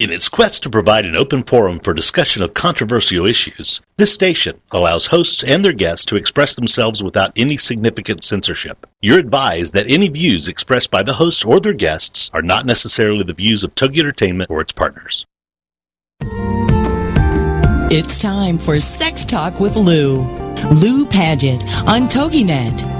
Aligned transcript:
In 0.00 0.10
its 0.10 0.30
quest 0.30 0.62
to 0.62 0.70
provide 0.70 1.04
an 1.04 1.14
open 1.14 1.42
forum 1.42 1.78
for 1.78 1.92
discussion 1.92 2.42
of 2.42 2.54
controversial 2.54 3.26
issues, 3.26 3.82
this 3.98 4.10
station 4.10 4.58
allows 4.70 5.04
hosts 5.04 5.44
and 5.44 5.62
their 5.62 5.74
guests 5.74 6.06
to 6.06 6.16
express 6.16 6.56
themselves 6.56 7.02
without 7.02 7.32
any 7.36 7.58
significant 7.58 8.24
censorship. 8.24 8.86
You're 9.02 9.18
advised 9.18 9.74
that 9.74 9.90
any 9.90 10.08
views 10.08 10.48
expressed 10.48 10.90
by 10.90 11.02
the 11.02 11.12
hosts 11.12 11.44
or 11.44 11.60
their 11.60 11.74
guests 11.74 12.30
are 12.32 12.40
not 12.40 12.64
necessarily 12.64 13.24
the 13.24 13.34
views 13.34 13.62
of 13.62 13.74
Togi 13.74 14.00
Entertainment 14.00 14.50
or 14.50 14.62
its 14.62 14.72
partners. 14.72 15.26
It's 17.92 18.18
time 18.18 18.56
for 18.56 18.80
Sex 18.80 19.26
Talk 19.26 19.60
with 19.60 19.76
Lou. 19.76 20.22
Lou 20.80 21.04
Paget 21.04 21.60
on 21.86 22.08
TogiNet. 22.08 22.99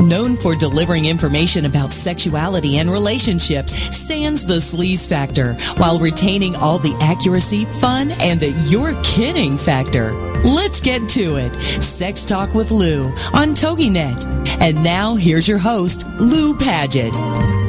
Known 0.00 0.36
for 0.36 0.54
delivering 0.54 1.06
information 1.06 1.64
about 1.64 1.92
sexuality 1.92 2.78
and 2.78 2.90
relationships, 2.90 3.74
sans 3.96 4.44
the 4.44 4.56
sleaze 4.56 5.06
factor, 5.06 5.54
while 5.78 5.98
retaining 5.98 6.54
all 6.54 6.78
the 6.78 6.96
accuracy, 7.00 7.64
fun, 7.64 8.10
and 8.20 8.38
the 8.38 8.50
you're 8.66 8.94
kidding 9.02 9.56
factor. 9.56 10.12
Let's 10.42 10.80
get 10.80 11.08
to 11.10 11.36
it. 11.36 11.82
Sex 11.82 12.26
Talk 12.26 12.54
with 12.54 12.70
Lou 12.70 13.08
on 13.32 13.54
TogiNet. 13.54 14.60
And 14.60 14.84
now 14.84 15.16
here's 15.16 15.48
your 15.48 15.58
host, 15.58 16.06
Lou 16.20 16.56
Paget. 16.56 17.65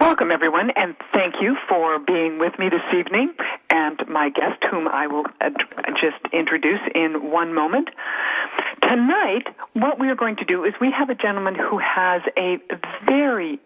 Welcome, 0.00 0.30
everyone, 0.32 0.70
and 0.76 0.96
thank 1.12 1.34
you 1.42 1.58
for 1.68 1.98
being 1.98 2.38
with 2.38 2.58
me 2.58 2.70
this 2.70 2.80
evening 2.98 3.34
and 3.68 4.00
my 4.08 4.30
guest, 4.30 4.64
whom 4.70 4.88
I 4.88 5.06
will 5.06 5.26
ad- 5.42 5.56
just 6.00 6.16
introduce 6.32 6.80
in 6.94 7.30
one 7.30 7.52
moment. 7.52 7.90
Tonight, 8.82 9.44
what 9.74 10.00
we 10.00 10.08
are 10.08 10.14
going 10.14 10.36
to 10.36 10.44
do 10.46 10.64
is 10.64 10.72
we 10.80 10.90
have 10.90 11.10
a 11.10 11.14
gentleman 11.14 11.54
who 11.54 11.78
has 11.78 12.22
a 12.38 12.56
very 13.04 13.60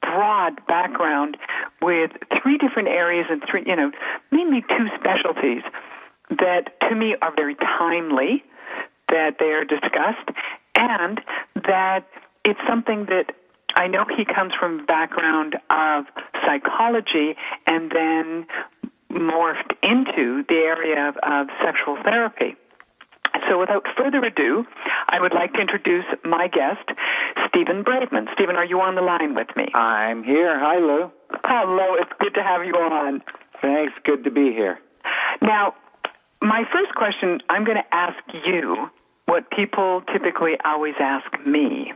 broad 0.00 0.64
background 0.68 1.36
with 1.82 2.12
three 2.40 2.56
different 2.56 2.86
areas 2.86 3.26
and 3.28 3.42
three, 3.50 3.64
you 3.66 3.74
know, 3.74 3.90
mainly 4.30 4.62
two 4.62 4.86
specialties 4.96 5.62
that 6.30 6.70
to 6.88 6.94
me 6.94 7.16
are 7.20 7.34
very 7.34 7.56
timely 7.56 8.44
that 9.08 9.38
they 9.40 9.46
are 9.46 9.64
discussed 9.64 10.38
and 10.76 11.20
that 11.66 12.06
it's 12.44 12.60
something 12.68 13.06
that 13.06 13.34
I 13.74 13.86
know 13.86 14.04
he 14.16 14.24
comes 14.24 14.52
from 14.58 14.80
a 14.80 14.84
background 14.84 15.56
of 15.70 16.04
psychology 16.44 17.36
and 17.66 17.90
then 17.90 18.46
morphed 19.10 19.72
into 19.82 20.44
the 20.48 20.54
area 20.54 21.08
of, 21.08 21.16
of 21.22 21.48
sexual 21.64 21.98
therapy. 22.02 22.56
So 23.48 23.58
without 23.58 23.86
further 23.96 24.24
ado, 24.24 24.64
I 25.08 25.20
would 25.20 25.34
like 25.34 25.52
to 25.54 25.60
introduce 25.60 26.04
my 26.24 26.48
guest, 26.48 26.86
Stephen 27.48 27.84
Braveman. 27.84 28.26
Stephen, 28.34 28.56
are 28.56 28.64
you 28.64 28.80
on 28.80 28.94
the 28.94 29.02
line 29.02 29.34
with 29.34 29.48
me? 29.56 29.66
I'm 29.74 30.22
here. 30.22 30.58
Hi, 30.58 30.78
Lou. 30.78 31.10
Hello, 31.44 31.96
it's 32.00 32.12
good 32.20 32.34
to 32.34 32.42
have 32.42 32.64
you 32.64 32.74
on. 32.74 33.22
Thanks. 33.62 33.92
Good 34.04 34.24
to 34.24 34.30
be 34.30 34.52
here. 34.52 34.78
Now, 35.42 35.74
my 36.42 36.64
first 36.72 36.94
question, 36.94 37.40
I'm 37.48 37.64
going 37.64 37.76
to 37.76 37.94
ask 37.94 38.18
you 38.46 38.88
what 39.26 39.50
people 39.50 40.02
typically 40.12 40.54
always 40.64 40.94
ask 41.00 41.26
me. 41.46 41.92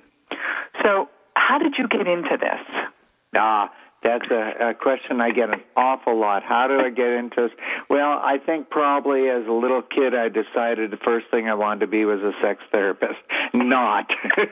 So, 0.82 1.08
how 1.46 1.58
did 1.58 1.74
you 1.78 1.86
get 1.88 2.06
into 2.06 2.36
this? 2.40 2.90
Ah, 3.36 3.70
that's 4.04 4.30
a, 4.30 4.70
a 4.70 4.74
question 4.74 5.22
I 5.22 5.30
get 5.30 5.48
an 5.48 5.62
awful 5.74 6.20
lot. 6.20 6.42
How 6.42 6.68
do 6.68 6.78
I 6.78 6.90
get 6.90 7.08
into 7.08 7.48
this? 7.48 7.50
Well, 7.88 8.20
I 8.22 8.36
think 8.36 8.68
probably 8.68 9.30
as 9.30 9.46
a 9.48 9.52
little 9.52 9.80
kid, 9.80 10.14
I 10.14 10.28
decided 10.28 10.90
the 10.90 10.98
first 11.02 11.26
thing 11.30 11.48
I 11.48 11.54
wanted 11.54 11.80
to 11.80 11.86
be 11.86 12.04
was 12.04 12.20
a 12.20 12.32
sex 12.42 12.62
therapist. 12.70 13.18
Not. 13.54 14.10
it, 14.36 14.50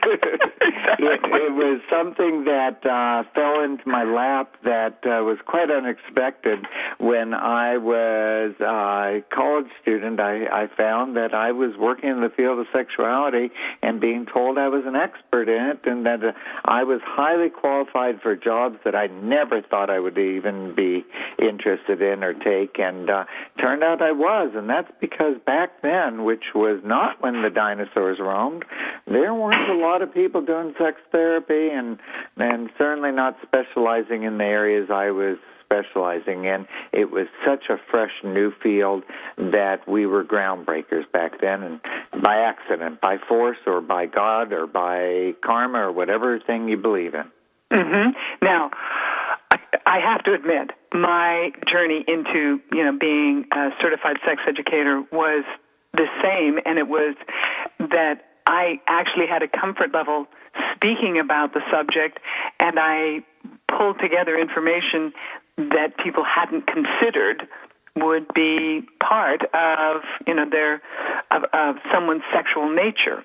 it 0.99 1.53
was 1.53 1.81
something 1.91 2.45
that 2.45 2.83
uh, 2.83 3.29
fell 3.35 3.63
into 3.63 3.87
my 3.87 4.03
lap 4.03 4.55
that 4.63 4.97
uh, 5.05 5.21
was 5.23 5.37
quite 5.45 5.69
unexpected. 5.69 6.65
When 6.97 7.35
I 7.35 7.77
was 7.77 8.55
a 8.59 9.23
college 9.29 9.69
student, 9.83 10.19
I, 10.19 10.45
I 10.47 10.67
found 10.75 11.15
that 11.17 11.35
I 11.35 11.51
was 11.51 11.77
working 11.77 12.09
in 12.09 12.21
the 12.21 12.29
field 12.29 12.57
of 12.57 12.65
sexuality 12.73 13.51
and 13.83 14.01
being 14.01 14.25
told 14.25 14.57
I 14.57 14.69
was 14.69 14.83
an 14.87 14.95
expert 14.95 15.47
in 15.47 15.63
it 15.63 15.79
and 15.85 16.07
that 16.07 16.23
uh, 16.23 16.31
I 16.65 16.83
was 16.85 17.01
highly 17.05 17.49
qualified 17.49 18.21
for 18.21 18.35
jobs 18.35 18.77
that 18.83 18.95
I 18.95 19.07
never 19.07 19.42
thought 19.69 19.89
I 19.89 19.99
would 19.99 20.17
even 20.17 20.75
be 20.75 21.05
interested 21.39 22.01
in 22.01 22.23
or 22.23 22.33
take. 22.33 22.79
And 22.79 23.09
uh, 23.09 23.25
turned 23.59 23.83
out 23.83 24.01
I 24.01 24.11
was, 24.11 24.51
and 24.55 24.69
that's 24.69 24.91
because 24.99 25.35
back 25.45 25.81
then, 25.81 26.23
which 26.23 26.43
was 26.53 26.81
not 26.83 27.21
when 27.21 27.41
the 27.41 27.49
dinosaurs 27.49 28.19
roamed, 28.19 28.65
there 29.07 29.33
weren't 29.33 29.69
a 29.69 29.75
lot 29.75 30.01
of 30.01 30.13
people 30.13 30.41
doing 30.41 30.73
sex 30.77 30.97
therapy, 31.11 31.69
and 31.69 31.99
and 32.37 32.69
certainly 32.77 33.11
not 33.11 33.37
specializing 33.43 34.23
in 34.23 34.37
the 34.37 34.45
areas 34.45 34.89
I 34.89 35.11
was 35.11 35.37
specializing 35.73 36.45
in. 36.45 36.67
It 36.91 37.11
was 37.11 37.27
such 37.45 37.65
a 37.69 37.77
fresh 37.89 38.11
new 38.23 38.51
field 38.61 39.03
that 39.37 39.87
we 39.87 40.05
were 40.05 40.23
groundbreakers 40.23 41.11
back 41.11 41.41
then, 41.41 41.63
and 41.63 41.81
by 42.23 42.39
accident, 42.39 43.01
by 43.01 43.17
force, 43.17 43.57
or 43.65 43.81
by 43.81 44.05
God, 44.05 44.53
or 44.53 44.67
by 44.67 45.33
karma, 45.43 45.79
or 45.79 45.91
whatever 45.91 46.39
thing 46.39 46.67
you 46.67 46.77
believe 46.77 47.13
in. 47.13 47.31
Mm-hmm. 47.71 48.11
Now, 48.43 48.69
I 49.93 49.99
have 49.99 50.23
to 50.23 50.33
admit, 50.33 50.71
my 50.91 51.51
journey 51.71 52.03
into 52.07 52.59
you 52.73 52.83
know 52.83 52.97
being 52.99 53.45
a 53.51 53.69
certified 53.79 54.17
sex 54.25 54.41
educator 54.47 55.03
was 55.11 55.43
the 55.93 56.07
same, 56.23 56.57
and 56.65 56.79
it 56.79 56.87
was 56.87 57.15
that 57.77 58.25
I 58.47 58.81
actually 58.87 59.27
had 59.27 59.43
a 59.43 59.47
comfort 59.47 59.93
level 59.93 60.25
speaking 60.73 61.19
about 61.19 61.53
the 61.53 61.61
subject, 61.71 62.17
and 62.59 62.79
I 62.79 63.19
pulled 63.69 63.99
together 63.99 64.35
information 64.35 65.13
that 65.57 65.93
people 66.03 66.23
hadn't 66.25 66.65
considered 66.65 67.47
would 67.95 68.25
be 68.33 68.81
part 68.99 69.43
of 69.53 70.01
you 70.25 70.33
know 70.33 70.49
their 70.49 70.81
of, 71.29 71.43
of 71.53 71.75
someone's 71.93 72.23
sexual 72.33 72.67
nature. 72.67 73.23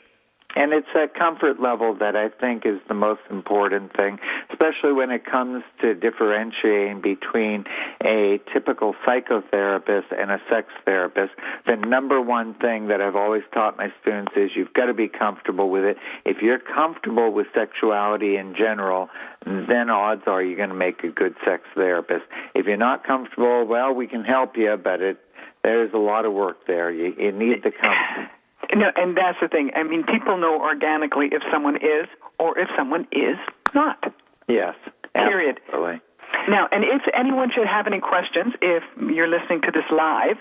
And 0.56 0.72
it's 0.72 0.88
that 0.94 1.14
comfort 1.14 1.60
level 1.60 1.94
that 2.00 2.16
I 2.16 2.30
think 2.30 2.64
is 2.64 2.80
the 2.88 2.94
most 2.94 3.20
important 3.30 3.94
thing, 3.94 4.18
especially 4.50 4.92
when 4.92 5.10
it 5.10 5.24
comes 5.24 5.62
to 5.82 5.94
differentiating 5.94 7.02
between 7.02 7.64
a 8.02 8.40
typical 8.52 8.94
psychotherapist 9.06 10.06
and 10.10 10.30
a 10.30 10.40
sex 10.50 10.68
therapist. 10.86 11.32
The 11.66 11.76
number 11.76 12.20
one 12.20 12.54
thing 12.54 12.88
that 12.88 13.00
I've 13.02 13.14
always 13.14 13.42
taught 13.52 13.76
my 13.76 13.92
students 14.00 14.32
is 14.36 14.50
you've 14.56 14.72
got 14.72 14.86
to 14.86 14.94
be 14.94 15.06
comfortable 15.06 15.68
with 15.70 15.84
it. 15.84 15.98
If 16.24 16.38
you're 16.40 16.58
comfortable 16.58 17.30
with 17.30 17.46
sexuality 17.54 18.36
in 18.36 18.54
general, 18.54 19.10
then 19.44 19.90
odds 19.90 20.22
are 20.26 20.42
you're 20.42 20.56
going 20.56 20.70
to 20.70 20.74
make 20.74 21.04
a 21.04 21.08
good 21.08 21.36
sex 21.44 21.64
therapist. 21.74 22.24
If 22.54 22.66
you're 22.66 22.78
not 22.78 23.04
comfortable, 23.04 23.66
well, 23.66 23.92
we 23.92 24.06
can 24.06 24.24
help 24.24 24.56
you, 24.56 24.76
but 24.82 25.02
it 25.02 25.18
there's 25.62 25.92
a 25.92 25.98
lot 25.98 26.24
of 26.24 26.32
work 26.32 26.66
there. 26.66 26.90
You, 26.90 27.14
you 27.18 27.32
need 27.32 27.62
to 27.64 27.70
come 27.70 28.28
no, 28.74 28.90
and 28.96 29.16
that's 29.16 29.38
the 29.40 29.48
thing. 29.48 29.70
I 29.74 29.82
mean, 29.82 30.04
people 30.04 30.36
know 30.38 30.60
organically 30.60 31.28
if 31.32 31.42
someone 31.52 31.76
is 31.76 32.06
or 32.38 32.58
if 32.58 32.68
someone 32.76 33.06
is 33.12 33.36
not. 33.74 34.12
Yes. 34.48 34.74
Period. 35.14 35.60
Absolutely. 35.66 36.00
Now, 36.48 36.68
and 36.70 36.84
if 36.84 37.02
anyone 37.14 37.50
should 37.54 37.66
have 37.66 37.86
any 37.86 38.00
questions, 38.00 38.54
if 38.62 38.82
you're 39.00 39.28
listening 39.28 39.62
to 39.62 39.70
this 39.70 39.84
live, 39.90 40.36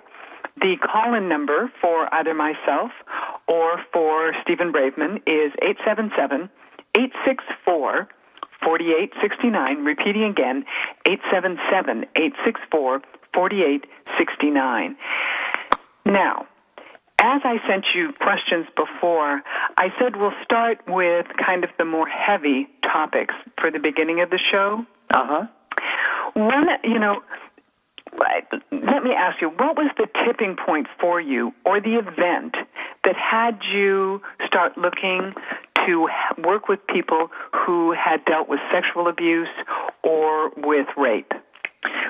the 0.60 0.76
call-in 0.82 1.30
number 1.30 1.72
for 1.82 2.14
either 2.14 2.34
myself 2.34 2.92
or 3.48 3.84
for 3.94 4.34
Stephen 4.44 4.72
Braveman 4.72 5.18
is 5.28 5.54
877 5.62 6.50
864 6.96 8.08
4869. 8.64 9.86
Repeating 9.86 10.24
again, 10.24 10.66
877 11.06 12.06
864 12.16 13.02
4869. 13.34 14.98
Now, 16.06 16.48
as 17.28 17.42
I 17.44 17.58
sent 17.68 17.86
you 17.94 18.14
questions 18.22 18.68
before, 18.76 19.42
I 19.78 19.90
said 20.00 20.16
we'll 20.16 20.32
start 20.44 20.80
with 20.88 21.26
kind 21.46 21.64
of 21.66 21.70
the 21.78 21.84
more 21.84 22.08
heavy 22.08 22.68
topics 22.82 23.36
for 23.60 23.70
the 23.70 23.80
beginning 23.80 24.22
of 24.22 24.30
the 24.30 24.40
show. 24.52 24.86
Uh 25.14 25.26
huh. 25.28 25.48
One, 26.34 26.68
you 26.84 27.00
know, 27.00 27.22
let 28.72 29.04
me 29.04 29.12
ask 29.12 29.42
you, 29.42 29.50
what 29.50 29.76
was 29.76 29.92
the 29.98 30.08
tipping 30.26 30.56
point 30.56 30.88
for 31.00 31.20
you 31.20 31.54
or 31.66 31.82
the 31.82 31.96
event 31.96 32.56
that 33.04 33.16
had 33.16 33.60
you 33.74 34.22
start 34.46 34.78
looking 34.78 35.34
to 35.86 36.08
work 36.44 36.68
with 36.68 36.80
people 36.88 37.30
who 37.54 37.94
had 37.94 38.24
dealt 38.26 38.48
with 38.48 38.60
sexual 38.72 39.08
abuse 39.08 39.50
or 40.04 40.52
with 40.56 40.88
rape? 40.96 41.32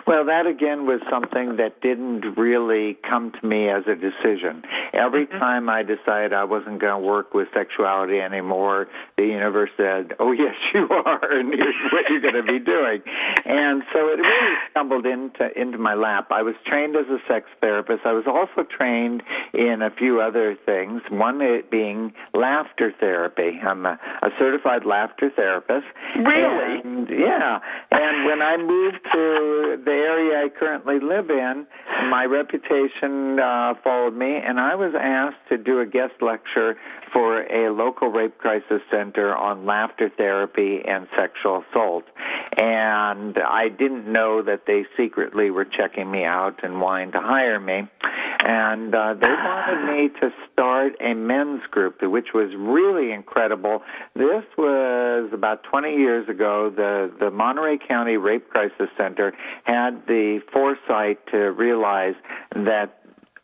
Well, 0.06 0.26
that 0.26 0.48
again 0.48 0.86
was 0.86 1.02
something 1.10 1.58
that 1.58 1.82
didn't 1.82 2.38
really 2.38 2.98
come 3.08 3.32
to 3.32 3.48
me 3.48 3.70
as 3.70 3.84
a 3.88 3.96
decision. 3.96 4.64
Every 4.94 5.26
mm-hmm. 5.26 5.40
time 5.40 5.70
I 5.70 5.84
decided 5.84 6.34
I 6.34 6.46
wasn't 6.46 6.80
going 6.80 7.02
to 7.02 7.06
work 7.08 7.34
with 7.34 7.48
sexuality 7.54 8.20
anymore, 8.20 8.88
the 9.18 9.26
universe 9.26 9.72
said, 9.76 10.14
"Oh 10.20 10.32
yes, 10.44 10.56
you 10.74 10.88
are, 10.90 11.32
and 11.32 11.54
here's 11.54 11.76
what 11.92 12.06
you're 12.10 12.22
going 12.22 12.36
to 12.36 12.44
be 12.44 12.60
doing." 12.60 13.02
And 13.46 13.84
so 13.94 14.00
it 14.10 14.20
really 14.20 14.56
stumbled 14.72 15.06
into 15.06 15.50
into 15.60 15.78
my 15.78 15.94
lap. 15.94 16.28
I 16.32 16.42
was 16.42 16.56
trained 16.66 16.96
as 16.96 17.08
a 17.08 17.20
sex 17.28 17.48
therapist. 17.62 18.06
I 18.06 18.14
was 18.14 18.26
also 18.28 18.68
trained 18.68 19.24
in 19.54 19.82
a 19.82 19.92
few 19.92 20.22
other 20.22 20.58
things. 20.66 21.02
One 21.10 21.42
being 21.70 22.14
laughter 22.34 22.94
therapy. 23.00 23.60
I'm 23.62 23.86
a, 23.86 24.00
a 24.22 24.30
certified 24.40 24.86
laughter 24.86 25.30
therapist. 25.36 25.86
Really? 26.16 26.82
And, 26.84 27.08
yeah. 27.10 27.60
And 27.92 28.26
when 28.26 28.42
I 28.42 28.58
moved 28.58 29.00
to 29.14 29.67
the 29.76 29.92
area 29.92 30.46
I 30.46 30.50
currently 30.50 31.00
live 31.00 31.30
in, 31.30 31.68
my 32.10 32.26
reputation 32.26 33.40
uh, 33.40 33.74
followed 33.84 34.16
me, 34.16 34.38
and 34.38 34.60
I 34.60 34.76
was 34.76 34.94
asked 34.98 35.50
to 35.50 35.58
do 35.58 35.82
a 35.82 35.86
guest 35.86 36.14
lecture 36.22 36.78
for 37.12 37.42
a 37.44 37.72
local 37.74 38.10
rape 38.10 38.38
crisis 38.38 38.82
center 38.92 39.36
on 39.36 39.66
laughter 39.66 40.10
therapy 40.16 40.82
and 40.88 41.08
sexual 41.18 41.64
assault. 41.70 42.04
And 42.58 43.38
I 43.38 43.70
didn't 43.70 44.12
know 44.12 44.42
that 44.44 44.64
they 44.68 44.86
secretly 44.96 45.50
were 45.52 45.66
checking 45.66 46.10
me 46.10 46.24
out 46.24 46.64
and 46.64 46.82
wanting 46.82 47.12
to 47.14 47.22
hire 47.22 47.60
me. 47.60 47.88
And 48.40 48.94
uh, 48.94 49.16
they 49.20 49.30
wanted 49.30 49.92
me 49.92 50.10
to 50.22 50.30
start 50.52 50.94
a 51.02 51.14
men's 51.14 51.64
group, 51.72 52.02
which 52.02 52.28
was 52.34 52.52
really 52.58 53.12
incredible. 53.12 53.82
This 54.16 54.44
was 54.58 55.30
about 55.34 55.64
20 55.64 55.96
years 55.96 56.30
ago. 56.30 56.72
The, 56.76 57.12
the 57.20 57.32
Monterey 57.32 57.78
County 57.88 58.18
Rape 58.18 58.50
Crisis 58.50 58.90
Center 58.98 59.34
had 59.64 60.06
the 60.08 60.42
foresight 60.52 61.20
to 61.32 61.38
realize 61.52 62.16
that 62.56 63.00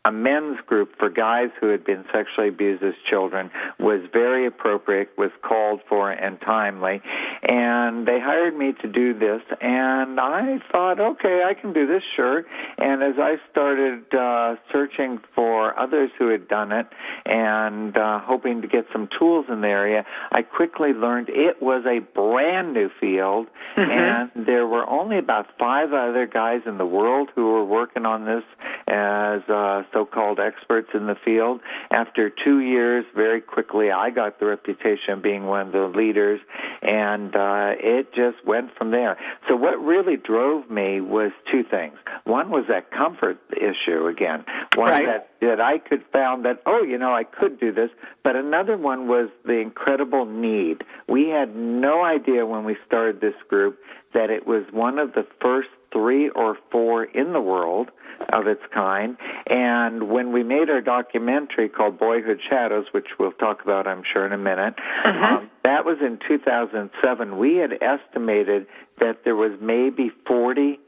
a 0.05 0.11
men's 0.11 0.59
group 0.65 0.97
for 0.99 1.09
guys 1.09 1.49
who 1.61 1.67
had 1.67 1.85
been 1.85 2.03
sexually 2.11 2.49
abused 2.49 2.83
as 2.83 2.93
children 3.09 3.49
was 3.79 4.01
very 4.11 4.45
appropriate, 4.45 5.09
was 5.17 5.31
called 5.41 5.79
for 5.87 6.11
and 6.11 6.41
timely. 6.41 7.01
And 7.41 8.05
they 8.05 8.19
hired 8.19 8.55
me 8.55 8.73
to 8.81 8.87
do 8.89 9.17
this, 9.17 9.41
and 9.61 10.19
I 10.19 10.59
thought, 10.71 10.99
okay, 10.99 11.43
I 11.45 11.53
can 11.53 11.71
do 11.71 11.87
this, 11.87 12.03
sure. 12.17 12.43
And 12.77 13.01
as 13.01 13.15
I 13.17 13.35
started 13.49 14.13
uh, 14.13 14.55
searching 14.73 15.19
for 15.33 15.77
others 15.79 16.11
who 16.19 16.27
had 16.27 16.49
done 16.49 16.73
it 16.73 16.87
and 17.25 17.95
uh, 17.95 18.19
hoping 18.19 18.61
to 18.61 18.67
get 18.67 18.85
some 18.91 19.07
tools 19.17 19.45
in 19.47 19.61
the 19.61 19.69
area, 19.69 20.05
I 20.33 20.41
quickly 20.41 20.91
learned 20.91 21.29
it 21.29 21.61
was 21.61 21.85
a 21.85 21.99
brand 21.99 22.73
new 22.73 22.89
field, 22.99 23.47
mm-hmm. 23.77 23.89
and 24.35 24.47
there 24.47 24.67
were 24.67 24.85
only 24.89 25.17
about 25.17 25.47
five 25.57 25.93
other 25.93 26.27
guys 26.27 26.61
in 26.65 26.77
the 26.77 26.85
world 26.85 27.29
who 27.35 27.53
were 27.53 27.63
working 27.63 28.05
on 28.05 28.25
this 28.25 28.43
as 28.87 29.41
uh, 29.49 29.83
so-called 29.93 30.39
experts 30.39 30.89
in 30.93 31.07
the 31.07 31.15
field. 31.23 31.61
After 31.91 32.29
two 32.29 32.59
years, 32.59 33.05
very 33.15 33.41
quickly, 33.41 33.91
I 33.91 34.09
got 34.09 34.39
the 34.39 34.47
reputation 34.47 35.13
of 35.13 35.21
being 35.21 35.45
one 35.45 35.67
of 35.67 35.71
the 35.71 35.87
leaders, 35.87 36.41
and 36.81 37.35
uh, 37.35 37.73
it 37.77 38.13
just 38.13 38.45
went 38.45 38.75
from 38.77 38.91
there. 38.91 39.17
So 39.47 39.55
what 39.55 39.81
really 39.83 40.17
drove 40.17 40.69
me 40.69 41.01
was 41.01 41.31
two 41.51 41.63
things. 41.63 41.95
One 42.25 42.49
was 42.49 42.65
that 42.69 42.91
comfort 42.91 43.39
issue 43.51 44.07
again. 44.07 44.45
One 44.75 44.89
right. 44.89 45.05
that 45.05 45.29
that 45.41 45.59
I 45.59 45.77
could 45.77 46.03
found 46.11 46.45
that 46.45 46.61
oh, 46.65 46.83
you 46.83 46.97
know, 46.97 47.13
I 47.13 47.23
could 47.23 47.59
do 47.59 47.71
this. 47.71 47.89
But 48.23 48.35
another 48.35 48.77
one 48.77 49.07
was 49.07 49.29
the 49.45 49.59
incredible 49.59 50.25
need. 50.25 50.83
We 51.07 51.29
had 51.29 51.55
no 51.55 52.03
idea 52.03 52.45
when 52.45 52.63
we 52.63 52.77
started 52.85 53.21
this 53.21 53.35
group 53.47 53.79
that 54.13 54.29
it 54.29 54.47
was 54.47 54.63
one 54.71 54.99
of 54.99 55.13
the 55.13 55.25
first 55.41 55.69
three 55.93 56.29
or 56.29 56.57
four 56.71 57.03
in 57.05 57.31
the 57.31 57.39
world 57.39 57.91
of 58.33 58.47
its 58.47 58.61
kind. 58.73 59.17
And 59.47 60.09
when 60.09 60.31
we 60.31 60.43
made 60.43 60.69
our 60.69 60.81
documentary 60.81 61.69
called 61.69 61.99
Boyhood 61.99 62.39
Shadows, 62.49 62.85
which 62.91 63.07
we'll 63.19 63.31
talk 63.33 63.61
about, 63.63 63.87
I'm 63.87 64.03
sure, 64.11 64.25
in 64.25 64.33
a 64.33 64.37
minute, 64.37 64.75
mm-hmm. 65.05 65.23
um, 65.23 65.49
that 65.63 65.85
was 65.85 65.97
in 66.01 66.19
2007. 66.27 67.37
We 67.37 67.57
had 67.57 67.71
estimated 67.81 68.67
that 68.99 69.23
there 69.23 69.35
was 69.35 69.51
maybe 69.61 70.11
40 70.27 70.79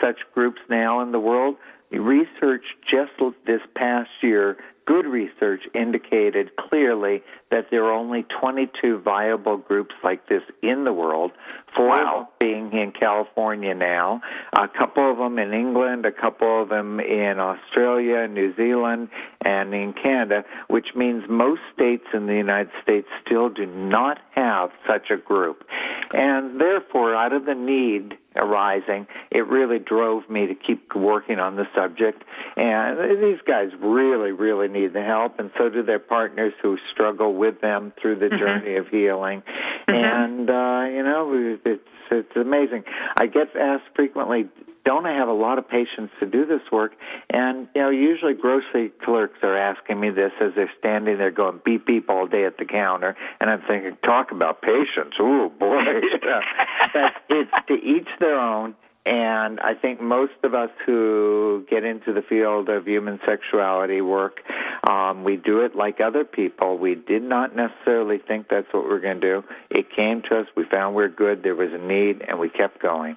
such 0.00 0.18
groups 0.34 0.60
now 0.68 1.00
in 1.00 1.12
the 1.12 1.20
world. 1.20 1.56
Research 1.90 2.64
just 2.90 3.12
this 3.46 3.60
past 3.74 4.10
year 4.22 4.56
good 4.86 5.06
research 5.06 5.62
indicated 5.74 6.50
clearly 6.56 7.22
that 7.50 7.66
there 7.70 7.84
are 7.84 7.92
only 7.92 8.24
22 8.40 9.00
viable 9.00 9.56
groups 9.56 9.94
like 10.02 10.28
this 10.28 10.42
in 10.62 10.84
the 10.84 10.92
world. 10.92 11.32
Four 11.76 11.88
wow. 11.88 12.28
being 12.38 12.72
in 12.72 12.92
California 12.92 13.74
now, 13.74 14.20
a 14.58 14.68
couple 14.68 15.10
of 15.10 15.18
them 15.18 15.38
in 15.38 15.52
England, 15.52 16.06
a 16.06 16.12
couple 16.12 16.62
of 16.62 16.68
them 16.68 17.00
in 17.00 17.38
Australia, 17.38 18.26
New 18.28 18.54
Zealand, 18.56 19.08
and 19.44 19.74
in 19.74 19.92
Canada, 19.92 20.44
which 20.68 20.88
means 20.94 21.24
most 21.28 21.60
states 21.74 22.06
in 22.14 22.26
the 22.26 22.34
United 22.34 22.70
States 22.82 23.08
still 23.24 23.48
do 23.48 23.66
not 23.66 24.18
have 24.34 24.70
such 24.86 25.10
a 25.10 25.16
group. 25.16 25.64
And 26.12 26.60
therefore, 26.60 27.14
out 27.14 27.32
of 27.32 27.44
the 27.44 27.54
need 27.54 28.16
arising, 28.38 29.06
it 29.30 29.46
really 29.46 29.78
drove 29.78 30.28
me 30.28 30.46
to 30.46 30.54
keep 30.54 30.94
working 30.94 31.38
on 31.38 31.56
the 31.56 31.66
subject. 31.74 32.22
And 32.56 33.22
these 33.22 33.40
guys 33.46 33.70
really, 33.80 34.32
really 34.32 34.68
need 34.68 34.92
the 34.92 35.02
help, 35.02 35.38
and 35.38 35.50
so 35.58 35.68
do 35.68 35.82
their 35.82 35.98
partners 35.98 36.52
who 36.62 36.78
struggle 36.92 37.34
with 37.34 37.60
them 37.60 37.92
through 38.00 38.16
the 38.16 38.26
mm-hmm. 38.26 38.38
journey 38.38 38.76
of 38.76 38.88
healing. 38.88 39.42
Mm-hmm. 39.88 39.92
And 39.92 40.50
uh, 40.50 40.96
you 40.96 41.02
know, 41.02 41.58
it's 41.64 41.82
it's 42.10 42.36
amazing. 42.36 42.84
I 43.16 43.26
get 43.26 43.54
asked 43.56 43.84
frequently, 43.94 44.48
don't 44.86 45.04
I 45.04 45.14
have 45.14 45.28
a 45.28 45.32
lot 45.32 45.58
of 45.58 45.68
patience 45.68 46.12
to 46.20 46.26
do 46.26 46.46
this 46.46 46.62
work? 46.70 46.92
And 47.28 47.66
you 47.74 47.82
know, 47.82 47.90
usually 47.90 48.34
grocery 48.34 48.92
clerks 49.04 49.38
are 49.42 49.56
asking 49.56 49.98
me 49.98 50.10
this 50.10 50.30
as 50.40 50.52
they're 50.54 50.72
standing 50.78 51.18
there 51.18 51.32
going 51.32 51.60
beep 51.64 51.86
beep 51.86 52.08
all 52.08 52.26
day 52.28 52.46
at 52.46 52.56
the 52.56 52.64
counter, 52.64 53.16
and 53.40 53.50
I'm 53.50 53.62
thinking, 53.62 53.98
talk 54.04 54.30
about 54.30 54.62
patience. 54.62 55.14
Ooh 55.20 55.50
boy, 55.58 55.82
but 56.94 57.12
it's 57.28 57.50
to 57.66 57.74
each 57.74 58.08
their 58.20 58.38
own. 58.38 58.76
And 59.04 59.60
I 59.60 59.74
think 59.74 60.00
most 60.00 60.32
of 60.42 60.52
us 60.54 60.70
who 60.84 61.64
get 61.70 61.84
into 61.84 62.12
the 62.12 62.22
field 62.22 62.68
of 62.68 62.88
human 62.88 63.20
sexuality 63.24 64.00
work, 64.00 64.40
um, 64.88 65.22
we 65.22 65.36
do 65.36 65.60
it 65.60 65.76
like 65.76 66.00
other 66.00 66.24
people. 66.24 66.76
We 66.76 66.96
did 66.96 67.22
not 67.22 67.54
necessarily 67.54 68.18
think 68.18 68.48
that's 68.48 68.66
what 68.72 68.82
we 68.82 68.90
we're 68.90 69.00
going 69.00 69.20
to 69.20 69.42
do. 69.42 69.44
It 69.70 69.94
came 69.94 70.22
to 70.22 70.40
us. 70.40 70.46
We 70.56 70.64
found 70.64 70.96
we 70.96 71.04
we're 71.04 71.08
good. 71.08 71.44
There 71.44 71.54
was 71.54 71.72
a 71.72 71.78
need, 71.78 72.22
and 72.26 72.40
we 72.40 72.48
kept 72.48 72.82
going. 72.82 73.16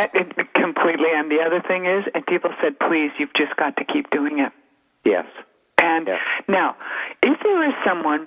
Uh, 0.00 0.06
completely. 0.54 1.08
And 1.14 1.30
the 1.30 1.38
other 1.44 1.62
thing 1.66 1.86
is, 1.86 2.04
and 2.14 2.24
people 2.26 2.50
said, 2.62 2.78
please, 2.78 3.10
you've 3.18 3.34
just 3.34 3.56
got 3.56 3.76
to 3.76 3.84
keep 3.84 4.10
doing 4.10 4.38
it. 4.38 4.52
Yes. 5.04 5.26
And 5.78 6.06
yes. 6.06 6.20
now, 6.48 6.76
if 7.22 7.38
there 7.42 7.68
is 7.68 7.74
someone 7.86 8.26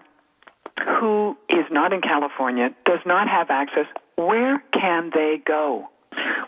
who 1.00 1.38
is 1.50 1.66
not 1.72 1.94
in 1.94 2.02
California, 2.02 2.70
does 2.86 3.00
not 3.06 3.28
have 3.28 3.50
access, 3.50 3.86
where 4.16 4.64
can 4.74 5.12
they 5.14 5.42
go? 5.46 5.88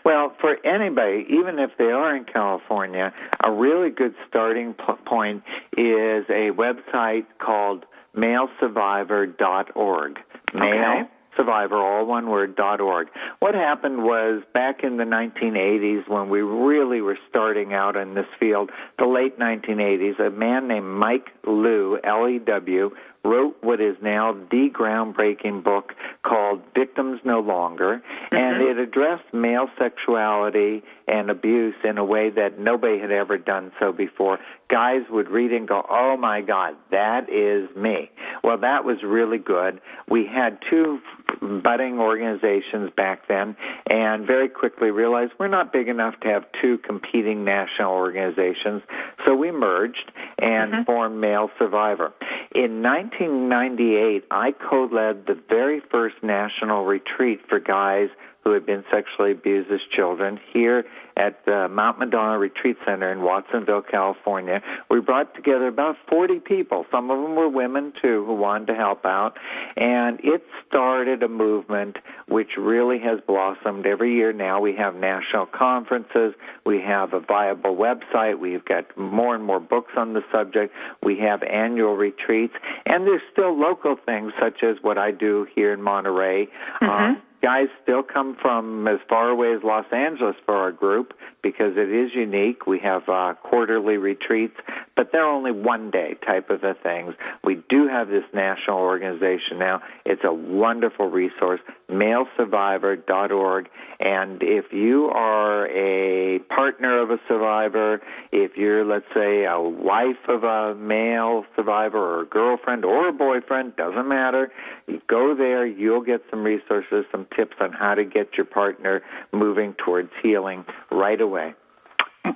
Well, 0.04 0.34
for 0.40 0.64
anybody, 0.64 1.26
even 1.28 1.58
if 1.58 1.70
they 1.78 1.90
are 1.90 2.14
in 2.14 2.24
California, 2.24 3.12
a 3.44 3.50
really 3.50 3.90
good 3.90 4.14
starting 4.28 4.74
point 4.74 5.42
is 5.72 6.24
a 6.28 6.52
website 6.52 7.26
called 7.38 7.84
malesurvivor.org. 8.16 10.18
Male 10.54 10.62
okay. 10.62 11.02
Survivor, 11.36 11.76
all 11.76 12.06
one 12.06 12.28
word, 12.28 12.56
dot 12.56 12.80
org. 12.80 13.08
What 13.38 13.54
happened 13.54 14.02
was 14.02 14.42
back 14.54 14.82
in 14.82 14.96
the 14.96 15.04
1980s 15.04 16.08
when 16.08 16.28
we 16.28 16.40
really 16.40 17.00
were 17.00 17.18
starting 17.28 17.74
out 17.74 17.96
in 17.96 18.14
this 18.14 18.26
field, 18.38 18.70
the 18.98 19.06
late 19.06 19.38
1980s, 19.38 20.18
a 20.20 20.30
man 20.30 20.68
named 20.68 20.86
Mike 20.86 21.28
Lew, 21.46 21.98
L-E-W, 22.02 22.90
wrote 23.26 23.56
what 23.60 23.80
is 23.80 23.96
now 24.02 24.32
the 24.50 24.68
groundbreaking 24.72 25.62
book 25.64 25.92
called 26.22 26.62
Victims 26.74 27.20
No 27.24 27.40
Longer, 27.40 28.00
mm-hmm. 28.00 28.36
and 28.36 28.62
it 28.62 28.78
addressed 28.78 29.32
male 29.32 29.68
sexuality 29.78 30.82
and 31.08 31.30
abuse 31.30 31.74
in 31.84 31.98
a 31.98 32.04
way 32.04 32.30
that 32.30 32.58
nobody 32.58 32.98
had 32.98 33.10
ever 33.10 33.36
done 33.36 33.72
so 33.78 33.92
before. 33.92 34.38
Guys 34.68 35.02
would 35.10 35.28
read 35.28 35.52
and 35.52 35.68
go, 35.68 35.84
oh 35.88 36.16
my 36.16 36.40
God, 36.40 36.74
that 36.90 37.28
is 37.28 37.74
me. 37.76 38.10
Well, 38.42 38.58
that 38.58 38.84
was 38.84 38.98
really 39.04 39.38
good. 39.38 39.80
We 40.08 40.26
had 40.26 40.58
two 40.70 40.98
budding 41.40 41.98
organizations 41.98 42.90
back 42.96 43.28
then 43.28 43.56
and 43.88 44.26
very 44.26 44.48
quickly 44.48 44.90
realized 44.90 45.32
we're 45.38 45.48
not 45.48 45.72
big 45.72 45.88
enough 45.88 46.18
to 46.20 46.28
have 46.28 46.44
two 46.60 46.78
competing 46.78 47.44
national 47.44 47.92
organizations, 47.92 48.82
so 49.24 49.34
we 49.34 49.50
merged 49.50 50.10
and 50.38 50.72
mm-hmm. 50.72 50.82
formed 50.84 51.20
Male 51.20 51.50
Survivor. 51.58 52.12
In 52.54 52.82
1998, 52.82 54.24
I 54.30 54.52
co-led 54.52 55.26
the 55.26 55.38
very 55.48 55.80
first 55.90 56.16
national 56.22 56.84
retreat 56.84 57.40
for 57.48 57.60
guys 57.60 58.08
who 58.46 58.52
had 58.52 58.64
been 58.64 58.84
sexually 58.92 59.32
abused 59.32 59.68
as 59.72 59.80
children 59.90 60.38
here 60.52 60.84
at 61.16 61.44
the 61.46 61.66
Mount 61.68 61.98
Madonna 61.98 62.38
Retreat 62.38 62.76
Center 62.86 63.10
in 63.10 63.22
Watsonville, 63.22 63.82
California. 63.82 64.62
We 64.88 65.00
brought 65.00 65.34
together 65.34 65.66
about 65.66 65.96
40 66.08 66.38
people. 66.38 66.86
Some 66.92 67.10
of 67.10 67.20
them 67.20 67.34
were 67.34 67.48
women 67.48 67.92
too 68.00 68.24
who 68.24 68.34
wanted 68.34 68.68
to 68.68 68.74
help 68.76 69.04
out. 69.04 69.36
And 69.76 70.20
it 70.22 70.44
started 70.68 71.24
a 71.24 71.28
movement 71.28 71.96
which 72.28 72.50
really 72.56 73.00
has 73.00 73.18
blossomed 73.26 73.84
every 73.84 74.14
year 74.14 74.32
now. 74.32 74.60
We 74.60 74.76
have 74.76 74.94
national 74.94 75.46
conferences. 75.46 76.34
We 76.64 76.80
have 76.82 77.14
a 77.14 77.20
viable 77.20 77.74
website. 77.74 78.38
We've 78.38 78.64
got 78.64 78.96
more 78.96 79.34
and 79.34 79.42
more 79.42 79.58
books 79.58 79.94
on 79.96 80.12
the 80.12 80.22
subject. 80.30 80.72
We 81.02 81.18
have 81.18 81.42
annual 81.42 81.96
retreats. 81.96 82.54
And 82.84 83.08
there's 83.08 83.22
still 83.32 83.58
local 83.58 83.96
things 84.06 84.34
such 84.38 84.62
as 84.62 84.76
what 84.82 84.98
I 84.98 85.10
do 85.10 85.48
here 85.52 85.72
in 85.72 85.82
Monterey. 85.82 86.46
Mm-hmm. 86.80 86.86
Um, 86.86 87.22
guys 87.42 87.66
still 87.82 88.02
come 88.02 88.36
from 88.40 88.88
as 88.88 88.98
far 89.08 89.28
away 89.30 89.54
as 89.54 89.62
Los 89.62 89.86
Angeles 89.92 90.36
for 90.44 90.54
our 90.54 90.72
group 90.72 91.14
because 91.42 91.76
it 91.76 91.90
is 91.90 92.10
unique. 92.14 92.66
We 92.66 92.78
have 92.80 93.08
uh, 93.08 93.34
quarterly 93.42 93.98
retreats, 93.98 94.56
but 94.96 95.12
they're 95.12 95.26
only 95.26 95.52
one 95.52 95.90
day 95.90 96.16
type 96.26 96.50
of 96.50 96.62
things. 96.82 97.14
We 97.44 97.62
do 97.68 97.86
have 97.86 98.08
this 98.08 98.24
national 98.34 98.78
organization 98.78 99.58
now. 99.58 99.82
It's 100.04 100.22
a 100.24 100.32
wonderful 100.32 101.08
resource, 101.08 101.60
malesurvivor.org. 101.90 103.68
And 104.00 104.42
if 104.42 104.72
you 104.72 105.06
are 105.06 105.68
a 105.68 106.40
partner 106.40 107.00
of 107.00 107.10
a 107.10 107.18
survivor, 107.28 108.02
if 108.32 108.56
you're, 108.56 108.84
let's 108.84 109.06
say, 109.14 109.44
a 109.44 109.60
wife 109.60 110.28
of 110.28 110.42
a 110.42 110.74
male 110.74 111.44
survivor 111.54 111.98
or 111.98 112.22
a 112.22 112.26
girlfriend 112.26 112.84
or 112.84 113.08
a 113.08 113.12
boyfriend, 113.12 113.76
doesn't 113.76 114.08
matter, 114.08 114.50
you 114.86 115.00
go 115.08 115.34
there, 115.36 115.66
you'll 115.66 116.02
get 116.02 116.22
some 116.30 116.42
resources, 116.42 117.04
some 117.12 117.25
tips 117.34 117.56
on 117.60 117.72
how 117.72 117.94
to 117.94 118.04
get 118.04 118.36
your 118.36 118.46
partner 118.46 119.02
moving 119.32 119.74
towards 119.74 120.10
healing 120.22 120.64
right 120.90 121.20
away. 121.20 121.54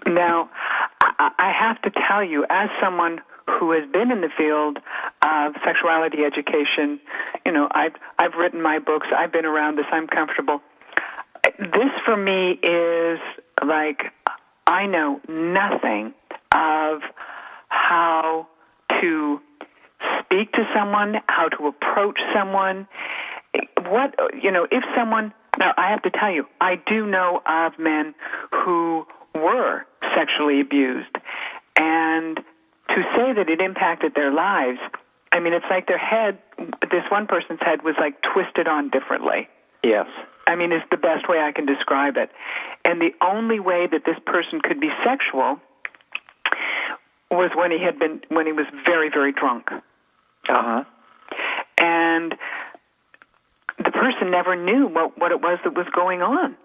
Now, 0.06 0.50
I 1.00 1.52
have 1.58 1.80
to 1.82 1.90
tell 2.08 2.22
you, 2.22 2.46
as 2.48 2.68
someone 2.80 3.20
who 3.58 3.72
has 3.72 3.90
been 3.90 4.10
in 4.10 4.20
the 4.20 4.30
field 4.36 4.78
of 5.22 5.54
sexuality 5.64 6.18
education, 6.24 7.00
you 7.44 7.52
know, 7.52 7.68
I've 7.72 7.94
I've 8.18 8.34
written 8.34 8.62
my 8.62 8.78
books. 8.78 9.08
I've 9.16 9.32
been 9.32 9.44
around 9.44 9.76
this. 9.76 9.86
I'm 9.90 10.06
comfortable. 10.06 10.60
This 11.58 11.90
for 12.04 12.16
me 12.16 12.52
is 12.62 13.18
like 13.66 14.12
I 14.66 14.86
know 14.86 15.20
nothing 15.28 16.14
of 16.52 17.00
how 17.68 18.46
to 19.00 19.40
speak 20.20 20.52
to 20.52 20.64
someone, 20.74 21.16
how 21.26 21.48
to 21.48 21.66
approach 21.66 22.18
someone. 22.34 22.86
What 23.88 24.14
you 24.40 24.50
know, 24.50 24.66
if 24.70 24.84
someone 24.96 25.32
now 25.58 25.72
I 25.76 25.90
have 25.90 26.02
to 26.02 26.10
tell 26.10 26.30
you, 26.30 26.46
I 26.60 26.76
do 26.86 27.06
know 27.06 27.42
of 27.46 27.78
men 27.78 28.14
who 28.52 29.06
were 29.34 29.84
sexually 30.14 30.60
abused 30.60 31.16
and 31.76 32.36
to 32.36 33.02
say 33.16 33.32
that 33.32 33.48
it 33.48 33.60
impacted 33.60 34.14
their 34.14 34.32
lives, 34.32 34.78
I 35.32 35.40
mean 35.40 35.52
it's 35.52 35.66
like 35.70 35.86
their 35.86 35.98
head 35.98 36.38
this 36.90 37.04
one 37.10 37.26
person's 37.26 37.60
head 37.60 37.82
was 37.82 37.94
like 37.98 38.14
twisted 38.32 38.68
on 38.68 38.90
differently. 38.90 39.48
Yes. 39.82 40.06
I 40.46 40.56
mean, 40.56 40.72
is 40.72 40.82
the 40.90 40.96
best 40.96 41.28
way 41.28 41.38
I 41.38 41.52
can 41.52 41.64
describe 41.64 42.16
it. 42.16 42.30
And 42.84 43.00
the 43.00 43.14
only 43.22 43.60
way 43.60 43.86
that 43.86 44.04
this 44.04 44.16
person 44.26 44.60
could 44.60 44.80
be 44.80 44.90
sexual 45.04 45.60
was 47.30 47.50
when 47.54 47.70
he 47.70 47.78
had 47.78 47.98
been 47.98 48.20
when 48.28 48.46
he 48.46 48.52
was 48.52 48.66
very 48.84 49.08
very 49.08 49.32
drunk. 49.32 49.68
Uh 49.70 49.82
huh. 50.48 50.84
And 51.78 52.34
person 54.00 54.30
never 54.30 54.56
knew 54.56 54.88
what 54.88 55.18
what 55.18 55.30
it 55.30 55.40
was 55.40 55.58
that 55.64 55.74
was 55.74 55.86
going 55.94 56.22
on. 56.22 56.56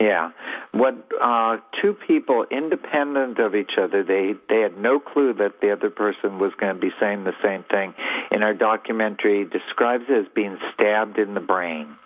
Yeah. 0.00 0.30
What 0.72 0.94
uh 1.22 1.58
two 1.80 1.94
people 1.94 2.44
independent 2.50 3.38
of 3.38 3.54
each 3.54 3.72
other, 3.80 4.02
they 4.02 4.34
they 4.48 4.60
had 4.60 4.76
no 4.76 5.00
clue 5.00 5.32
that 5.34 5.60
the 5.60 5.72
other 5.72 5.88
person 5.88 6.38
was 6.38 6.52
going 6.60 6.74
to 6.74 6.80
be 6.80 6.90
saying 7.00 7.24
the 7.24 7.32
same 7.42 7.64
thing. 7.64 7.94
In 8.30 8.42
our 8.42 8.54
documentary 8.54 9.44
describes 9.44 10.04
it 10.08 10.26
as 10.26 10.32
being 10.34 10.58
stabbed 10.74 11.18
in 11.18 11.34
the 11.34 11.40
brain. 11.40 11.96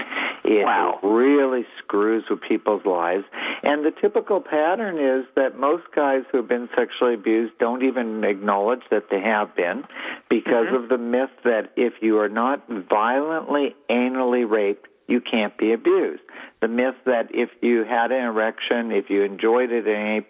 It 0.49 0.65
Wow. 0.65 0.99
really 1.03 1.67
screws 1.77 2.25
with 2.31 2.41
people's 2.41 2.87
lives. 2.87 3.25
And 3.63 3.85
the 3.85 3.91
typical 3.91 4.41
pattern 4.41 4.99
is 4.99 5.27
that 5.35 5.59
most 5.59 5.85
guys 5.95 6.23
who 6.31 6.39
have 6.39 6.49
been 6.49 6.71
sexually 6.75 7.13
abused 7.13 7.59
don't 7.59 7.83
even 7.83 8.25
acknowledge 8.25 8.81
that 8.91 9.11
they 9.11 9.21
have 9.21 9.55
been 9.55 9.85
because 10.31 10.67
mm-hmm. 10.69 10.77
of 10.77 10.89
the 10.89 10.97
myth 10.97 11.31
that 11.45 11.73
if 11.77 11.95
you 12.01 12.19
are 12.19 12.31
not 12.31 12.67
violently 12.67 13.77
anally 13.91 14.49
raped, 14.49 14.89
you 15.07 15.21
can't 15.21 15.57
be 15.59 15.73
abused. 15.73 16.23
The 16.61 16.69
myth 16.69 16.97
that 17.05 17.29
if 17.35 17.51
you 17.61 17.85
had 17.85 18.11
an 18.11 18.25
erection, 18.25 18.91
if 18.91 19.11
you 19.11 19.25
enjoyed 19.25 19.71
it 19.71 19.87
in 19.87 19.97
any 19.97 20.21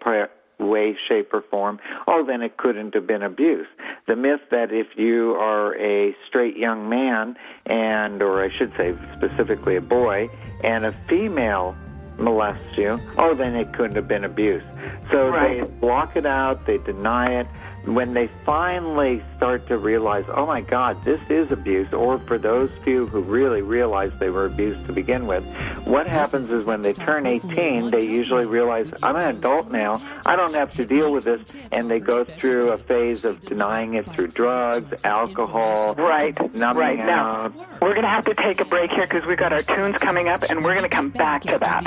way, 0.59 0.97
shape, 1.07 1.33
or 1.33 1.41
form, 1.41 1.79
oh, 2.07 2.25
then 2.25 2.41
it 2.41 2.57
couldn't 2.57 2.93
have 2.93 3.07
been 3.07 3.23
abuse. 3.23 3.67
The 4.07 4.15
myth 4.15 4.41
that 4.51 4.71
if 4.71 4.87
you 4.97 5.31
are 5.35 5.75
a 5.77 6.15
straight 6.27 6.57
young 6.57 6.89
man, 6.89 7.37
and, 7.65 8.21
or 8.21 8.43
I 8.43 8.49
should 8.57 8.71
say 8.77 8.93
specifically 9.17 9.75
a 9.75 9.81
boy, 9.81 10.29
and 10.63 10.85
a 10.85 10.93
female 11.07 11.75
molests 12.17 12.77
you, 12.77 12.99
oh, 13.17 13.33
then 13.33 13.55
it 13.55 13.71
couldn't 13.73 13.95
have 13.95 14.07
been 14.07 14.25
abuse. 14.25 14.63
So 15.11 15.29
Right. 15.29 15.63
they 15.63 15.69
block 15.79 16.15
it 16.17 16.25
out, 16.25 16.65
they 16.65 16.77
deny 16.79 17.39
it. 17.39 17.47
When 17.85 18.13
they 18.13 18.29
finally 18.45 19.23
start 19.37 19.67
to 19.67 19.77
realize, 19.77 20.25
oh 20.27 20.45
my 20.45 20.61
God, 20.61 21.03
this 21.03 21.21
is 21.29 21.51
abuse, 21.51 21.91
or 21.93 22.19
for 22.19 22.37
those 22.37 22.69
few 22.83 23.07
who 23.07 23.21
really 23.21 23.61
realize 23.61 24.11
they 24.19 24.29
were 24.29 24.45
abused 24.45 24.85
to 24.87 24.93
begin 24.93 25.27
with, 25.27 25.43
what 25.85 26.05
happens 26.05 26.51
is 26.51 26.65
when 26.65 26.81
they 26.81 26.93
turn 26.93 27.25
18, 27.25 27.89
they 27.89 28.05
usually 28.05 28.45
realize, 28.45 28.93
I'm 29.01 29.15
an 29.15 29.37
adult 29.37 29.71
now, 29.71 30.01
I 30.25 30.35
don't 30.35 30.53
have 30.53 30.69
to 30.71 30.85
deal 30.85 31.11
with 31.11 31.23
this, 31.23 31.53
and 31.71 31.89
they 31.89 31.99
go 31.99 32.23
through 32.23 32.71
a 32.71 32.77
phase 32.77 33.25
of 33.25 33.39
denying 33.39 33.95
it 33.95 34.07
through 34.07 34.27
drugs, 34.27 35.05
alcohol, 35.05 35.95
Right, 35.95 36.37
right. 36.39 36.97
Now, 36.97 37.45
out. 37.45 37.55
we're 37.81 37.93
going 37.93 38.03
to 38.03 38.09
have 38.11 38.25
to 38.25 38.33
take 38.33 38.59
a 38.59 38.65
break 38.65 38.91
here 38.91 39.07
because 39.07 39.25
we've 39.25 39.37
got 39.37 39.53
our 39.53 39.61
tunes 39.61 39.97
coming 40.01 40.27
up, 40.27 40.43
and 40.43 40.63
we're 40.63 40.73
going 40.73 40.83
to 40.83 40.89
come 40.89 41.09
back 41.09 41.43
to 41.43 41.57
that. 41.59 41.85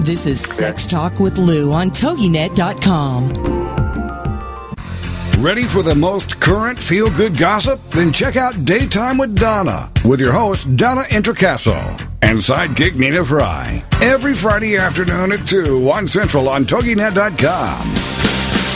This 0.00 0.26
is 0.26 0.40
Sex 0.40 0.86
Talk 0.86 1.20
with 1.20 1.38
Lou 1.38 1.72
on 1.72 1.90
TogiNet.com. 1.90 3.57
Ready 5.38 5.62
for 5.66 5.84
the 5.84 5.94
most 5.94 6.40
current 6.40 6.80
feel 6.82 7.08
good 7.10 7.38
gossip? 7.38 7.80
Then 7.90 8.12
check 8.12 8.34
out 8.34 8.64
Daytime 8.64 9.18
with 9.18 9.38
Donna 9.38 9.92
with 10.04 10.20
your 10.20 10.32
host, 10.32 10.76
Donna 10.76 11.02
Intercasso, 11.02 11.78
and 12.22 12.38
sidekick 12.38 12.96
Nina 12.96 13.22
Fry. 13.22 13.84
Every 14.02 14.34
Friday 14.34 14.76
afternoon 14.76 15.30
at 15.30 15.46
2, 15.46 15.80
1 15.84 16.08
Central 16.08 16.48
on 16.48 16.64
TogiNet.com. 16.64 17.86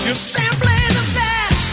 You're 0.07 0.15
simply 0.15 0.79
the 0.87 1.05
best. 1.19 1.69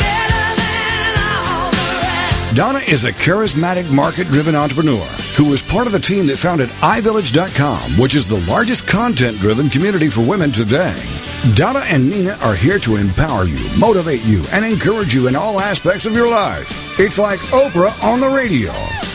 Better 0.00 0.56
than 0.58 1.14
all 1.46 1.70
the. 1.70 2.56
Donna 2.56 2.80
is 2.88 3.04
a 3.04 3.12
charismatic 3.12 3.88
market 3.88 4.26
driven 4.26 4.56
entrepreneur 4.56 5.06
who 5.36 5.44
was 5.44 5.62
part 5.62 5.86
of 5.86 5.92
the 5.92 6.00
team 6.00 6.26
that 6.26 6.38
founded 6.38 6.70
iVillage.com, 6.80 7.92
which 8.00 8.16
is 8.16 8.26
the 8.26 8.40
largest 8.50 8.88
content 8.88 9.36
driven 9.38 9.70
community 9.70 10.08
for 10.08 10.22
women 10.22 10.50
today. 10.50 11.21
Donna 11.54 11.80
and 11.88 12.08
Nina 12.08 12.38
are 12.40 12.54
here 12.54 12.78
to 12.78 12.94
empower 12.94 13.46
you, 13.46 13.58
motivate 13.76 14.24
you, 14.24 14.44
and 14.52 14.64
encourage 14.64 15.12
you 15.12 15.26
in 15.26 15.34
all 15.34 15.58
aspects 15.58 16.06
of 16.06 16.12
your 16.12 16.30
life. 16.30 17.00
It's 17.00 17.18
like 17.18 17.40
Oprah 17.50 18.04
on 18.04 18.20
the 18.20 18.28
radio. 18.28 18.70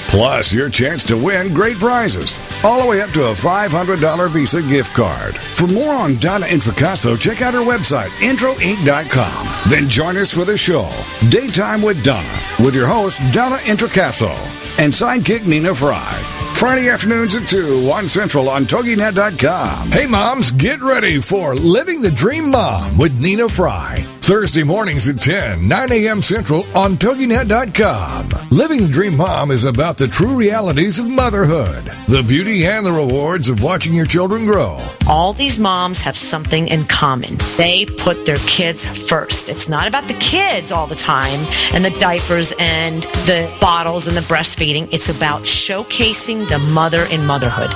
Plus, 0.10 0.52
your 0.54 0.70
chance 0.70 1.06
to 1.06 1.16
win 1.16 1.54
great 1.54 1.78
prizes, 1.78 2.38
all 2.66 2.82
the 2.82 2.88
way 2.88 3.02
up 3.02 3.12
to 3.12 3.28
a 3.28 3.34
$500 3.34 4.30
Visa 4.30 4.62
gift 4.62 4.94
card. 4.94 5.36
For 5.36 5.68
more 5.68 5.94
on 5.96 6.18
Donna 6.18 6.46
Intricasso, 6.48 7.18
check 7.18 7.42
out 7.42 7.54
her 7.54 7.62
website, 7.62 8.10
introinc.com. 8.20 9.48
Then 9.70 9.88
join 9.88 10.18
us 10.18 10.32
for 10.32 10.44
the 10.44 10.58
show, 10.58 10.90
Daytime 11.30 11.82
with 11.82 12.04
Donna, 12.04 12.40
with 12.60 12.76
your 12.76 12.88
host, 12.88 13.22
Donna 13.32 13.58
Intricasso, 13.58 14.36
and 14.80 14.94
sidekick 14.94 15.46
Nina 15.46 15.74
Fry. 15.74 16.14
Friday 16.56 16.90
afternoons 16.90 17.36
at 17.36 17.48
2, 17.48 17.88
1 17.88 18.08
Central 18.08 18.50
on 18.50 18.66
TogiNet.com. 18.66 19.92
Hey 19.92 20.08
moms, 20.08 20.52
get 20.52 20.82
ready 20.82 21.22
for 21.22 21.56
Living 21.56 22.02
the 22.02 22.12
Dream 22.12 22.52
Mom 22.52 22.98
with 22.98 23.20
Nina 23.20 23.48
Fry. 23.48 24.17
Thursday 24.28 24.64
mornings 24.64 25.08
at 25.08 25.22
10, 25.22 25.70
9 25.70 25.92
a.m. 25.94 26.22
Central 26.22 26.66
on 26.76 26.98
TogiNet.com. 26.98 28.28
Living 28.52 28.82
the 28.82 28.90
Dream 28.90 29.16
Mom 29.16 29.52
is 29.52 29.64
about 29.64 29.98
the 29.98 30.06
true 30.10 30.36
realities 30.36 31.00
of 31.00 31.08
motherhood, 31.08 31.86
the 32.10 32.26
beauty 32.28 32.66
and 32.66 32.86
the 32.86 32.92
rewards 32.92 33.48
of 33.48 33.64
watching 33.64 33.94
your 33.94 34.06
children 34.06 34.44
grow. 34.44 34.82
all 35.08 35.32
these 35.32 35.60
moms 35.60 36.02
have 36.02 36.18
something 36.18 36.68
in 36.68 36.84
common. 36.88 37.38
They 37.56 37.86
put 37.86 38.26
their 38.26 38.36
kids 38.48 38.84
first. 39.08 39.48
It's 39.48 39.70
not 39.70 39.88
about 39.88 40.04
the 40.10 40.14
kids 40.16 40.74
all 40.74 40.88
the 40.88 40.96
time 40.96 41.40
and 41.74 41.86
the 41.86 41.98
diapers 41.98 42.52
and 42.60 43.04
the 43.28 43.50
bottles 43.62 44.08
and 44.08 44.18
the 44.18 44.22
breastfeeding. 44.22 44.90
It's 44.92 45.08
about 45.08 45.44
showcasing 45.44 46.50
the 46.50 46.60
mother 46.60 47.06
in 47.10 47.26
motherhood, 47.26 47.72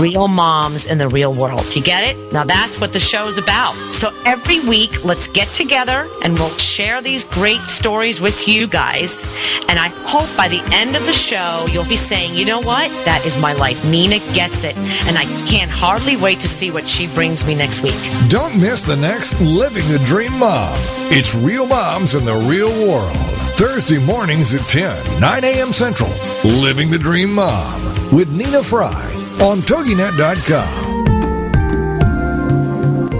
real 0.00 0.26
moms 0.26 0.84
in 0.86 0.98
the 0.98 1.08
real 1.08 1.32
world. 1.32 1.76
You 1.76 1.82
get 1.82 2.02
it? 2.02 2.16
Now 2.32 2.42
that's 2.42 2.80
what 2.80 2.92
the 2.92 2.98
show 2.98 3.28
is 3.28 3.38
about. 3.38 3.74
So 3.94 4.12
every 4.26 4.58
week, 4.68 5.04
let's 5.04 5.28
get 5.28 5.46
together 5.48 5.91
together 5.92 6.08
and 6.24 6.34
we'll 6.34 6.56
share 6.58 7.00
these 7.02 7.24
great 7.24 7.60
stories 7.60 8.20
with 8.20 8.48
you 8.48 8.66
guys. 8.66 9.24
And 9.68 9.78
I 9.78 9.88
hope 10.04 10.34
by 10.36 10.48
the 10.48 10.60
end 10.72 10.96
of 10.96 11.04
the 11.06 11.12
show, 11.12 11.66
you'll 11.70 11.88
be 11.88 11.96
saying, 11.96 12.34
you 12.34 12.44
know 12.44 12.60
what? 12.60 12.90
That 13.04 13.24
is 13.26 13.36
my 13.36 13.52
life. 13.52 13.84
Nina 13.84 14.18
gets 14.34 14.64
it. 14.64 14.76
And 15.06 15.18
I 15.18 15.24
can't 15.48 15.70
hardly 15.70 16.16
wait 16.16 16.40
to 16.40 16.48
see 16.48 16.70
what 16.70 16.86
she 16.86 17.06
brings 17.14 17.44
me 17.44 17.54
next 17.54 17.82
week. 17.82 17.94
Don't 18.28 18.60
miss 18.60 18.82
the 18.82 18.96
next 18.96 19.40
Living 19.40 19.86
the 19.88 19.98
Dream 20.04 20.38
Mom. 20.38 20.74
It's 21.10 21.34
Real 21.34 21.66
Moms 21.66 22.14
in 22.14 22.24
the 22.24 22.34
Real 22.34 22.70
World. 22.88 23.16
Thursday 23.56 23.98
mornings 23.98 24.54
at 24.54 24.62
10, 24.62 25.20
9 25.20 25.44
a.m. 25.44 25.72
Central. 25.72 26.10
Living 26.44 26.90
the 26.90 26.98
Dream 26.98 27.32
Mom 27.32 27.82
with 28.10 28.30
Nina 28.30 28.62
Fry 28.62 29.04
on 29.40 29.58
TogiNet.com. 29.58 30.90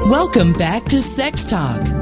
Welcome 0.09 0.52
back 0.52 0.85
to 0.85 1.00
Sex 1.00 1.47
Talk. 1.47 2.01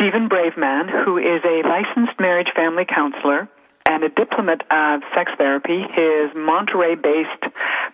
Stephen 0.00 0.30
Braveman, 0.30 0.88
who 1.04 1.18
is 1.18 1.42
a 1.44 1.60
licensed 1.68 2.18
marriage 2.18 2.48
family 2.56 2.86
counselor 2.86 3.46
and 3.84 4.02
a 4.02 4.08
diplomat 4.08 4.62
of 4.70 5.02
sex 5.14 5.30
therapy. 5.36 5.82
His 5.92 6.34
Monterey 6.34 6.94
based 6.94 7.52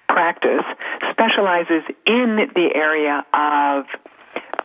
practice 0.08 0.62
specializes 1.10 1.82
in 2.06 2.46
the 2.54 2.70
area 2.76 3.26
of 3.34 3.86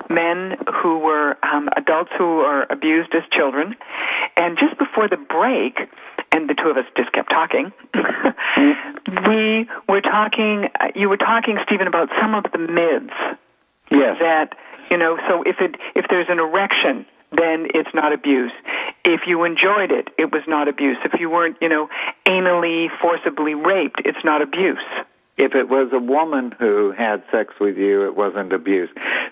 men 0.08 0.56
who 0.72 1.00
were 1.00 1.36
um, 1.42 1.68
adults 1.76 2.12
who 2.16 2.38
were 2.38 2.68
abused 2.70 3.16
as 3.16 3.24
children. 3.32 3.76
And 4.38 4.56
just 4.60 4.78
before 4.78 5.10
the 5.10 5.18
break, 5.18 5.80
and 6.32 6.48
the 6.48 6.54
two 6.54 6.70
of 6.70 6.78
us 6.78 6.86
just 6.96 7.12
kept 7.12 7.32
talking, 7.32 7.74
we 9.26 9.68
were 9.90 10.02
talking, 10.02 10.70
uh, 10.80 10.90
you 10.94 11.10
were 11.10 11.18
talking, 11.18 11.58
Stephen, 11.66 11.88
about 11.88 12.10
some 12.22 12.36
of 12.36 12.46
the 12.52 12.60
myths 12.60 13.40
Yes. 13.90 14.18
that 14.22 14.56
you 14.90 14.98
know 14.98 15.18
so 15.28 15.44
if 15.44 15.58
it 15.60 15.76
if 15.96 16.06
there's 16.10 16.28
an 16.30 16.40
erection 16.40 17.06
then 17.32 17.68
it's 17.74 17.94
not 17.94 18.14
abuse. 18.14 18.52
If 19.06 19.22
you 19.28 19.44
enjoyed 19.44 19.92
it 19.92 20.10
it 20.18 20.32
was 20.32 20.44
not 20.48 20.68
abuse. 20.68 20.98
If 21.06 21.20
you 21.20 21.30
weren't 21.30 21.58
you 21.62 21.70
know 21.70 21.90
anally 22.26 22.88
forcibly 23.02 23.54
raped 23.54 24.02
it's 24.06 24.24
not 24.24 24.42
abuse. 24.42 24.84
If 25.38 25.56
it 25.56 25.70
was 25.70 25.90
a 25.94 26.00
woman 26.00 26.54
who 26.60 26.92
had 26.92 27.24
sex 27.32 27.54
with 27.60 27.78
you, 27.78 28.06
it 28.06 28.16
wasn't 28.16 28.54
abuse. 28.54 28.90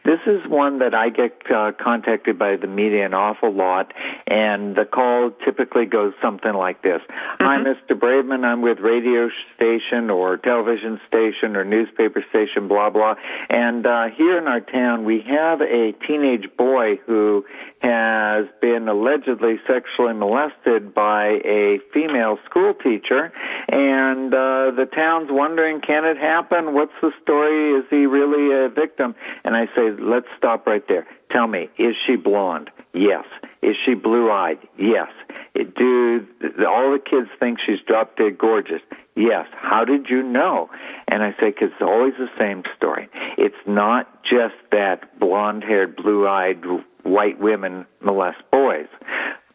This 0.10 0.22
is 0.26 0.42
one 0.50 0.80
that 0.80 0.96
I 0.96 1.10
get 1.10 1.40
uh, 1.54 1.72
contacted 1.80 2.40
by 2.40 2.56
the 2.56 2.66
media 2.66 3.06
an 3.06 3.14
awful 3.14 3.54
lot, 3.54 3.94
and 4.26 4.76
the 4.76 4.84
call 4.84 5.30
typically 5.46 5.86
goes 5.86 6.14
something 6.20 6.52
like 6.52 6.82
this: 6.82 7.00
"Hi, 7.40 7.58
Mr. 7.58 7.92
Braveman. 7.92 8.44
I'm 8.44 8.64
with 8.64 8.80
radio 8.80 9.30
station 9.56 10.10
or 10.10 10.38
television 10.38 11.00
station 11.08 11.56
or 11.56 11.64
newspaper 11.64 12.26
station, 12.28 12.68
blah 12.68 12.90
blah. 12.90 13.14
And 13.52 13.86
uh, 13.86 14.08
here 14.18 14.40
in 14.40 14.48
our 14.48 14.62
town, 14.62 15.06
we 15.06 15.22
have 15.30 15.62
a 15.62 15.92
teenage 16.08 16.50
boy 16.58 16.96
who 17.06 17.46
has 17.84 18.48
been 18.62 18.88
allegedly 18.88 19.60
sexually 19.68 20.14
molested 20.14 20.94
by 20.94 21.40
a 21.46 21.80
female 21.94 22.40
school 22.50 22.74
teacher, 22.74 23.32
and 23.68 24.34
uh, 24.34 24.72
the 24.76 24.88
town's 24.92 25.30
wondering, 25.32 25.82
can 25.82 26.04
it 26.04 26.18
happen? 26.18 26.74
What's 26.74 26.98
the 27.00 27.12
story? 27.22 27.80
Is 27.80 27.86
he 27.92 28.08
really 28.08 28.66
a 28.66 28.70
victim? 28.70 29.14
And 29.44 29.56
I 29.56 29.68
say, 29.68 29.99
let's 30.00 30.28
stop 30.38 30.66
right 30.68 30.88
there. 30.88 31.06
Tell 31.30 31.48
me, 31.48 31.70
is 31.78 31.96
she 32.06 32.16
blonde? 32.16 32.70
Yes. 32.94 33.26
Is 33.62 33.76
she 33.86 33.94
blue-eyed? 33.94 34.60
Yes. 34.78 35.10
Do 35.54 36.26
all 36.68 36.92
the 36.92 37.00
kids 37.04 37.30
think 37.40 37.60
she's 37.66 37.80
drop 37.86 38.18
dead 38.18 38.38
gorgeous? 38.38 38.82
Yes. 39.16 39.48
How 39.54 39.86
did 39.86 40.10
you 40.10 40.24
know? 40.24 40.70
And 41.08 41.22
I 41.22 41.32
say, 41.40 41.52
because 41.52 41.72
it's 41.72 41.82
always 41.82 42.14
the 42.18 42.30
same 42.38 42.64
story. 42.76 43.10
It's 43.38 43.56
not 43.68 44.24
just 44.24 44.56
that 44.72 45.20
blonde-haired, 45.20 45.96
blue-eyed 45.98 46.64
white 47.04 47.40
women 47.40 47.86
molest 48.02 48.40
boys. 48.52 48.88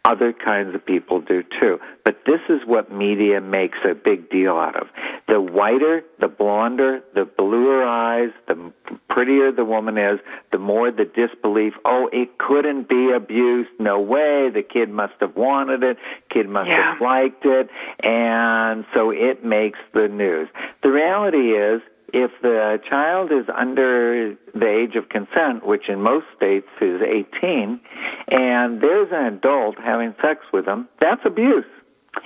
Other 0.07 0.35
kinds 0.35 0.75
of 0.75 0.85
people 0.85 1.21
do 1.21 1.43
too. 1.59 1.81
But 2.05 2.21
this 2.27 2.41
is 2.51 2.61
what 2.67 2.93
media 2.93 3.41
makes 3.41 3.79
a 3.89 3.95
big 3.95 4.29
deal 4.29 4.53
out 4.53 4.77
of. 4.77 4.89
The 5.29 5.41
whiter, 5.41 6.05
the 6.21 6.29
blonder, 6.29 7.01
the 7.15 7.25
bluer 7.25 7.83
eyes, 7.83 8.31
the 8.47 8.71
prettier 9.09 9.51
the 9.51 9.65
woman 9.65 9.97
is, 9.97 10.21
the 10.53 10.59
more 10.59 10.91
the 10.91 11.07
disbelief, 11.07 11.73
oh, 11.87 12.11
it 12.13 12.37
couldn't 12.37 12.87
be 12.87 13.13
abuse. 13.13 13.67
No 13.79 13.99
way. 13.99 14.51
The 14.53 14.63
kid 14.63 14.91
must 14.91 15.15
have 15.21 15.37
wanted 15.37 15.83
it. 15.83 15.97
Kid 16.29 16.51
must 16.51 16.69
Yeah. 16.69 16.93
have 16.93 17.01
liked 17.01 17.47
it. 17.47 17.71
And 18.03 18.85
so 18.93 19.09
it 19.11 19.43
makes 19.43 19.79
the 19.95 20.09
news. 20.09 20.49
The 20.83 20.91
reality 20.91 21.53
is, 21.57 21.81
if 22.15 22.31
the 22.43 22.81
child 22.89 23.33
is 23.33 23.47
under 23.55 24.37
the 24.55 24.69
age 24.69 24.95
of 24.95 25.09
consent, 25.09 25.67
which 25.67 25.89
in 25.89 26.01
most 26.01 26.27
states 26.37 26.69
is 26.81 27.03
18, 27.03 27.81
and 28.29 28.81
there's 28.81 29.09
an 29.11 29.35
adult 29.35 29.77
having 29.79 30.15
sex 30.23 30.41
with 30.53 30.65
them, 30.65 30.89
that's 31.01 31.23
abuse. 31.25 31.65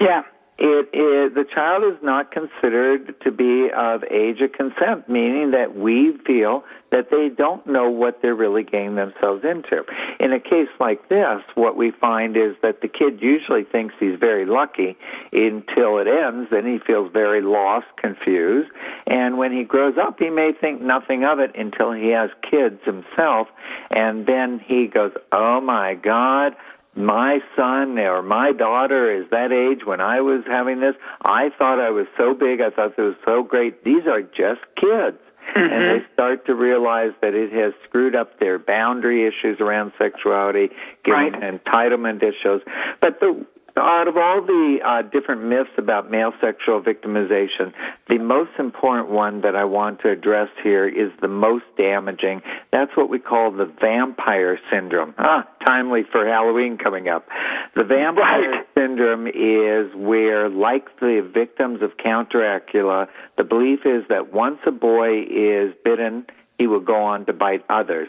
yeah 0.00 0.22
It 0.58 0.88
is 0.92 1.34
the 1.34 1.44
child 1.44 1.84
is 1.84 2.02
not 2.02 2.32
considered 2.32 3.14
to 3.20 3.30
be 3.30 3.70
of 3.70 4.02
age 4.10 4.40
of 4.40 4.50
consent, 4.52 5.08
meaning 5.08 5.52
that 5.52 5.76
we 5.76 6.18
feel 6.26 6.64
that 6.90 7.10
they 7.10 7.28
don't 7.28 7.64
know 7.64 7.90
what 7.90 8.22
they're 8.22 8.34
really 8.34 8.64
getting 8.64 8.96
themselves 8.96 9.44
into. 9.44 9.84
In 10.18 10.32
a 10.32 10.40
case 10.40 10.68
like 10.80 11.08
this, 11.08 11.42
what 11.54 11.76
we 11.76 11.92
find 11.92 12.36
is 12.36 12.56
that 12.62 12.80
the 12.80 12.88
kid 12.88 13.20
usually 13.22 13.62
thinks 13.64 13.94
he's 14.00 14.18
very 14.18 14.46
lucky 14.46 14.96
until 15.32 15.98
it 15.98 16.08
ends, 16.08 16.48
then 16.50 16.66
he 16.66 16.78
feels 16.78 17.12
very 17.12 17.42
lost, 17.42 17.86
confused, 17.96 18.70
and 19.06 19.38
when 19.38 19.52
he 19.52 19.62
grows 19.62 19.96
up, 19.96 20.18
he 20.18 20.30
may 20.30 20.52
think 20.52 20.80
nothing 20.80 21.24
of 21.24 21.38
it 21.38 21.54
until 21.54 21.92
he 21.92 22.08
has 22.08 22.30
kids 22.42 22.80
himself, 22.84 23.46
and 23.90 24.26
then 24.26 24.58
he 24.58 24.88
goes, 24.88 25.12
"Oh 25.30 25.60
my 25.60 25.94
God." 25.94 26.56
My 26.98 27.38
son 27.56 27.98
or 27.98 28.22
my 28.22 28.52
daughter 28.52 29.10
is 29.22 29.30
that 29.30 29.52
age 29.52 29.86
when 29.86 30.00
I 30.00 30.20
was 30.20 30.42
having 30.46 30.80
this. 30.80 30.94
I 31.22 31.50
thought 31.56 31.78
I 31.78 31.90
was 31.90 32.06
so 32.16 32.34
big. 32.34 32.60
I 32.60 32.70
thought 32.70 32.98
it 32.98 33.02
was 33.02 33.16
so 33.24 33.42
great. 33.42 33.84
These 33.84 34.06
are 34.06 34.22
just 34.22 34.60
kids. 34.76 35.18
And 35.54 35.70
mm-hmm. 35.72 35.98
they 35.98 36.12
start 36.12 36.44
to 36.46 36.54
realize 36.54 37.12
that 37.22 37.34
it 37.34 37.52
has 37.52 37.72
screwed 37.88 38.14
up 38.14 38.38
their 38.38 38.58
boundary 38.58 39.26
issues 39.26 39.60
around 39.60 39.92
sexuality, 39.96 40.68
giving 41.04 41.32
Right. 41.32 41.62
entitlement 41.62 42.22
issues. 42.22 42.60
But 43.00 43.20
the 43.20 43.46
out 43.80 44.08
of 44.08 44.16
all 44.16 44.40
the 44.40 44.78
uh, 44.84 45.02
different 45.02 45.44
myths 45.44 45.70
about 45.76 46.10
male 46.10 46.32
sexual 46.40 46.80
victimization, 46.80 47.72
the 48.08 48.18
most 48.18 48.50
important 48.58 49.08
one 49.08 49.42
that 49.42 49.54
I 49.56 49.64
want 49.64 50.00
to 50.00 50.10
address 50.10 50.48
here 50.62 50.86
is 50.88 51.10
the 51.20 51.28
most 51.28 51.64
damaging. 51.76 52.42
That's 52.72 52.96
what 52.96 53.10
we 53.10 53.18
call 53.18 53.50
the 53.50 53.66
vampire 53.66 54.58
syndrome. 54.70 55.14
Ah, 55.18 55.46
timely 55.66 56.02
for 56.10 56.26
Halloween 56.26 56.78
coming 56.78 57.08
up. 57.08 57.28
The 57.74 57.84
vampire 57.84 58.50
Right. 58.50 58.66
syndrome 58.74 59.26
is 59.26 59.94
where, 59.94 60.48
like 60.48 60.98
the 61.00 61.20
victims 61.20 61.82
of 61.82 61.96
Count 61.96 62.30
Dracula, 62.30 63.08
the 63.36 63.44
belief 63.44 63.80
is 63.84 64.04
that 64.08 64.32
once 64.32 64.58
a 64.66 64.70
boy 64.70 65.26
is 65.28 65.74
bitten, 65.84 66.26
he 66.58 66.66
will 66.66 66.80
go 66.80 66.96
on 66.96 67.24
to 67.26 67.32
bite 67.32 67.64
others, 67.68 68.08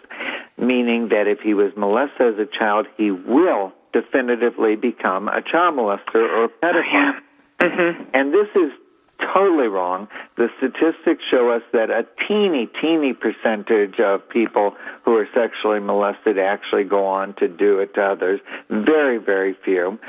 meaning 0.57 1.09
that 1.09 1.27
if 1.27 1.39
he 1.41 1.53
was 1.53 1.71
molested 1.75 2.33
as 2.33 2.39
a 2.39 2.45
child, 2.57 2.87
he 2.97 3.11
will 3.11 3.73
definitively 3.93 4.75
become 4.75 5.27
a 5.27 5.41
child 5.41 5.75
molester 5.75 6.15
or 6.15 6.45
a 6.45 6.49
pedophile. 6.49 7.19
Oh, 7.61 7.65
mm-hmm. 7.65 8.03
And 8.13 8.33
this 8.33 8.47
is 8.55 8.71
totally 9.33 9.67
wrong. 9.67 10.07
The 10.37 10.49
statistics 10.57 11.23
show 11.29 11.49
us 11.49 11.61
that 11.73 11.89
a 11.89 12.05
teeny, 12.27 12.69
teeny 12.81 13.13
percentage 13.13 13.99
of 13.99 14.27
people 14.29 14.75
who 15.03 15.15
are 15.15 15.27
sexually 15.33 15.79
molested 15.79 16.39
actually 16.39 16.85
go 16.85 17.05
on 17.05 17.33
to 17.35 17.47
do 17.47 17.79
it 17.79 17.93
to 17.95 18.01
others. 18.01 18.39
Very, 18.69 19.17
very 19.17 19.55
few. 19.65 19.99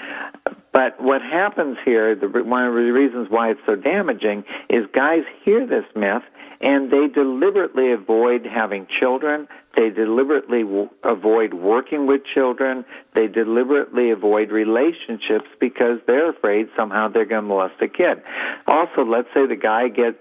But 0.72 1.00
what 1.02 1.20
happens 1.22 1.78
here, 1.84 2.14
the, 2.14 2.28
one 2.28 2.64
of 2.66 2.74
the 2.74 2.92
reasons 2.92 3.28
why 3.28 3.50
it's 3.50 3.60
so 3.66 3.74
damaging, 3.74 4.44
is 4.68 4.86
guys 4.92 5.22
hear 5.44 5.66
this 5.66 5.84
myth 5.96 6.22
and 6.60 6.90
they 6.90 7.08
deliberately 7.08 7.92
avoid 7.92 8.44
having 8.44 8.86
children. 9.00 9.48
They 9.76 9.88
deliberately 9.88 10.62
w- 10.62 10.90
avoid 11.02 11.54
working 11.54 12.06
with 12.06 12.20
children. 12.34 12.84
They 13.14 13.28
deliberately 13.28 14.10
avoid 14.10 14.50
relationships 14.50 15.48
because 15.58 16.00
they're 16.06 16.28
afraid 16.28 16.68
somehow 16.76 17.08
they're 17.08 17.24
going 17.24 17.44
to 17.44 17.48
molest 17.48 17.80
a 17.80 17.88
kid. 17.88 18.22
Also, 18.66 19.04
let's 19.06 19.28
say 19.32 19.46
the 19.46 19.56
guy 19.56 19.88
gets 19.88 20.18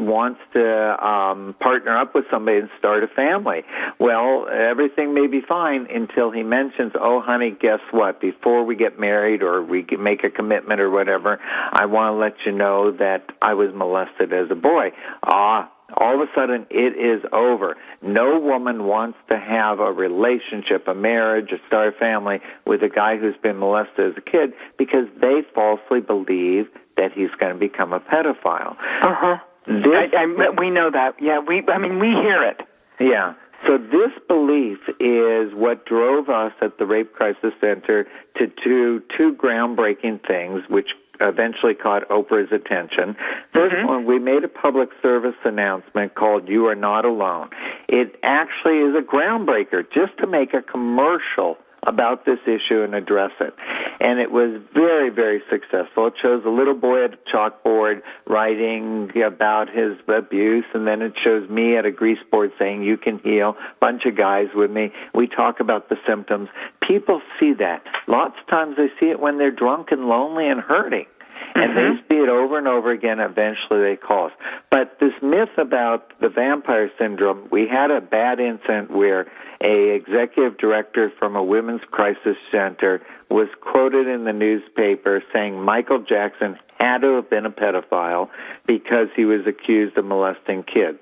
wants 0.00 0.40
to 0.54 1.06
um, 1.06 1.54
partner 1.60 1.96
up 1.96 2.14
with 2.14 2.24
somebody 2.30 2.58
and 2.58 2.70
start 2.78 3.04
a 3.04 3.08
family. 3.08 3.62
Well, 3.98 4.48
everything 4.48 5.14
may 5.14 5.26
be 5.26 5.40
fine 5.40 5.86
until 5.90 6.30
he 6.30 6.42
mentions, 6.42 6.92
"Oh, 6.98 7.20
honey, 7.20 7.50
guess 7.50 7.80
what? 7.90 8.20
Before 8.20 8.64
we 8.64 8.76
get 8.76 8.98
married 8.98 9.42
or 9.42 9.62
we 9.62 9.86
make 9.98 10.24
a 10.24 10.30
commitment 10.30 10.80
or 10.80 10.90
whatever, 10.90 11.38
I 11.42 11.86
want 11.86 12.14
to 12.14 12.18
let 12.18 12.34
you 12.44 12.52
know 12.52 12.90
that 12.92 13.30
I 13.40 13.54
was 13.54 13.72
molested 13.74 14.32
as 14.32 14.50
a 14.50 14.54
boy." 14.56 14.92
Ah, 15.22 15.70
all 15.96 16.14
of 16.14 16.28
a 16.28 16.30
sudden 16.34 16.66
it 16.70 16.96
is 16.96 17.24
over. 17.32 17.76
No 18.02 18.38
woman 18.38 18.84
wants 18.84 19.18
to 19.28 19.38
have 19.38 19.80
a 19.80 19.92
relationship, 19.92 20.86
a 20.88 20.94
marriage, 20.94 21.50
a 21.52 21.58
start 21.66 21.94
a 21.94 21.98
family 21.98 22.40
with 22.66 22.82
a 22.82 22.88
guy 22.88 23.16
who's 23.16 23.36
been 23.42 23.58
molested 23.58 24.12
as 24.12 24.16
a 24.16 24.20
kid 24.20 24.52
because 24.78 25.06
they 25.20 25.42
falsely 25.54 26.00
believe 26.00 26.66
that 26.96 27.12
he's 27.12 27.30
going 27.38 27.52
to 27.52 27.58
become 27.58 27.92
a 27.92 28.00
pedophile. 28.00 28.76
Uh 29.02 29.14
huh. 29.14 29.36
This, 29.70 29.96
I, 29.96 30.24
I, 30.24 30.50
we 30.58 30.70
know 30.70 30.90
that. 30.90 31.14
Yeah, 31.20 31.38
we. 31.38 31.62
I 31.68 31.78
mean, 31.78 32.00
we 32.00 32.08
hear 32.08 32.42
it. 32.42 32.60
yeah. 32.98 33.34
So 33.66 33.76
this 33.76 34.10
belief 34.26 34.78
is 34.98 35.54
what 35.54 35.84
drove 35.84 36.28
us 36.30 36.52
at 36.62 36.78
the 36.78 36.86
Rape 36.86 37.12
Crisis 37.12 37.52
Center 37.60 38.08
to 38.36 38.46
do 38.64 39.02
two 39.16 39.34
groundbreaking 39.34 40.26
things, 40.26 40.62
which 40.68 40.88
eventually 41.20 41.74
caught 41.74 42.08
Oprah's 42.08 42.50
attention. 42.52 43.14
1st 43.54 43.74
mm-hmm. 43.74 43.86
one, 43.86 44.06
we 44.06 44.18
made 44.18 44.42
a 44.42 44.48
public 44.48 44.88
service 45.02 45.36
announcement 45.44 46.14
called 46.14 46.48
"You 46.48 46.66
Are 46.66 46.74
Not 46.74 47.04
Alone." 47.04 47.50
It 47.88 48.16
actually 48.22 48.78
is 48.78 48.96
a 48.96 49.02
groundbreaker, 49.02 49.84
just 49.92 50.16
to 50.18 50.26
make 50.26 50.54
a 50.54 50.62
commercial 50.62 51.58
about 51.86 52.24
this 52.24 52.38
issue 52.46 52.82
and 52.82 52.94
address 52.94 53.32
it. 53.40 53.54
And 54.00 54.20
it 54.20 54.30
was 54.30 54.60
very, 54.74 55.10
very 55.10 55.42
successful. 55.50 56.06
It 56.06 56.14
shows 56.20 56.42
a 56.44 56.50
little 56.50 56.74
boy 56.74 57.04
at 57.04 57.14
a 57.14 57.18
chalkboard 57.34 58.02
writing 58.26 59.10
about 59.24 59.68
his 59.68 59.96
abuse, 60.08 60.64
and 60.74 60.86
then 60.86 61.02
it 61.02 61.14
shows 61.22 61.48
me 61.48 61.76
at 61.76 61.86
a 61.86 61.90
grease 61.90 62.18
board 62.30 62.52
saying, 62.58 62.82
You 62.82 62.96
can 62.96 63.18
heal. 63.18 63.56
Bunch 63.80 64.04
of 64.06 64.16
guys 64.16 64.48
with 64.54 64.70
me. 64.70 64.92
We 65.14 65.26
talk 65.26 65.60
about 65.60 65.88
the 65.88 65.96
symptoms. 66.06 66.48
People 66.86 67.22
see 67.38 67.54
that. 67.54 67.82
Lots 68.06 68.36
of 68.40 68.46
times 68.48 68.76
they 68.76 68.88
see 68.98 69.10
it 69.10 69.20
when 69.20 69.38
they're 69.38 69.50
drunk 69.50 69.88
and 69.90 70.06
lonely 70.06 70.48
and 70.48 70.60
hurting. 70.60 71.06
And 71.54 71.76
they 71.76 71.80
mm-hmm. 71.80 72.08
see 72.08 72.18
it 72.18 72.28
over 72.28 72.58
and 72.58 72.68
over 72.68 72.90
again. 72.90 73.20
Eventually, 73.20 73.80
they 73.80 73.96
call 73.96 74.26
us. 74.26 74.32
But 74.70 74.98
this 75.00 75.12
myth 75.22 75.56
about 75.56 76.12
the 76.20 76.28
vampire 76.28 76.90
syndrome, 76.98 77.48
we 77.50 77.66
had 77.68 77.90
a 77.90 78.00
bad 78.00 78.40
incident 78.40 78.90
where 78.90 79.30
a 79.62 79.94
executive 79.94 80.56
director 80.58 81.12
from 81.18 81.36
a 81.36 81.42
women's 81.42 81.82
crisis 81.90 82.36
center 82.50 83.02
was 83.28 83.48
quoted 83.60 84.06
in 84.06 84.24
the 84.24 84.32
newspaper 84.32 85.22
saying 85.32 85.62
Michael 85.62 86.00
Jackson 86.00 86.58
had 86.78 87.02
to 87.02 87.16
have 87.16 87.28
been 87.28 87.44
a 87.44 87.50
pedophile 87.50 88.30
because 88.66 89.08
he 89.14 89.24
was 89.24 89.46
accused 89.46 89.96
of 89.98 90.04
molesting 90.06 90.62
kids. 90.62 90.98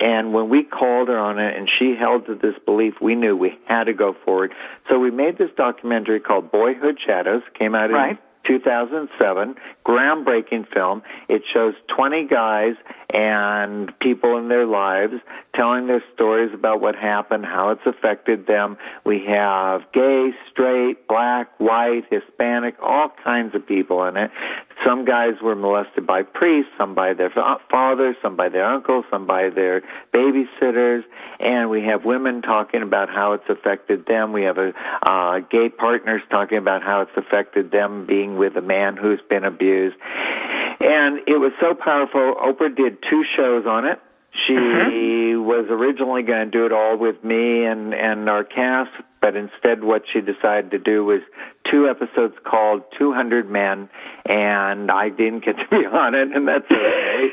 And 0.00 0.34
when 0.34 0.50
we 0.50 0.64
called 0.64 1.08
her 1.08 1.18
on 1.18 1.38
it 1.38 1.56
and 1.56 1.68
she 1.78 1.96
held 1.98 2.26
to 2.26 2.34
this 2.34 2.54
belief, 2.66 2.94
we 3.00 3.14
knew 3.14 3.36
we 3.36 3.58
had 3.66 3.84
to 3.84 3.94
go 3.94 4.14
forward. 4.24 4.52
So 4.88 4.98
we 4.98 5.10
made 5.10 5.38
this 5.38 5.50
documentary 5.56 6.20
called 6.20 6.52
Boyhood 6.52 6.98
Shadows, 7.04 7.42
came 7.58 7.74
out 7.74 7.90
in 7.90 7.96
Right. 7.96 8.18
2007, 8.46 9.54
groundbreaking 9.84 10.66
film. 10.72 11.02
It 11.28 11.42
shows 11.52 11.74
20 11.88 12.26
guys 12.26 12.74
and 13.12 13.96
people 14.00 14.38
in 14.38 14.48
their 14.48 14.66
lives 14.66 15.14
telling 15.54 15.86
their 15.86 16.02
stories 16.14 16.52
about 16.52 16.80
what 16.80 16.94
happened, 16.96 17.44
how 17.44 17.70
it's 17.70 17.86
affected 17.86 18.46
them. 18.46 18.76
We 19.04 19.24
have 19.26 19.82
gay, 19.92 20.30
straight, 20.50 21.06
black, 21.06 21.48
white, 21.58 22.04
Hispanic, 22.10 22.76
all 22.82 23.12
kinds 23.22 23.54
of 23.54 23.66
people 23.66 24.04
in 24.04 24.16
it. 24.16 24.30
Some 24.84 25.04
guys 25.04 25.34
were 25.42 25.54
molested 25.54 26.06
by 26.06 26.22
priests, 26.22 26.70
some 26.76 26.94
by 26.94 27.14
their 27.14 27.30
fa- 27.30 27.58
fathers, 27.70 28.16
some 28.22 28.36
by 28.36 28.48
their 28.48 28.64
uncles, 28.64 29.04
some 29.10 29.26
by 29.26 29.48
their 29.50 29.82
babysitters, 30.12 31.04
and 31.40 31.70
we 31.70 31.82
have 31.82 32.04
women 32.04 32.42
talking 32.42 32.82
about 32.82 33.08
how 33.08 33.32
it's 33.32 33.48
affected 33.48 34.06
them. 34.06 34.32
We 34.32 34.42
have 34.42 34.58
a 34.58 34.72
uh, 35.06 35.40
gay 35.50 35.68
partners 35.70 36.22
talking 36.30 36.58
about 36.58 36.82
how 36.82 37.02
it's 37.02 37.16
affected 37.16 37.70
them 37.70 38.06
being 38.06 38.36
with 38.36 38.56
a 38.56 38.62
man 38.62 38.96
who's 38.96 39.20
been 39.28 39.44
abused. 39.44 39.96
And 40.80 41.18
it 41.26 41.38
was 41.40 41.52
so 41.60 41.74
powerful. 41.74 42.34
Oprah 42.34 42.74
did 42.74 42.98
two 43.08 43.24
shows 43.36 43.66
on 43.66 43.86
it. 43.86 44.00
She 44.46 45.36
was 45.36 45.66
originally 45.70 46.22
going 46.22 46.50
to 46.50 46.50
do 46.50 46.66
it 46.66 46.72
all 46.72 46.96
with 46.98 47.22
me 47.22 47.64
and 47.64 47.94
and 47.94 48.28
our 48.28 48.42
cast, 48.42 48.90
but 49.20 49.36
instead, 49.36 49.84
what 49.84 50.02
she 50.12 50.20
decided 50.20 50.72
to 50.72 50.78
do 50.78 51.04
was 51.04 51.20
two 51.74 51.88
episodes 51.88 52.34
called 52.44 52.82
200 52.98 53.50
Men, 53.50 53.88
and 54.26 54.90
I 54.90 55.08
didn't 55.08 55.44
get 55.44 55.56
to 55.56 55.66
be 55.70 55.84
on 55.92 56.14
it, 56.14 56.28
and 56.34 56.46
that's 56.46 56.64
okay. 56.70 57.28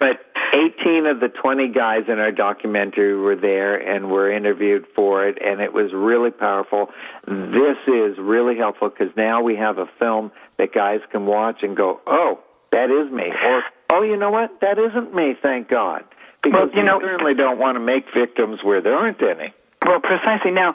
but 0.00 0.20
18 0.52 1.06
of 1.06 1.20
the 1.20 1.28
20 1.28 1.68
guys 1.68 2.02
in 2.08 2.18
our 2.18 2.32
documentary 2.32 3.16
were 3.16 3.36
there 3.36 3.76
and 3.76 4.10
were 4.10 4.30
interviewed 4.30 4.84
for 4.96 5.26
it, 5.28 5.38
and 5.44 5.60
it 5.60 5.72
was 5.72 5.92
really 5.94 6.30
powerful. 6.30 6.88
This 7.26 7.78
is 7.86 8.18
really 8.18 8.56
helpful 8.56 8.88
because 8.88 9.14
now 9.16 9.42
we 9.42 9.56
have 9.56 9.78
a 9.78 9.86
film 9.98 10.32
that 10.58 10.74
guys 10.74 11.00
can 11.10 11.26
watch 11.26 11.62
and 11.62 11.76
go, 11.76 12.00
"Oh, 12.06 12.40
that 12.72 12.90
is 12.90 13.10
me," 13.12 13.32
or 13.32 13.62
"Oh, 13.92 14.02
you 14.02 14.16
know 14.16 14.30
what? 14.30 14.60
That 14.60 14.78
isn't 14.78 15.14
me. 15.14 15.36
Thank 15.40 15.68
God." 15.68 16.04
Because 16.42 16.70
you 16.74 16.82
know- 16.82 16.98
we 16.98 17.04
certainly 17.04 17.34
don't 17.34 17.58
want 17.58 17.76
to 17.76 17.80
make 17.80 18.04
victims 18.12 18.62
where 18.62 18.80
there 18.80 18.94
aren't 18.94 19.22
any. 19.22 19.52
Well, 19.84 20.00
precisely. 20.00 20.50
Now, 20.50 20.74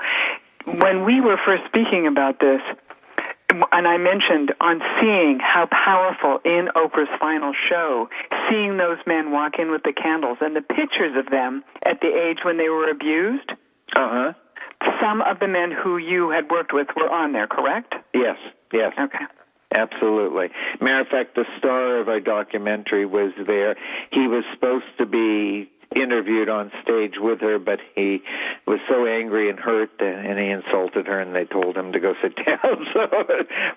when 0.66 1.06
we 1.06 1.22
were 1.22 1.38
first 1.46 1.64
speaking 1.66 2.08
about 2.08 2.40
this, 2.40 2.62
and 3.50 3.88
I 3.88 3.98
mentioned 3.98 4.54
on 4.62 4.82
seeing 5.02 5.40
how 5.42 5.68
powerful 5.72 6.40
in 6.46 6.70
Oprah's 6.76 7.10
final 7.20 7.54
show, 7.70 8.08
seeing 8.50 8.78
those 8.78 8.98
men 9.08 9.32
walk 9.32 9.54
in 9.60 9.72
with 9.72 9.84
the 9.84 9.94
candles 9.94 10.38
and 10.42 10.56
the 10.56 10.62
pictures 10.62 11.16
of 11.18 11.30
them 11.32 11.64
at 11.86 12.00
the 12.02 12.08
age 12.08 12.40
when 12.44 12.58
they 12.58 12.70
were 12.70 12.90
abused, 12.90 13.52
Uh 13.96 14.10
huh. 14.10 14.34
some 15.02 15.22
of 15.22 15.40
the 15.40 15.48
men 15.48 15.72
who 15.72 15.98
you 15.98 16.30
had 16.30 16.50
worked 16.52 16.74
with 16.74 16.88
were 16.96 17.10
on 17.10 17.34
there, 17.34 17.48
correct? 17.48 17.94
Yes. 18.14 18.38
Yes. 18.72 18.94
Okay. 19.00 19.26
Absolutely. 19.74 20.48
Matter 20.82 21.02
of 21.02 21.08
fact, 21.08 21.36
the 21.36 21.46
star 21.60 22.00
of 22.00 22.08
our 22.10 22.20
documentary 22.20 23.06
was 23.06 23.32
there. 23.46 23.76
He 24.12 24.28
was 24.28 24.44
supposed 24.54 24.86
to 24.98 25.06
be 25.06 25.70
interviewed 25.96 26.50
on 26.50 26.72
stage 26.84 27.14
with 27.18 27.42
her, 27.42 27.58
but 27.60 27.80
he 27.96 28.22
was 28.68 28.80
so 28.88 29.06
angry 29.08 29.50
and 29.50 29.60
hurt, 29.60 29.90
that, 30.00 30.26
and 30.26 30.38
he 30.38 30.50
insulted 30.50 31.08
her, 31.08 31.20
and 31.20 31.36
they 31.36 31.46
told 31.46 31.76
him 31.76 31.92
to 31.94 32.00
go 32.00 32.14
sit 32.22 32.36
down. 32.46 32.86
So 32.94 33.02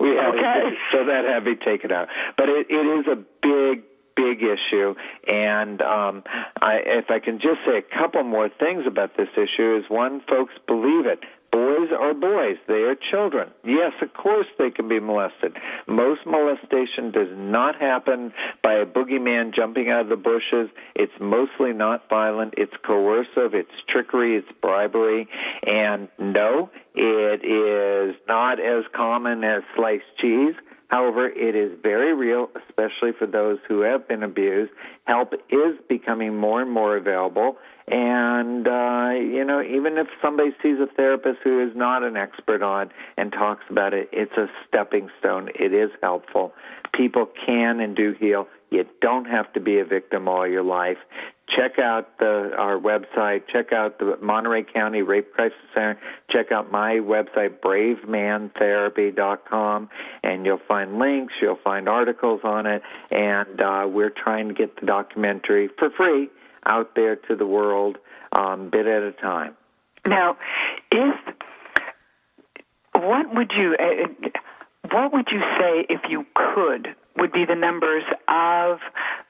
we 0.01 0.11
had 0.17 0.35
Okay. 0.35 0.77
so 0.93 1.05
that 1.07 1.25
had 1.25 1.45
to 1.45 1.45
be 1.45 1.57
taken 1.57 1.91
out. 1.93 2.09
But 2.37 2.49
it, 2.49 2.67
it 2.69 3.01
is 3.01 3.07
a 3.07 3.17
big 3.43 3.85
big 4.15 4.43
issue 4.43 4.95
and 5.27 5.81
um 5.81 6.23
I 6.61 6.81
if 6.85 7.07
I 7.11 7.19
can 7.19 7.39
just 7.39 7.61
say 7.67 7.79
a 7.79 7.99
couple 7.99 8.23
more 8.25 8.51
things 8.51 8.85
about 8.87 9.17
this 9.17 9.29
issue 9.37 9.79
is 9.79 9.89
one 9.89 10.21
folks 10.29 10.53
believe 10.67 11.07
it 11.07 11.21
boys 11.53 11.91
are 11.97 12.15
boys. 12.15 12.57
They 12.67 12.83
are 12.83 12.97
children. 13.11 13.51
Yes 13.65 13.93
of 14.01 14.13
course 14.15 14.47
they 14.59 14.71
can 14.71 14.89
be 14.89 14.99
molested. 14.99 15.57
Most 15.87 16.21
molestation 16.27 17.13
does 17.13 17.29
not 17.37 17.81
happen 17.81 18.33
by 18.63 18.75
a 18.75 18.87
boogeyman 18.87 19.55
jumping 19.55 19.91
out 19.91 20.03
of 20.03 20.09
the 20.09 20.17
bushes. 20.17 20.71
It's 20.95 21.13
mostly 21.21 21.73
not 21.73 22.09
violent. 22.09 22.55
It's 22.57 22.73
coercive. 22.85 23.55
It's 23.55 23.71
trickery. 23.89 24.37
It's 24.37 24.49
bribery. 24.61 25.29
And 25.67 26.09
no 26.19 26.71
it 26.95 27.45
is 27.45 28.17
not 28.29 28.61
as 28.61 28.85
common 28.95 29.45
as 29.45 29.63
sliced 29.75 30.05
cheese. 30.21 30.55
However, 30.89 31.27
it 31.27 31.57
is 31.57 31.79
very 31.83 32.15
real, 32.15 32.51
especially 32.69 33.13
for 33.19 33.27
those 33.27 33.59
who 33.67 33.81
have 33.81 34.07
been 34.07 34.23
abused. 34.23 34.73
Help 35.05 35.33
is 35.49 35.77
becoming 35.89 36.37
more 36.37 36.61
and 36.61 36.71
more 36.71 36.99
available. 36.99 37.57
And, 37.93 38.67
uh, 38.67 39.11
you 39.21 39.45
know, 39.45 39.63
even 39.63 39.99
if 39.99 40.07
somebody 40.23 40.53
sees 40.63 40.79
a 40.81 40.87
therapist 40.87 41.41
who 41.45 41.61
is 41.61 41.77
not 41.77 42.03
an 42.03 42.17
expert 42.17 42.63
on 42.63 42.91
and 43.19 43.31
talks 43.31 43.65
about 43.69 43.93
it, 43.93 44.09
it's 44.13 44.33
a 44.39 44.49
stepping 44.67 45.11
stone. 45.19 45.51
It 45.55 45.75
is 45.75 45.91
helpful. 46.03 46.55
People 46.95 47.29
can 47.45 47.81
and 47.81 47.95
do 47.95 48.15
heal. 48.19 48.49
You 48.71 48.87
don't 49.03 49.27
have 49.27 49.53
to 49.53 49.61
be 49.61 49.79
a 49.79 49.85
victim 49.85 50.27
all 50.27 50.49
your 50.49 50.63
life. 50.63 50.97
Check 51.55 51.79
out 51.79 52.19
the, 52.19 52.53
our 52.57 52.79
website. 52.79 53.43
Check 53.53 53.75
out 53.75 53.99
the 53.99 54.17
Monterey 54.23 54.63
County 54.63 55.03
Rape 55.03 55.35
Crisis 55.35 55.59
Center. 55.75 55.99
Check 56.31 56.51
out 56.51 56.73
my 56.73 56.95
website, 56.95 57.61
bravemantherapy.com, 57.61 59.91
and 60.23 60.47
you'll 60.47 60.63
find 60.67 60.99
links. 60.99 61.35
You'll 61.43 61.61
find 61.63 61.91
articles 61.91 62.41
on 62.43 62.65
it. 62.65 62.81
And 63.11 63.61
uh, 63.61 63.87
we're 63.87 64.09
trying 64.09 64.49
to 64.49 64.55
get 64.55 64.81
the 64.81 64.87
documentary 64.87 65.69
for 65.79 65.91
free 65.91 66.31
out 66.67 66.95
there 66.95 67.17
to 67.17 67.37
the 67.37 67.47
world, 67.47 67.99
um, 68.37 68.71
bit 68.71 68.87
at 68.87 69.03
a 69.03 69.13
time. 69.13 69.57
Now, 70.07 70.37
is 70.91 71.15
what 72.95 73.35
would 73.35 73.53
you 73.57 73.77
uh, 73.79 74.31
what 74.91 75.13
would 75.13 75.29
you 75.31 75.41
say 75.59 75.87
if 75.89 76.03
you 76.09 76.25
could 76.35 76.89
would 77.17 77.33
be 77.33 77.45
the 77.47 77.55
numbers 77.55 78.05
of 78.29 78.79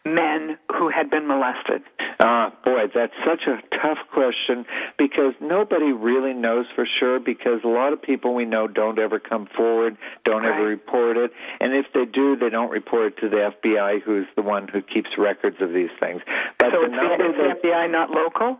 men 0.04 0.58
who 0.76 0.88
had 0.90 1.10
been 1.10 1.26
molested? 1.26 1.82
Uh, 2.18 2.50
boy, 2.64 2.86
that's 2.94 3.12
such 3.26 3.42
a 3.46 3.60
tough 3.82 3.98
question 4.12 4.64
because 4.98 5.34
nobody 5.40 5.92
really 5.92 6.34
knows 6.34 6.66
for 6.74 6.86
sure 7.00 7.18
because 7.20 7.60
a 7.64 7.68
lot 7.68 7.92
of 7.92 8.00
people 8.02 8.34
we 8.34 8.44
know 8.44 8.66
don't 8.68 8.98
ever 8.98 9.18
come 9.18 9.48
forward, 9.56 9.96
don't 10.24 10.44
ever 10.44 10.64
report 10.64 11.16
it, 11.16 11.30
and 11.60 11.72
if 11.74 11.86
they 11.94 12.04
do, 12.04 12.36
they 12.36 12.50
don't 12.50 12.70
report 12.70 13.14
it 13.14 13.20
to 13.20 13.28
the 13.28 13.50
FBI, 13.62 14.02
who's 14.02 14.26
the 14.36 14.42
one 14.42 14.68
who 14.68 14.82
keeps 14.82 15.10
records 15.18 15.56
of 15.60 15.72
these 15.72 15.90
things. 15.98 16.20
But 16.58 16.68
So 16.72 16.80
the 16.82 16.86
it's 16.86 17.38
the, 17.38 17.50
it's 17.50 17.62
the 17.62 17.68
FBI, 17.68 17.90
not 17.90 18.10
local. 18.10 18.58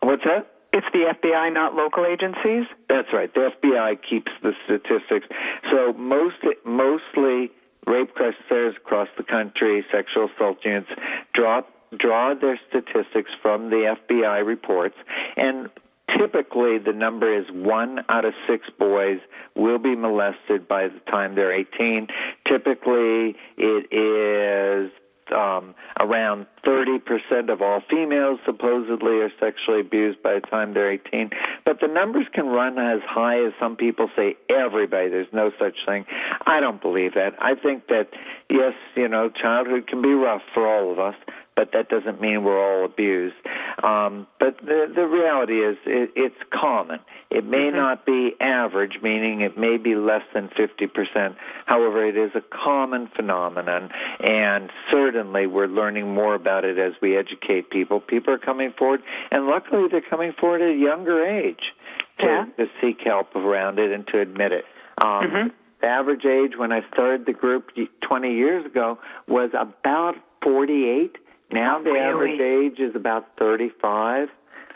what's 0.00 0.24
that? 0.24 0.46
It's 0.72 0.86
the 0.92 1.12
FBI, 1.12 1.52
not 1.52 1.74
local 1.74 2.06
agencies. 2.06 2.64
That's 2.88 3.08
right. 3.12 3.32
The 3.34 3.50
FBI 3.60 3.98
keeps 4.08 4.30
the 4.42 4.52
statistics. 4.66 5.26
So 5.68 5.92
most, 5.94 6.36
mostly 6.64 7.50
rape 7.86 8.10
centers 8.16 8.76
across 8.76 9.08
the 9.16 9.22
country, 9.22 9.84
sexual 9.92 10.28
assault 10.34 10.58
units 10.64 10.90
draw 11.34 11.62
draw 11.98 12.34
their 12.34 12.58
statistics 12.68 13.30
from 13.42 13.70
the 13.70 13.96
FBI 14.08 14.46
reports, 14.46 14.94
and 15.36 15.68
typically 16.16 16.78
the 16.78 16.92
number 16.92 17.36
is 17.36 17.46
one 17.50 18.04
out 18.08 18.24
of 18.24 18.32
six 18.48 18.68
boys 18.78 19.18
will 19.56 19.78
be 19.78 19.96
molested 19.96 20.68
by 20.68 20.88
the 20.88 21.00
time 21.10 21.34
they're 21.34 21.52
18. 21.52 22.08
Typically, 22.46 23.36
it 23.56 23.92
is 23.92 24.92
um, 25.32 25.74
around 26.00 26.46
30% 26.64 27.52
of 27.52 27.62
all 27.62 27.82
females 27.88 28.38
supposedly 28.44 29.20
are 29.20 29.30
sexually 29.40 29.80
abused 29.80 30.22
by 30.22 30.34
the 30.34 30.40
time 30.40 30.74
they're 30.74 30.92
18. 30.92 31.30
But 31.64 31.80
the 31.80 31.88
numbers 31.88 32.26
can 32.32 32.46
run 32.46 32.78
as 32.78 33.00
high 33.08 33.44
as 33.44 33.52
some 33.58 33.76
people 33.76 34.10
say 34.16 34.36
everybody. 34.48 35.08
There's 35.08 35.32
no 35.32 35.50
such 35.58 35.76
thing. 35.86 36.04
I 36.46 36.60
don't 36.60 36.80
believe 36.80 37.14
that. 37.14 37.34
I 37.40 37.54
think 37.54 37.86
that, 37.88 38.08
yes, 38.48 38.74
you 38.94 39.08
know, 39.08 39.30
childhood 39.30 39.86
can 39.86 40.02
be 40.02 40.12
rough 40.12 40.42
for 40.52 40.66
all 40.66 40.92
of 40.92 40.98
us, 40.98 41.14
but 41.60 41.72
that 41.72 41.90
doesn't 41.90 42.22
mean 42.22 42.42
we're 42.42 42.58
all 42.58 42.86
abused. 42.86 43.34
Um, 43.82 44.26
but 44.38 44.56
the, 44.62 44.90
the 44.94 45.06
reality 45.06 45.58
is 45.62 45.76
it, 45.84 46.10
it's 46.16 46.42
common. 46.50 47.00
It 47.28 47.44
may 47.44 47.70
not 47.70 48.06
be 48.06 48.32
average, 48.40 48.94
meaning 49.02 49.42
it 49.42 49.58
may 49.58 49.76
be 49.76 49.94
less 49.94 50.22
than 50.32 50.48
50%. 50.48 51.36
However, 51.66 52.02
it 52.06 52.16
is 52.16 52.30
a 52.34 52.40
common 52.40 53.08
phenomenon, 53.14 53.90
and 54.20 54.70
certainly 54.90 55.46
we're 55.46 55.66
learning 55.66 56.14
more 56.14 56.34
about 56.34 56.64
it 56.64 56.78
as 56.78 56.94
we 57.02 57.14
educate 57.14 57.68
people. 57.68 58.00
People 58.00 58.32
are 58.32 58.38
coming 58.38 58.72
forward, 58.78 59.02
and 59.30 59.46
luckily 59.46 59.86
they're 59.90 60.00
coming 60.00 60.32
forward 60.32 60.62
at 60.62 60.70
a 60.70 60.78
younger 60.78 61.22
age 61.26 61.74
to, 62.20 62.24
Yeah. 62.26 62.46
to 62.56 62.70
seek 62.80 63.02
help 63.04 63.36
around 63.36 63.78
it 63.78 63.92
and 63.92 64.06
to 64.06 64.18
admit 64.18 64.52
it. 64.52 64.64
Um, 65.02 65.08
Mhm. 65.30 65.52
The 65.82 65.86
average 65.88 66.24
age 66.26 66.56
when 66.56 66.72
I 66.72 66.82
started 66.92 67.24
the 67.26 67.32
group 67.32 67.70
20 68.02 68.34
years 68.34 68.64
ago 68.66 68.98
was 69.26 69.50
about 69.54 70.14
48. 70.42 71.16
Now 71.52 71.78
the 71.82 71.90
Really? 71.90 72.00
average 72.00 72.40
age 72.40 72.80
is 72.80 72.94
about 72.94 73.26
35. 73.38 74.28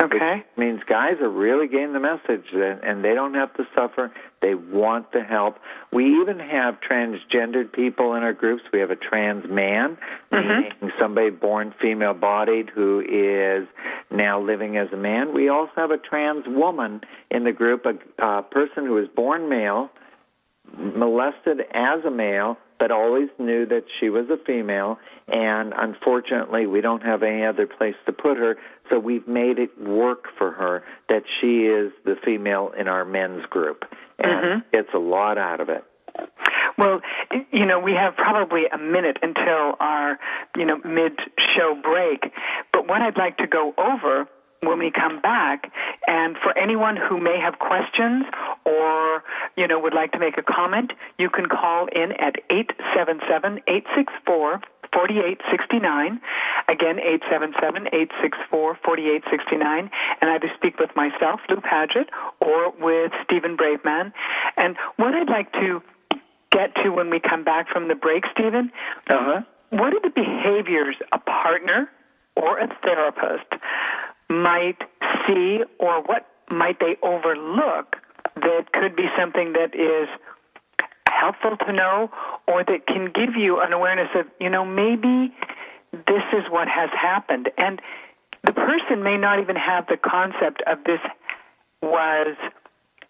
Okay. 0.03 0.37
Which 0.39 0.45
means 0.57 0.81
guys 0.89 1.21
are 1.21 1.29
really 1.29 1.69
getting 1.69 1.93
the 1.93 2.01
message 2.01 2.47
and, 2.53 2.83
and 2.83 3.05
they 3.05 3.15
don't 3.15 3.35
have 3.35 3.55
to 3.55 3.67
suffer. 3.77 4.13
They 4.43 4.55
want 4.55 5.13
the 5.13 5.23
help. 5.23 5.59
We 5.93 6.21
even 6.21 6.41
have 6.41 6.79
transgendered 6.81 7.73
people 7.73 8.15
in 8.15 8.25
our 8.25 8.33
groups. 8.33 8.65
We 8.73 8.81
have 8.81 8.91
a 8.91 8.97
trans 8.97 9.49
man, 9.49 9.97
mm-hmm. 10.33 10.49
meaning 10.49 10.93
somebody 11.01 11.31
born 11.31 11.73
female 11.81 12.13
bodied 12.13 12.71
who 12.75 13.01
is 13.01 13.69
now 14.11 14.41
living 14.41 14.77
as 14.77 14.89
a 14.93 14.97
man. 14.97 15.33
We 15.33 15.49
also 15.49 15.73
have 15.77 15.93
a 15.93 15.99
trans 15.99 16.45
woman 16.49 17.03
in 17.31 17.45
the 17.45 17.53
group, 17.53 17.87
a, 17.87 18.23
a 18.23 18.43
person 18.43 18.85
who 18.87 18.95
was 18.95 19.07
born 19.15 19.49
male, 19.49 19.91
molested 20.77 21.61
as 21.73 22.05
a 22.05 22.11
male, 22.11 22.59
but 22.85 22.91
always 22.91 23.31
knew 23.39 23.65
that 23.65 23.85
she 23.99 24.11
was 24.11 24.27
a 24.29 24.37
female. 24.45 24.99
And 25.27 25.73
unfortunately, 25.75 26.67
we 26.67 26.83
don't 26.83 27.03
have 27.03 27.23
any 27.23 27.43
other 27.43 27.67
place 27.67 27.95
to 28.05 28.13
put 28.13 28.37
her, 28.37 28.59
so 28.91 28.99
we've 28.99 29.27
made 29.27 29.59
it 29.59 29.71
work 29.81 30.27
for 30.37 30.51
her 30.51 30.85
that 31.09 31.23
she 31.41 31.65
is 31.65 31.93
the 32.05 32.17
female 32.23 32.73
in 32.79 32.87
our 32.87 33.07
men's 33.07 33.47
group. 33.47 33.85
And 34.19 34.45
mm-hmm. 34.45 34.59
it's 34.75 34.91
a 34.95 34.99
lot 34.99 35.39
out 35.39 35.61
of 35.61 35.71
it. 35.71 35.83
Well, 36.77 37.01
you 37.51 37.65
know, 37.65 37.81
we 37.81 37.93
have 37.93 38.17
probably 38.17 38.65
a 38.71 38.77
minute 38.77 39.17
until 39.23 39.77
our, 39.81 40.19
you 40.55 40.67
know, 40.67 40.77
mid-show 40.85 41.81
break. 41.83 42.31
But 42.71 42.87
what 42.87 43.01
I'd 43.01 43.17
like 43.17 43.39
to 43.39 43.47
go 43.47 43.73
over 43.79 44.29
when 44.65 44.79
we 44.79 44.91
come 44.91 45.21
back, 45.21 45.71
and 46.07 46.37
for 46.43 46.57
anyone 46.59 46.97
who 46.97 47.19
may 47.21 47.39
have 47.41 47.59
questions 47.59 48.25
or, 48.65 49.23
you 49.57 49.67
know, 49.67 49.79
would 49.79 49.95
like 49.95 50.13
to 50.13 50.19
make 50.19 50.39
a 50.39 50.43
comment, 50.43 50.93
you 51.19 51.31
can 51.31 51.47
call 51.47 51.87
in 51.95 52.13
at 52.13 52.37
877-864 52.51 54.61
4869. 54.93 56.21
Again, 56.69 56.99
877-864-4869. 58.53 59.91
And 60.21 60.31
either 60.31 60.49
speak 60.57 60.79
with 60.79 60.91
myself, 60.95 61.41
Lou 61.49 61.61
Paget, 61.61 62.09
or 62.41 62.71
with 62.79 63.11
Stephen 63.25 63.57
Braveman. 63.57 64.13
And 64.57 64.77
what 64.97 65.15
I'd 65.15 65.29
like 65.29 65.51
to 65.55 65.83
get 66.53 66.73
to 66.85 66.91
when 66.91 67.11
we 67.11 67.19
come 67.19 67.43
back 67.43 67.69
from 67.69 67.89
the 67.89 67.97
break, 67.97 68.25
Stephen, 68.33 68.71
Uh-huh. 69.09 69.41
what 69.71 69.93
are 69.93 70.01
the 70.01 70.11
behaviors 70.11 70.95
a 71.11 71.19
partner 71.19 71.91
or 72.37 72.59
a 72.59 72.69
therapist 72.83 73.47
might 74.29 74.79
see 75.27 75.61
or 75.79 76.03
what 76.03 76.27
might 76.51 76.79
they 76.81 76.97
overlook 77.03 77.97
that 78.37 78.73
could 78.73 78.97
be 78.97 79.05
something 79.19 79.53
that 79.53 79.75
is 79.75 80.09
helpful 81.09 81.57
to 81.67 81.73
know 81.73 82.11
or 82.49 82.65
that 82.65 82.87
can 82.87 83.07
give 83.07 83.37
you 83.37 83.61
an 83.61 83.73
awareness 83.73 84.09
of, 84.15 84.27
you 84.41 84.51
know, 84.51 84.65
maybe 84.65 85.33
this 85.93 86.25
is 86.33 86.45
what 86.51 86.69
has 86.69 86.91
happened. 86.91 87.51
And 87.57 87.81
the 88.45 88.53
person 88.53 89.03
may 89.03 89.17
not 89.17 89.41
even 89.41 89.57
have 89.57 89.87
the 89.87 89.97
concept 89.97 90.63
of 90.67 90.85
this 90.85 91.01
was 91.81 92.37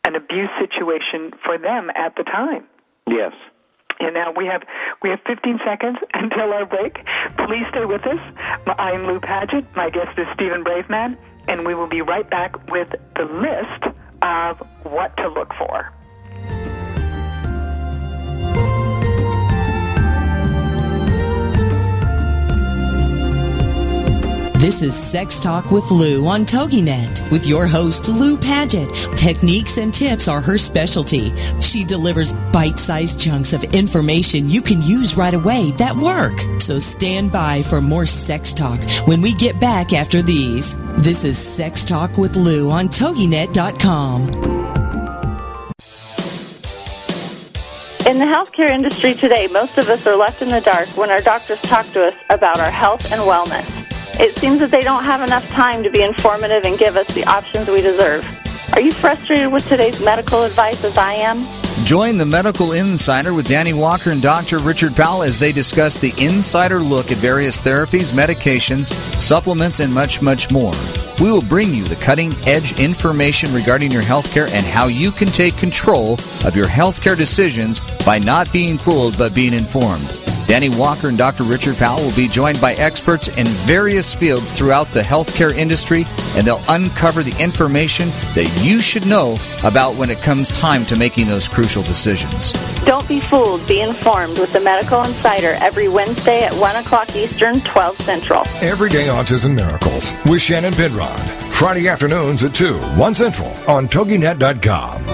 an 0.04 0.14
abuse 0.14 0.50
situation 0.60 1.32
for 1.44 1.58
them 1.58 1.90
at 1.94 2.14
the 2.16 2.24
time. 2.24 2.64
Yes. 3.08 3.32
And 4.00 4.14
now 4.14 4.32
we 4.36 4.46
have 4.46 4.62
we 5.02 5.10
have 5.10 5.20
15 5.26 5.60
seconds 5.64 5.98
until 6.14 6.52
our 6.52 6.66
break. 6.66 6.94
Please 7.46 7.64
stay 7.70 7.84
with 7.84 8.06
us. 8.06 8.20
I'm 8.78 9.06
Lou 9.06 9.20
Paget. 9.20 9.64
My 9.76 9.90
guest 9.90 10.18
is 10.18 10.26
Stephen 10.34 10.64
Braveman, 10.64 11.16
and 11.48 11.66
we 11.66 11.74
will 11.74 11.88
be 11.88 12.00
right 12.00 12.28
back 12.28 12.54
with 12.68 12.88
the 13.16 13.24
list 13.24 13.96
of 14.22 14.58
what 14.84 15.16
to 15.18 15.28
look 15.28 15.52
for. 15.58 15.92
This 24.64 24.80
is 24.80 24.96
Sex 24.96 25.40
Talk 25.40 25.70
with 25.70 25.90
Lou 25.90 26.26
on 26.26 26.46
TogiNet 26.46 27.30
with 27.30 27.46
your 27.46 27.66
host, 27.66 28.08
Lou 28.08 28.34
Paget. 28.34 28.88
Techniques 29.14 29.76
and 29.76 29.92
tips 29.92 30.26
are 30.26 30.40
her 30.40 30.56
specialty. 30.56 31.34
She 31.60 31.84
delivers 31.84 32.32
bite-sized 32.50 33.20
chunks 33.20 33.52
of 33.52 33.62
information 33.74 34.48
you 34.48 34.62
can 34.62 34.80
use 34.80 35.18
right 35.18 35.34
away 35.34 35.72
that 35.72 35.94
work. 35.94 36.40
So 36.62 36.78
stand 36.78 37.30
by 37.30 37.60
for 37.60 37.82
more 37.82 38.06
sex 38.06 38.54
talk 38.54 38.80
when 39.06 39.20
we 39.20 39.34
get 39.34 39.60
back 39.60 39.92
after 39.92 40.22
these. 40.22 40.74
This 40.96 41.24
is 41.24 41.36
Sex 41.36 41.84
Talk 41.84 42.16
with 42.16 42.34
Lou 42.34 42.70
on 42.70 42.88
TogiNet.com. 42.88 44.28
In 48.06 48.18
the 48.18 48.24
healthcare 48.24 48.70
industry 48.70 49.12
today, 49.12 49.46
most 49.48 49.76
of 49.76 49.90
us 49.90 50.06
are 50.06 50.16
left 50.16 50.40
in 50.40 50.48
the 50.48 50.62
dark 50.62 50.88
when 50.96 51.10
our 51.10 51.20
doctors 51.20 51.60
talk 51.60 51.84
to 51.88 52.06
us 52.06 52.14
about 52.30 52.58
our 52.60 52.70
health 52.70 53.12
and 53.12 53.20
wellness. 53.20 53.83
It 54.20 54.38
seems 54.38 54.60
that 54.60 54.70
they 54.70 54.82
don't 54.82 55.04
have 55.04 55.22
enough 55.22 55.48
time 55.50 55.82
to 55.82 55.90
be 55.90 56.00
informative 56.02 56.64
and 56.64 56.78
give 56.78 56.96
us 56.96 57.12
the 57.14 57.24
options 57.24 57.68
we 57.68 57.80
deserve. 57.80 58.24
Are 58.74 58.80
you 58.80 58.92
frustrated 58.92 59.52
with 59.52 59.68
today's 59.68 60.04
medical 60.04 60.44
advice 60.44 60.84
as 60.84 60.96
I 60.96 61.14
am? 61.14 61.46
Join 61.84 62.16
the 62.16 62.24
Medical 62.24 62.72
Insider 62.72 63.34
with 63.34 63.48
Danny 63.48 63.72
Walker 63.72 64.10
and 64.10 64.22
Dr. 64.22 64.58
Richard 64.58 64.94
Powell 64.94 65.24
as 65.24 65.38
they 65.38 65.50
discuss 65.50 65.98
the 65.98 66.14
insider 66.18 66.78
look 66.78 67.10
at 67.10 67.18
various 67.18 67.60
therapies, 67.60 68.12
medications, 68.12 68.92
supplements, 69.20 69.80
and 69.80 69.92
much, 69.92 70.22
much 70.22 70.50
more. 70.50 70.72
We 71.20 71.30
will 71.30 71.42
bring 71.42 71.74
you 71.74 71.84
the 71.84 71.96
cutting 71.96 72.32
edge 72.46 72.78
information 72.80 73.52
regarding 73.52 73.90
your 73.90 74.02
healthcare 74.02 74.48
and 74.50 74.64
how 74.64 74.86
you 74.86 75.10
can 75.10 75.28
take 75.28 75.56
control 75.56 76.14
of 76.44 76.56
your 76.56 76.66
healthcare 76.66 77.16
decisions 77.16 77.80
by 78.04 78.18
not 78.18 78.52
being 78.52 78.78
fooled 78.78 79.18
but 79.18 79.34
being 79.34 79.52
informed. 79.52 80.23
Danny 80.46 80.68
Walker 80.68 81.08
and 81.08 81.16
Dr. 81.16 81.44
Richard 81.44 81.76
Powell 81.76 82.02
will 82.04 82.14
be 82.14 82.28
joined 82.28 82.60
by 82.60 82.74
experts 82.74 83.28
in 83.28 83.46
various 83.46 84.12
fields 84.12 84.52
throughout 84.52 84.86
the 84.88 85.00
healthcare 85.00 85.54
industry, 85.54 86.06
and 86.36 86.46
they'll 86.46 86.62
uncover 86.68 87.22
the 87.22 87.34
information 87.42 88.08
that 88.34 88.50
you 88.62 88.80
should 88.80 89.06
know 89.06 89.36
about 89.64 89.94
when 89.96 90.10
it 90.10 90.18
comes 90.18 90.50
time 90.52 90.84
to 90.86 90.96
making 90.96 91.26
those 91.26 91.48
crucial 91.48 91.82
decisions. 91.82 92.52
Don't 92.84 93.08
be 93.08 93.20
fooled, 93.20 93.66
be 93.66 93.80
informed 93.80 94.38
with 94.38 94.52
the 94.52 94.60
Medical 94.60 95.02
Insider 95.02 95.56
every 95.60 95.88
Wednesday 95.88 96.44
at 96.44 96.52
1 96.54 96.76
o'clock 96.76 97.14
Eastern, 97.16 97.60
12 97.62 98.00
Central. 98.02 98.42
Everyday 98.56 99.06
Autism 99.06 99.54
Miracles 99.54 100.12
with 100.26 100.42
Shannon 100.42 100.74
Penrod. 100.74 101.20
Friday 101.54 101.88
afternoons 101.88 102.44
at 102.44 102.54
2, 102.54 102.74
1 102.78 103.14
Central 103.14 103.48
on 103.68 103.88
TogiNet.com. 103.88 105.13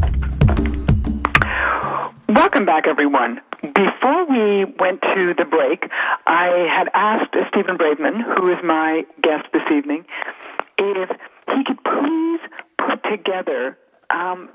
Welcome 2.41 2.65
back, 2.65 2.87
everyone. 2.87 3.39
Before 3.61 4.25
we 4.25 4.65
went 4.79 4.99
to 5.13 5.35
the 5.37 5.45
break, 5.45 5.83
I 6.25 6.65
had 6.75 6.89
asked 6.95 7.35
Stephen 7.49 7.77
Braveman, 7.77 8.17
who 8.35 8.51
is 8.51 8.57
my 8.63 9.03
guest 9.21 9.45
this 9.53 9.61
evening, 9.71 10.05
if 10.79 11.09
he 11.49 11.63
could 11.63 11.77
please 11.83 12.39
put 12.79 13.03
together 13.11 13.77
um, 14.09 14.49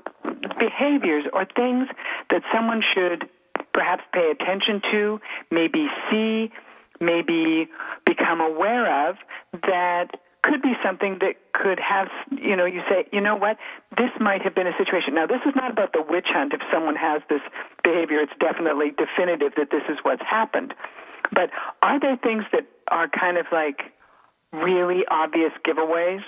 behaviors 0.59 1.23
or 1.31 1.45
things 1.55 1.87
that 2.29 2.41
someone 2.53 2.83
should 2.93 3.29
perhaps 3.73 4.03
pay 4.11 4.31
attention 4.31 4.81
to, 4.91 5.21
maybe 5.49 5.87
see, 6.11 6.51
maybe 6.99 7.69
become 8.05 8.41
aware 8.41 9.09
of 9.09 9.15
that 9.63 10.07
could 10.47 10.61
be 10.61 10.73
something 10.83 11.17
that 11.19 11.35
could 11.53 11.79
have, 11.79 12.07
you 12.31 12.55
know, 12.55 12.65
you 12.65 12.81
say, 12.89 13.05
you 13.11 13.19
know 13.19 13.35
what, 13.35 13.57
this 13.97 14.11
might 14.19 14.41
have 14.41 14.55
been 14.55 14.67
a 14.67 14.77
situation. 14.77 15.13
Now, 15.13 15.27
this 15.27 15.41
is 15.45 15.53
not 15.55 15.71
about 15.71 15.91
the 15.91 16.01
witch 16.01 16.27
hunt. 16.29 16.53
If 16.53 16.61
someone 16.71 16.95
has 16.95 17.21
this 17.29 17.41
behavior, 17.83 18.19
it's 18.19 18.31
definitely 18.39 18.91
definitive 18.91 19.53
that 19.57 19.69
this 19.69 19.83
is 19.89 19.97
what's 20.03 20.21
happened. 20.23 20.73
But 21.31 21.49
are 21.81 21.99
there 21.99 22.17
things 22.17 22.45
that 22.53 22.65
are 22.89 23.09
kind 23.09 23.37
of 23.37 23.45
like 23.51 23.81
really 24.53 25.03
obvious 25.09 25.51
giveaways? 25.65 26.23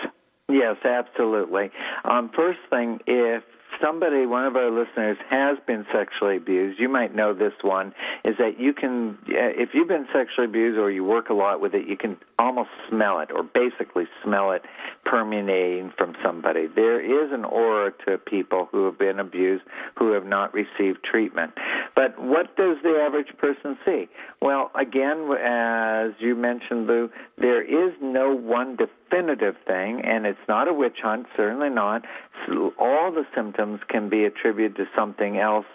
Yes, 0.49 0.75
absolutely. 0.84 1.71
Um, 2.03 2.32
first 2.36 2.60
thing, 2.69 2.99
if 3.08 3.43
somebody, 3.82 4.26
one 4.26 4.46
of 4.46 4.56
our 4.56 4.70
listeners, 4.70 5.18
has 5.30 5.58
been 5.65 5.86
sexually 5.94 6.38
abused, 6.38 6.80
you 6.80 6.89
might 6.89 7.15
know 7.15 7.34
this 7.34 7.54
one, 7.62 7.94
is 8.24 8.36
that 8.38 8.60
you 8.60 8.74
can, 8.74 9.18
if 9.28 9.70
you've 9.74 9.88
been 9.88 10.08
sexually 10.13 10.46
abused 10.46 10.78
or 10.78 10.92
you 10.92 11.04
work 11.04 11.30
a 11.30 11.34
lot 11.34 11.62
with 11.62 11.74
it, 11.74 11.88
you 11.88 11.98
can 11.98 12.18
almost 12.38 12.70
smell 12.89 13.20
it 13.20 13.30
or 13.34 13.44
basically 13.44 14.06
smell 14.24 14.52
it 14.52 14.63
permeating 15.06 15.92
from 15.98 16.15
somebody. 16.24 16.68
There 16.68 17.00
is 17.00 17.32
an 17.32 17.46
aura 17.46 17.92
to 18.06 18.18
people 18.18 18.68
who 18.72 18.86
have 18.86 18.98
been 18.98 19.20
abused 19.20 19.63
who 19.98 20.12
have 20.13 20.26
not 20.26 20.54
received 20.54 21.04
treatment. 21.04 21.54
But 21.96 22.20
what 22.22 22.56
does 22.56 22.78
the 22.84 23.02
average 23.06 23.36
person 23.38 23.78
see? 23.86 24.08
Well, 24.42 24.72
again, 24.80 25.30
as 25.39 26.12
you 26.20 26.36
mentioned, 26.36 26.88
Lou, 26.88 27.10
there 27.38 27.62
is 27.62 27.94
no 28.02 28.34
one 28.36 28.76
definitive 29.10 29.56
thing, 29.65 30.02
and 30.04 30.26
it's 30.26 30.39
not 30.48 30.67
a 30.67 30.74
witch 30.74 30.98
hunt, 31.02 31.26
certainly 31.36 31.69
not. 31.69 32.04
So 32.48 32.74
all 32.78 33.12
the 33.12 33.26
symptoms 33.36 33.82
can 33.88 34.10
be 34.10 34.26
attributed 34.26 34.78
to 34.78 34.86
something 34.95 35.38
else 35.38 35.65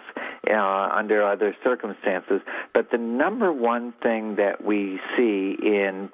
uh, 0.49 0.53
under 0.53 1.25
other 1.25 1.55
circumstances. 1.63 2.41
But 2.73 2.91
the 2.91 2.97
number 2.97 3.51
one 3.51 3.93
thing 4.01 4.35
that 4.37 4.63
we 4.63 4.99
see 5.17 5.55
in 5.61 6.09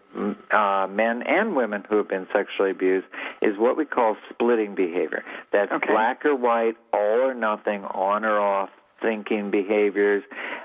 uh, 0.52 0.88
men 0.90 1.24
and 1.24 1.56
women 1.56 1.84
who 1.90 1.98
have 1.98 2.10
been 2.10 2.28
sexually 2.34 2.72
abused 2.72 3.08
is 3.42 3.58
what 3.58 3.78
we 3.78 3.86
call 3.86 4.18
splitting 4.30 4.76
behavior. 4.76 5.24
That's 5.52 5.72
Okay. 5.72 5.92
black 5.92 6.26
or 6.26 6.36
white, 6.36 6.76
all 6.94 7.22
or 7.22 7.34
nothing, 7.34 7.84
on 7.84 8.26
or 8.26 8.40
off 8.40 8.70
thinking 9.02 9.52
behaviors. 9.52 10.24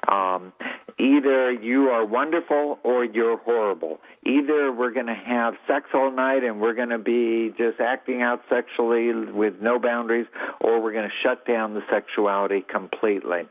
Um, 0.09 0.53
either 0.99 1.53
you 1.53 1.89
are 1.89 2.05
wonderful 2.05 2.79
or 2.83 3.05
you're 3.05 3.39
horrible. 3.39 4.01
Either 4.25 4.73
we're 4.73 4.93
going 4.93 5.07
to 5.07 5.15
have 5.15 5.55
sex 5.67 5.87
all 5.95 6.11
night 6.11 6.45
and 6.45 6.61
we're 6.61 6.75
going 6.75 6.91
to 6.91 6.99
be 6.99 7.55
just 7.57 7.81
acting 7.81 8.23
out 8.23 8.43
sexually 8.49 9.13
with 9.13 9.55
no 9.61 9.79
boundaries, 9.79 10.27
or 10.61 10.81
we're 10.81 10.93
going 10.93 11.09
to 11.09 11.15
shut 11.23 11.47
down 11.47 11.75
the 11.75 11.83
sexuality 11.91 12.65
completely. 12.69 13.43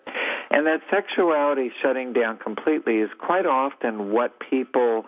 And 0.52 0.65
that 0.67 0.82
sexuality 0.89 1.71
shutting 1.82 2.13
down 2.13 2.38
completely 2.38 2.98
is 2.98 3.10
quite 3.19 3.45
often 3.45 4.12
what 4.12 4.39
people 4.39 5.06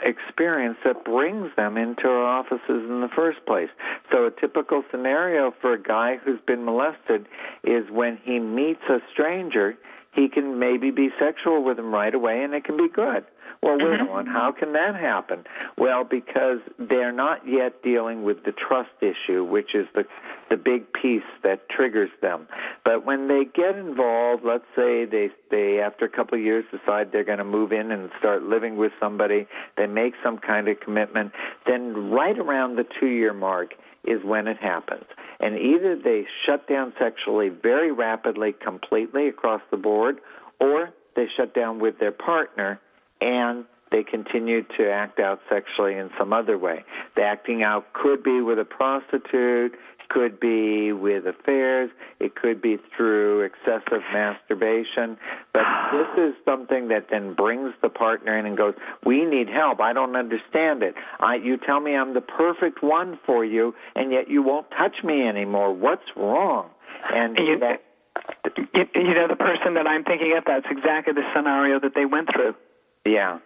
experience 0.00 0.76
that 0.84 1.04
brings 1.04 1.50
them 1.56 1.76
into 1.76 2.06
our 2.06 2.24
offices 2.24 2.60
in 2.68 3.00
the 3.00 3.08
first 3.14 3.44
place. 3.46 3.68
So 4.12 4.26
a 4.26 4.30
typical 4.30 4.82
scenario 4.90 5.52
for 5.60 5.72
a 5.72 5.82
guy 5.82 6.16
who's 6.24 6.40
been 6.46 6.64
molested 6.64 7.26
is 7.64 7.84
when 7.90 8.18
he 8.22 8.38
meets 8.38 8.82
a 8.88 8.98
stranger, 9.12 9.76
he 10.18 10.28
can 10.28 10.58
maybe 10.58 10.90
be 10.90 11.10
sexual 11.18 11.62
with 11.62 11.78
him 11.78 11.94
right 11.94 12.12
away 12.12 12.42
and 12.42 12.52
it 12.52 12.64
can 12.64 12.76
be 12.76 12.88
good. 12.88 13.24
Well, 13.62 13.76
wait 13.76 14.00
a 14.00 14.04
mm-hmm. 14.04 14.16
minute, 14.16 14.32
how 14.32 14.52
can 14.52 14.72
that 14.74 14.94
happen? 14.94 15.44
Well, 15.76 16.04
because 16.04 16.58
they're 16.78 17.12
not 17.12 17.40
yet 17.46 17.82
dealing 17.82 18.22
with 18.22 18.44
the 18.44 18.52
trust 18.52 18.90
issue, 19.00 19.44
which 19.44 19.74
is 19.74 19.86
the 19.94 20.04
the 20.50 20.56
big 20.56 20.92
piece 20.92 21.28
that 21.42 21.68
triggers 21.68 22.10
them. 22.22 22.46
But 22.84 23.04
when 23.04 23.28
they 23.28 23.44
get 23.44 23.76
involved, 23.76 24.44
let's 24.44 24.64
say 24.76 25.04
they 25.04 25.30
they 25.50 25.80
after 25.80 26.04
a 26.04 26.08
couple 26.08 26.38
of 26.38 26.44
years 26.44 26.64
decide 26.70 27.10
they're 27.10 27.24
going 27.24 27.38
to 27.38 27.44
move 27.44 27.72
in 27.72 27.90
and 27.90 28.10
start 28.18 28.42
living 28.42 28.76
with 28.76 28.92
somebody, 29.00 29.46
they 29.76 29.86
make 29.86 30.14
some 30.22 30.38
kind 30.38 30.68
of 30.68 30.78
commitment, 30.80 31.32
then 31.66 32.10
right 32.10 32.38
around 32.38 32.76
the 32.76 32.84
2-year 33.02 33.34
mark 33.34 33.74
is 34.04 34.22
when 34.24 34.46
it 34.46 34.58
happens. 34.58 35.04
And 35.40 35.56
either 35.56 35.96
they 35.96 36.26
shut 36.46 36.68
down 36.68 36.92
sexually 36.98 37.48
very 37.48 37.92
rapidly 37.92 38.52
completely 38.52 39.28
across 39.28 39.62
the 39.70 39.76
board 39.76 40.18
or 40.60 40.90
they 41.14 41.26
shut 41.36 41.54
down 41.54 41.78
with 41.78 41.98
their 41.98 42.12
partner 42.12 42.80
and 43.20 43.64
they 43.90 44.02
continue 44.02 44.62
to 44.76 44.90
act 44.90 45.18
out 45.18 45.40
sexually 45.48 45.94
in 45.94 46.10
some 46.18 46.32
other 46.32 46.58
way. 46.58 46.84
The 47.16 47.22
acting 47.22 47.62
out 47.62 47.92
could 47.92 48.22
be 48.22 48.40
with 48.40 48.58
a 48.58 48.64
prostitute, 48.64 49.74
could 50.08 50.40
be 50.40 50.92
with 50.92 51.26
affairs, 51.26 51.90
it 52.20 52.34
could 52.34 52.60
be 52.62 52.78
through 52.96 53.42
excessive 53.42 54.02
masturbation. 54.12 55.18
But 55.52 55.64
this 55.92 56.08
is 56.28 56.34
something 56.44 56.88
that 56.88 57.08
then 57.10 57.34
brings 57.34 57.72
the 57.82 57.88
partner 57.88 58.38
in 58.38 58.46
and 58.46 58.56
goes, 58.56 58.74
"We 59.04 59.24
need 59.24 59.48
help. 59.48 59.80
I 59.80 59.92
don't 59.92 60.16
understand 60.16 60.82
it. 60.82 60.94
I, 61.20 61.36
you 61.36 61.56
tell 61.56 61.80
me 61.80 61.94
I'm 61.94 62.14
the 62.14 62.20
perfect 62.20 62.82
one 62.82 63.18
for 63.26 63.44
you, 63.44 63.74
and 63.94 64.12
yet 64.12 64.28
you 64.28 64.42
won't 64.42 64.70
touch 64.70 65.04
me 65.04 65.26
anymore. 65.26 65.72
What's 65.72 66.16
wrong?" 66.16 66.70
And 67.12 67.36
You- 67.38 67.58
that, 67.58 67.82
You, 68.74 68.86
you 68.94 69.14
know, 69.14 69.28
the 69.28 69.36
person 69.36 69.74
that 69.74 69.86
I'm 69.86 70.04
thinking 70.04 70.34
of, 70.36 70.44
that's 70.44 70.66
exactly 70.70 71.12
the 71.12 71.24
scenario 71.34 71.78
that 71.80 71.94
they 71.94 72.04
went 72.04 72.28
through. 72.32 72.54
Yeah. 73.04 73.38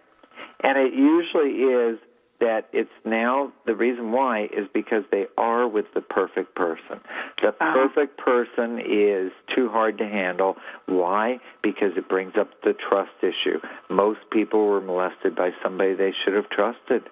And 0.61 0.77
it 0.77 0.93
usually 0.93 1.51
is 1.63 1.99
that 2.39 2.67
it's 2.73 2.89
now 3.05 3.51
the 3.65 3.75
reason 3.75 4.11
why 4.11 4.43
is 4.45 4.67
because 4.73 5.03
they 5.11 5.25
are 5.37 5.67
with 5.67 5.85
the 5.93 6.01
perfect 6.01 6.55
person. 6.55 6.99
The 7.41 7.49
Uh-huh. 7.49 7.73
perfect 7.73 8.17
person 8.17 8.79
is 8.79 9.31
too 9.55 9.69
hard 9.69 9.97
to 9.99 10.05
handle. 10.07 10.57
Why? 10.87 11.39
Because 11.61 11.95
it 11.95 12.09
brings 12.09 12.35
up 12.35 12.49
the 12.63 12.73
trust 12.73 13.11
issue. 13.21 13.59
Most 13.89 14.19
people 14.31 14.65
were 14.67 14.81
molested 14.81 15.35
by 15.35 15.51
somebody 15.63 15.93
they 15.93 16.13
should 16.23 16.33
have 16.33 16.49
trusted. 16.49 17.03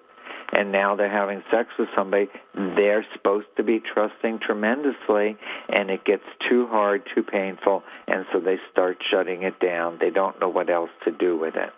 And 0.54 0.70
now 0.70 0.96
they're 0.96 1.08
having 1.08 1.42
sex 1.50 1.70
with 1.78 1.88
somebody 1.96 2.28
they're 2.54 3.06
supposed 3.14 3.46
to 3.56 3.62
be 3.62 3.80
trusting 3.80 4.40
tremendously, 4.40 5.38
and 5.70 5.90
it 5.90 6.04
gets 6.04 6.24
too 6.46 6.66
hard, 6.66 7.02
too 7.14 7.22
painful, 7.22 7.82
and 8.06 8.26
so 8.32 8.38
they 8.38 8.58
start 8.70 8.98
shutting 9.10 9.44
it 9.44 9.58
down. 9.60 9.96
They 9.98 10.10
don't 10.10 10.38
know 10.40 10.50
what 10.50 10.68
else 10.68 10.90
to 11.04 11.10
do 11.10 11.38
with 11.38 11.54
it. 11.56 11.70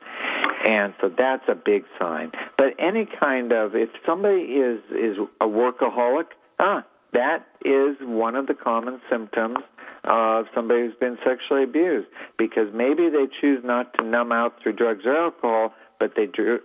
And 0.64 0.94
so 1.00 1.08
that's 1.08 1.44
a 1.48 1.54
big 1.54 1.84
sign. 1.98 2.32
But 2.56 2.74
any 2.78 3.06
kind 3.06 3.52
of 3.52 3.74
if 3.74 3.90
somebody 4.06 4.42
is 4.42 4.80
is 4.90 5.16
a 5.40 5.46
workaholic, 5.46 6.26
ah, 6.58 6.84
that 7.12 7.46
is 7.64 7.96
one 8.00 8.34
of 8.36 8.46
the 8.46 8.54
common 8.54 9.00
symptoms 9.10 9.58
of 10.04 10.46
somebody 10.54 10.82
who's 10.82 10.94
been 10.96 11.16
sexually 11.24 11.62
abused 11.64 12.08
because 12.38 12.68
maybe 12.74 13.08
they 13.08 13.26
choose 13.40 13.62
not 13.64 13.94
to 13.94 14.04
numb 14.04 14.32
out 14.32 14.60
through 14.62 14.72
drugs 14.74 15.04
or 15.06 15.16
alcohol, 15.16 15.72
but 15.98 16.12
they 16.16 16.26
do, 16.26 16.58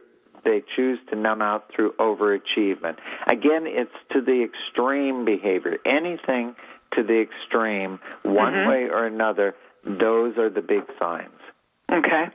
they 0.44 0.62
choose 0.76 1.00
to 1.10 1.16
numb 1.16 1.42
out 1.42 1.72
through 1.74 1.94
overachievement. 2.00 2.98
Again, 3.28 3.66
it's 3.66 3.92
to 4.12 4.22
the 4.22 4.44
extreme 4.44 5.24
behavior. 5.24 5.78
Anything 5.86 6.56
to 6.96 7.04
the 7.04 7.22
extreme, 7.22 8.00
one 8.24 8.54
Mhm. 8.54 8.68
way 8.68 8.90
or 8.90 9.06
another, 9.06 9.56
those 9.84 10.38
are 10.38 10.50
the 10.50 10.62
big 10.62 10.84
signs. 10.98 11.40
Okay. 11.92 12.30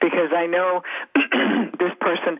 Because 0.00 0.30
I 0.34 0.46
know 0.46 0.82
this 1.78 1.92
person 2.00 2.38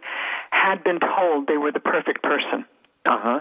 had 0.50 0.82
been 0.84 0.98
told 1.00 1.46
they 1.46 1.56
were 1.56 1.72
the 1.72 1.80
perfect 1.80 2.22
person. 2.22 2.64
Uh 3.06 3.18
huh. 3.20 3.40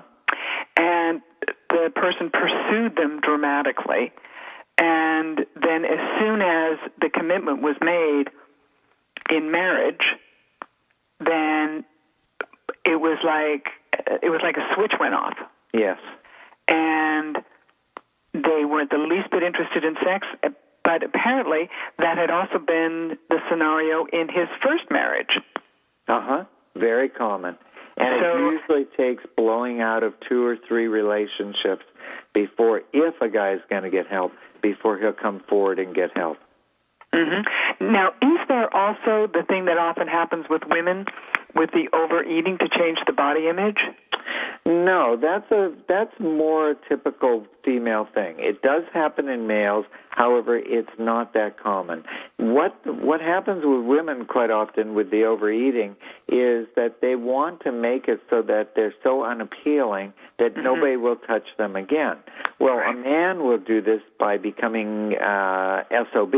And 0.78 1.22
the 1.70 1.92
person 1.96 2.30
pursued 2.32 2.96
them 2.96 3.20
dramatically. 3.22 4.12
And 4.78 5.40
then, 5.62 5.84
as 5.84 6.00
soon 6.20 6.42
as 6.42 6.78
the 7.02 7.10
commitment 7.14 7.62
was 7.62 7.76
made 7.82 8.26
in 9.30 9.52
marriage, 9.52 10.02
then 11.20 11.84
it 12.86 12.96
was 13.00 13.18
like 13.26 13.68
it 14.24 14.30
was 14.30 14.40
like 14.42 14.56
a 14.56 14.76
switch 14.76 14.94
went 15.00 15.14
off, 15.14 15.36
Yes. 15.74 15.98
and 16.70 17.38
they 18.34 18.64
weren't 18.64 18.90
the 18.90 18.98
least 18.98 19.30
bit 19.32 19.44
interested 19.44 19.84
in 19.84 19.96
sex. 20.04 20.26
But 20.90 21.04
apparently, 21.04 21.70
that 22.00 22.18
had 22.18 22.32
also 22.32 22.58
been 22.58 23.16
the 23.30 23.38
scenario 23.48 24.06
in 24.12 24.28
his 24.28 24.48
first 24.64 24.86
marriage. 24.90 25.30
Uh 26.08 26.20
huh. 26.20 26.44
Very 26.76 27.10
common. 27.10 27.56
And 27.96 28.20
So- 28.20 28.32
it 28.48 28.52
usually 28.54 28.86
takes 28.98 29.24
blowing 29.38 29.82
out 29.82 30.02
of 30.02 30.20
two 30.28 30.44
or 30.44 30.58
three 30.68 30.88
relationships 30.88 31.86
before, 32.34 32.82
if 32.92 33.22
a 33.22 33.30
guy's 33.30 33.60
going 33.70 33.84
to 33.84 33.92
get 33.92 34.08
help, 34.08 34.32
before 34.64 34.98
he'll 34.98 35.14
come 35.14 35.42
forward 35.48 35.78
and 35.78 35.94
get 35.94 36.10
help. 36.18 36.40
hmm 37.14 37.42
Now, 37.80 38.14
is 38.24 38.40
there 38.48 38.74
also 38.76 39.28
the 39.32 39.44
thing 39.48 39.66
that 39.66 39.78
often 39.78 40.08
happens 40.08 40.46
with 40.50 40.64
women 40.68 41.06
with 41.54 41.70
the 41.72 41.88
overeating 41.94 42.58
to 42.58 42.68
change 42.68 42.98
the 43.06 43.14
body 43.14 43.48
image? 43.48 43.78
No, 44.66 45.18
that's 45.20 45.50
a 45.52 45.74
that's 45.88 46.14
more 46.20 46.72
a 46.72 46.76
typical 46.88 47.46
female 47.64 48.08
thing. 48.14 48.36
It 48.40 48.62
does 48.62 48.84
happen 48.94 49.28
in 49.28 49.48
males, 49.48 49.86
however, 50.10 50.58
it's 50.58 50.90
not 51.00 51.34
that 51.34 51.60
common. 51.62 52.04
What 52.38 52.76
what 52.86 53.22
happens 53.22 53.64
with 53.66 53.86
women 53.86 54.26
quite 54.26 54.52
often 54.52 54.94
with 54.94 55.12
the 55.12 55.24
overeating 55.24 55.96
is 56.28 56.68
that 56.76 56.98
they 57.02 57.16
want 57.16 57.62
to 57.62 57.72
make 57.72 58.08
it 58.08 58.22
so 58.30 58.42
that 58.44 58.74
they're 58.76 58.94
so 59.04 59.24
unappealing 59.24 60.14
that 60.38 60.56
nobody 60.56 60.96
will 60.96 61.16
touch 61.16 61.46
them 61.58 61.76
again. 61.76 62.18
Well, 62.60 62.80
a 62.80 62.94
man 62.94 63.44
will 63.44 63.58
do 63.58 63.82
this 63.82 64.02
by 64.20 64.38
becoming 64.38 65.16
uh, 65.16 65.84
SOB. 66.14 66.34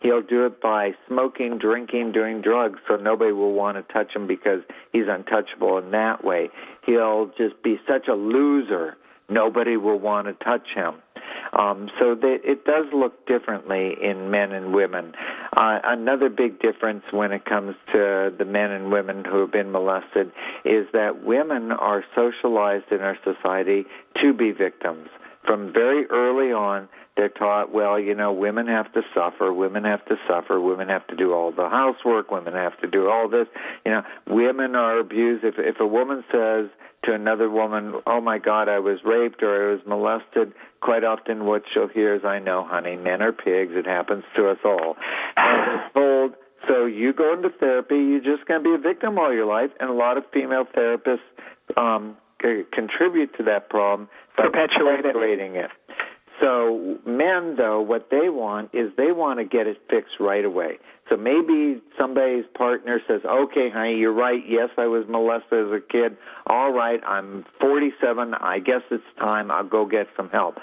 He'll 0.00 0.22
do 0.22 0.46
it 0.46 0.60
by 0.60 0.92
smoking, 1.06 1.58
drinking, 1.58 2.12
doing 2.12 2.40
drugs, 2.40 2.78
so 2.88 2.96
nobody 2.96 3.32
will 3.32 3.52
want 3.52 3.76
to 3.76 3.92
touch 3.92 4.14
him 4.14 4.26
because 4.26 4.60
he's 4.92 5.06
untouchable 5.08 5.78
in 5.78 5.90
that 5.90 6.24
way. 6.24 6.50
He'll 6.86 7.17
just 7.26 7.62
be 7.62 7.80
such 7.86 8.08
a 8.08 8.14
loser, 8.14 8.96
nobody 9.28 9.76
will 9.76 9.98
want 9.98 10.26
to 10.26 10.44
touch 10.44 10.68
him. 10.74 10.94
Um, 11.52 11.90
so 11.98 12.14
they, 12.14 12.38
it 12.44 12.64
does 12.64 12.86
look 12.92 13.26
differently 13.26 13.94
in 14.02 14.30
men 14.30 14.52
and 14.52 14.74
women. 14.74 15.14
Uh, 15.56 15.78
another 15.84 16.28
big 16.28 16.60
difference 16.60 17.04
when 17.10 17.32
it 17.32 17.44
comes 17.44 17.74
to 17.92 18.32
the 18.36 18.44
men 18.44 18.70
and 18.70 18.90
women 18.90 19.24
who 19.24 19.40
have 19.40 19.52
been 19.52 19.70
molested 19.72 20.32
is 20.64 20.86
that 20.92 21.24
women 21.24 21.72
are 21.72 22.04
socialized 22.14 22.90
in 22.90 23.00
our 23.00 23.18
society 23.24 23.86
to 24.22 24.32
be 24.32 24.50
victims. 24.50 25.08
From 25.44 25.72
very 25.72 26.06
early 26.06 26.52
on, 26.52 26.88
they're 27.16 27.28
taught, 27.28 27.72
well, 27.72 27.98
you 27.98 28.14
know, 28.14 28.32
women 28.32 28.68
have 28.68 28.92
to 28.92 29.02
suffer, 29.14 29.52
women 29.52 29.84
have 29.84 30.04
to 30.06 30.16
suffer, 30.28 30.60
women 30.60 30.88
have 30.88 31.06
to 31.08 31.16
do 31.16 31.32
all 31.32 31.50
the 31.50 31.68
housework, 31.68 32.30
women 32.30 32.54
have 32.54 32.78
to 32.80 32.86
do 32.86 33.08
all 33.08 33.28
this. 33.28 33.48
You 33.84 33.92
know, 33.92 34.02
women 34.28 34.76
are 34.76 34.98
abused. 34.98 35.44
If 35.44 35.58
if 35.58 35.80
a 35.80 35.86
woman 35.86 36.24
says 36.30 36.68
to 37.04 37.12
another 37.14 37.48
woman, 37.48 37.94
"Oh 38.06 38.20
my 38.20 38.38
God, 38.38 38.68
I 38.68 38.78
was 38.78 39.02
raped 39.04 39.42
or 39.42 39.70
I 39.70 39.72
was 39.72 39.80
molested," 39.86 40.52
quite 40.80 41.02
often 41.02 41.44
what 41.44 41.64
she'll 41.72 41.88
hear 41.88 42.14
is, 42.14 42.24
"I 42.24 42.38
know, 42.38 42.62
honey, 42.62 42.96
men 42.96 43.20
are 43.22 43.32
pigs. 43.32 43.74
It 43.74 43.86
happens 43.86 44.24
to 44.36 44.48
us 44.48 44.58
all." 44.64 44.96
And 45.36 45.92
told, 45.94 46.34
so 46.66 46.86
you 46.86 47.12
go 47.12 47.32
into 47.32 47.50
therapy, 47.50 47.96
you're 47.96 48.20
just 48.20 48.46
going 48.46 48.62
to 48.62 48.68
be 48.68 48.74
a 48.74 48.78
victim 48.78 49.18
all 49.18 49.32
your 49.32 49.46
life, 49.46 49.70
and 49.80 49.90
a 49.90 49.92
lot 49.92 50.16
of 50.16 50.24
female 50.32 50.64
therapists 50.66 51.20
um, 51.76 52.16
contribute 52.38 53.36
to 53.36 53.42
that 53.44 53.68
problem 53.68 54.08
by 54.36 54.44
Perpetuate 54.44 55.00
it. 55.00 55.02
perpetuating 55.02 55.56
it. 55.56 55.70
So 56.40 56.98
men, 57.04 57.56
though, 57.56 57.80
what 57.80 58.10
they 58.10 58.28
want 58.28 58.70
is 58.72 58.92
they 58.96 59.10
want 59.10 59.40
to 59.40 59.44
get 59.44 59.66
it 59.66 59.78
fixed 59.90 60.20
right 60.20 60.44
away. 60.44 60.78
So 61.10 61.16
maybe 61.16 61.82
somebody's 61.98 62.44
partner 62.54 63.00
says, 63.08 63.22
"Okay, 63.24 63.70
honey, 63.70 63.96
you're 63.96 64.12
right. 64.12 64.42
Yes, 64.46 64.68
I 64.76 64.86
was 64.86 65.04
molested 65.08 65.66
as 65.66 65.72
a 65.72 65.80
kid. 65.80 66.16
All 66.46 66.70
right, 66.72 67.00
I'm 67.04 67.44
47. 67.60 68.34
I 68.34 68.60
guess 68.60 68.82
it's 68.90 69.02
time. 69.18 69.50
I'll 69.50 69.64
go 69.64 69.84
get 69.86 70.06
some 70.16 70.28
help." 70.30 70.58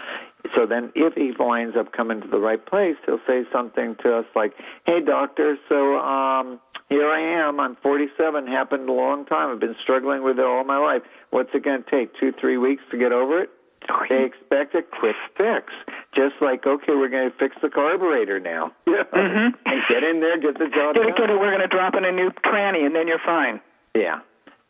So 0.54 0.66
then, 0.66 0.92
if 0.96 1.14
he 1.16 1.32
winds 1.38 1.76
up 1.78 1.92
coming 1.92 2.22
to 2.22 2.28
the 2.28 2.40
right 2.40 2.64
place, 2.64 2.96
he'll 3.06 3.20
say 3.26 3.44
something 3.52 3.96
to 4.04 4.18
us 4.20 4.26
like, 4.36 4.54
"Hey, 4.86 5.02
doctor, 5.02 5.58
so 5.70 5.98
um, 5.98 6.60
here 6.90 7.10
I 7.10 7.20
am. 7.48 7.60
I'm 7.60 7.76
47. 7.78 8.46
Happened 8.48 8.88
a 8.90 8.94
long 8.94 9.26
time. 9.26 9.50
I've 9.52 9.60
been 9.60 9.76
struggling 9.82 10.24
with 10.24 10.38
it 10.40 10.46
all 10.46 10.64
my 10.64 10.78
life. 10.78 11.02
What's 11.32 11.50
it 11.54 11.64
going 11.64 11.84
to 11.84 11.90
take? 11.90 12.14
Two, 12.20 12.32
three 12.40 12.58
weeks 12.58 12.84
to 12.92 12.98
get 12.98 13.12
over 13.12 13.42
it?" 13.42 13.50
They 14.10 14.24
expect 14.24 14.74
a 14.76 14.82
quick 14.82 15.16
fix. 15.38 15.72
Just 16.16 16.36
like, 16.42 16.66
okay, 16.66 16.94
we're 16.94 17.10
going 17.10 17.30
to 17.30 17.38
fix 17.38 17.56
the 17.62 17.70
carburetor 17.70 18.40
now. 18.40 18.72
Yeah. 18.88 19.04
Mhm. 19.14 19.54
And 19.66 19.82
get 19.90 20.04
in 20.04 20.22
there, 20.22 20.40
get 20.40 20.58
the 20.58 20.68
job 20.74 20.96
done. 20.96 21.08
get 21.18 21.30
it, 21.30 21.40
we're 21.40 21.52
going 21.52 21.60
to 21.62 21.68
drop 21.68 21.94
in 21.96 22.04
a 22.06 22.12
new 22.12 22.32
tranny, 22.44 22.86
and 22.86 22.96
then 22.96 23.08
you're 23.08 23.20
fine. 23.26 23.62
Yeah. 23.96 24.20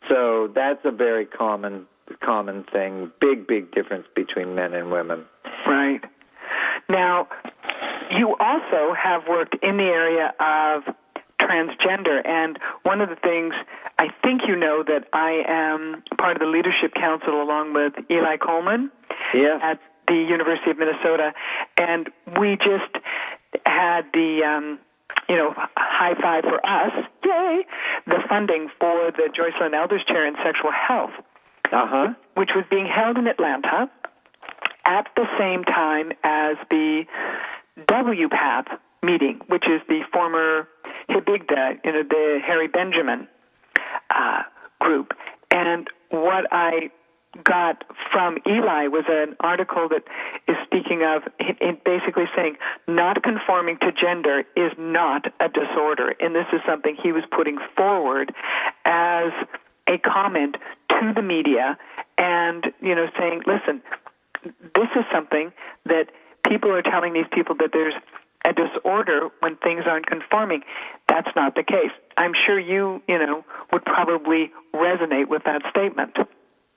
So 0.08 0.48
that's 0.54 0.80
a 0.84 0.90
very 0.90 1.24
common 1.26 1.86
common 2.14 2.64
thing. 2.72 3.10
Big, 3.20 3.46
big 3.46 3.72
difference 3.72 4.06
between 4.14 4.54
men 4.54 4.74
and 4.74 4.90
women. 4.90 5.24
Right. 5.66 6.00
Now, 6.88 7.28
you 8.10 8.36
also 8.38 8.94
have 8.94 9.22
worked 9.28 9.56
in 9.62 9.76
the 9.76 9.84
area 9.84 10.32
of 10.38 10.82
transgender, 11.40 12.26
and 12.26 12.58
one 12.82 13.00
of 13.00 13.08
the 13.08 13.16
things 13.16 13.54
I 13.98 14.08
think 14.22 14.42
you 14.46 14.56
know 14.56 14.82
that 14.86 15.06
I 15.12 15.42
am 15.48 16.02
part 16.18 16.36
of 16.36 16.40
the 16.40 16.46
leadership 16.46 16.94
council 16.94 17.42
along 17.42 17.72
with 17.74 17.92
Eli 18.10 18.36
Coleman 18.36 18.90
Yes. 19.34 19.60
at 19.62 19.80
the 20.08 20.14
University 20.14 20.70
of 20.70 20.78
Minnesota, 20.78 21.32
and 21.76 22.08
we 22.38 22.56
just 22.56 22.94
had 23.64 24.02
the 24.12 24.42
um, 24.44 24.78
you 25.28 25.36
know 25.36 25.52
high 25.76 26.14
five 26.20 26.44
for 26.44 26.64
us, 26.64 26.92
yay, 27.24 27.64
the 28.06 28.18
funding 28.28 28.68
for 28.78 29.10
the 29.10 29.28
Joycelyn 29.36 29.74
Elders 29.74 30.04
Chair 30.06 30.26
in 30.26 30.34
Sexual 30.44 30.70
Health 30.72 31.10
Uh 31.72 31.86
huh. 31.86 32.14
which 32.34 32.50
was 32.54 32.64
being 32.70 32.86
held 32.86 33.18
in 33.18 33.26
Atlanta 33.26 33.90
at 34.84 35.08
the 35.16 35.26
same 35.38 35.64
time 35.64 36.12
as 36.22 36.56
the 36.70 37.04
WPATH 37.78 38.78
meeting, 39.02 39.40
which 39.48 39.64
is 39.68 39.80
the 39.88 40.02
former 40.12 40.68
HBIGDA, 41.10 41.80
you 41.84 41.92
know, 41.92 42.02
the 42.02 42.40
Harry 42.44 42.68
Benjamin 42.68 43.28
uh, 44.10 44.42
group. 44.80 45.12
And 45.50 45.88
what 46.10 46.46
I 46.52 46.90
got 47.44 47.84
from 48.10 48.38
Eli 48.46 48.86
was 48.86 49.04
an 49.08 49.36
article 49.40 49.88
that 49.90 50.04
is 50.48 50.56
speaking 50.64 51.02
of 51.02 51.22
it 51.38 51.84
basically 51.84 52.24
saying 52.34 52.56
not 52.88 53.22
conforming 53.22 53.76
to 53.78 53.92
gender 53.92 54.44
is 54.56 54.72
not 54.78 55.26
a 55.40 55.48
disorder, 55.48 56.14
and 56.20 56.34
this 56.34 56.46
is 56.52 56.60
something 56.66 56.96
he 57.02 57.12
was 57.12 57.24
putting 57.30 57.58
forward 57.76 58.34
as 58.84 59.32
a 59.88 59.98
comment 59.98 60.56
to 61.00 61.12
the 61.14 61.22
media, 61.22 61.78
and 62.18 62.64
you 62.80 62.94
know 62.94 63.06
saying, 63.18 63.42
listen, 63.46 63.82
this 64.74 64.88
is 64.96 65.04
something 65.12 65.52
that 65.86 66.10
people 66.48 66.70
are 66.72 66.82
telling 66.82 67.12
these 67.12 67.26
people 67.32 67.54
that 67.56 67.70
there's 67.72 67.94
a 68.46 68.52
disorder 68.52 69.28
when 69.40 69.56
things 69.56 69.84
aren't 69.86 70.06
conforming. 70.06 70.62
That's 71.08 71.28
not 71.34 71.54
the 71.54 71.64
case. 71.64 71.90
I'm 72.16 72.32
sure 72.46 72.58
you, 72.58 73.02
you 73.08 73.18
know, 73.18 73.44
would 73.72 73.84
probably 73.84 74.52
resonate 74.74 75.28
with 75.28 75.42
that 75.44 75.62
statement. 75.70 76.16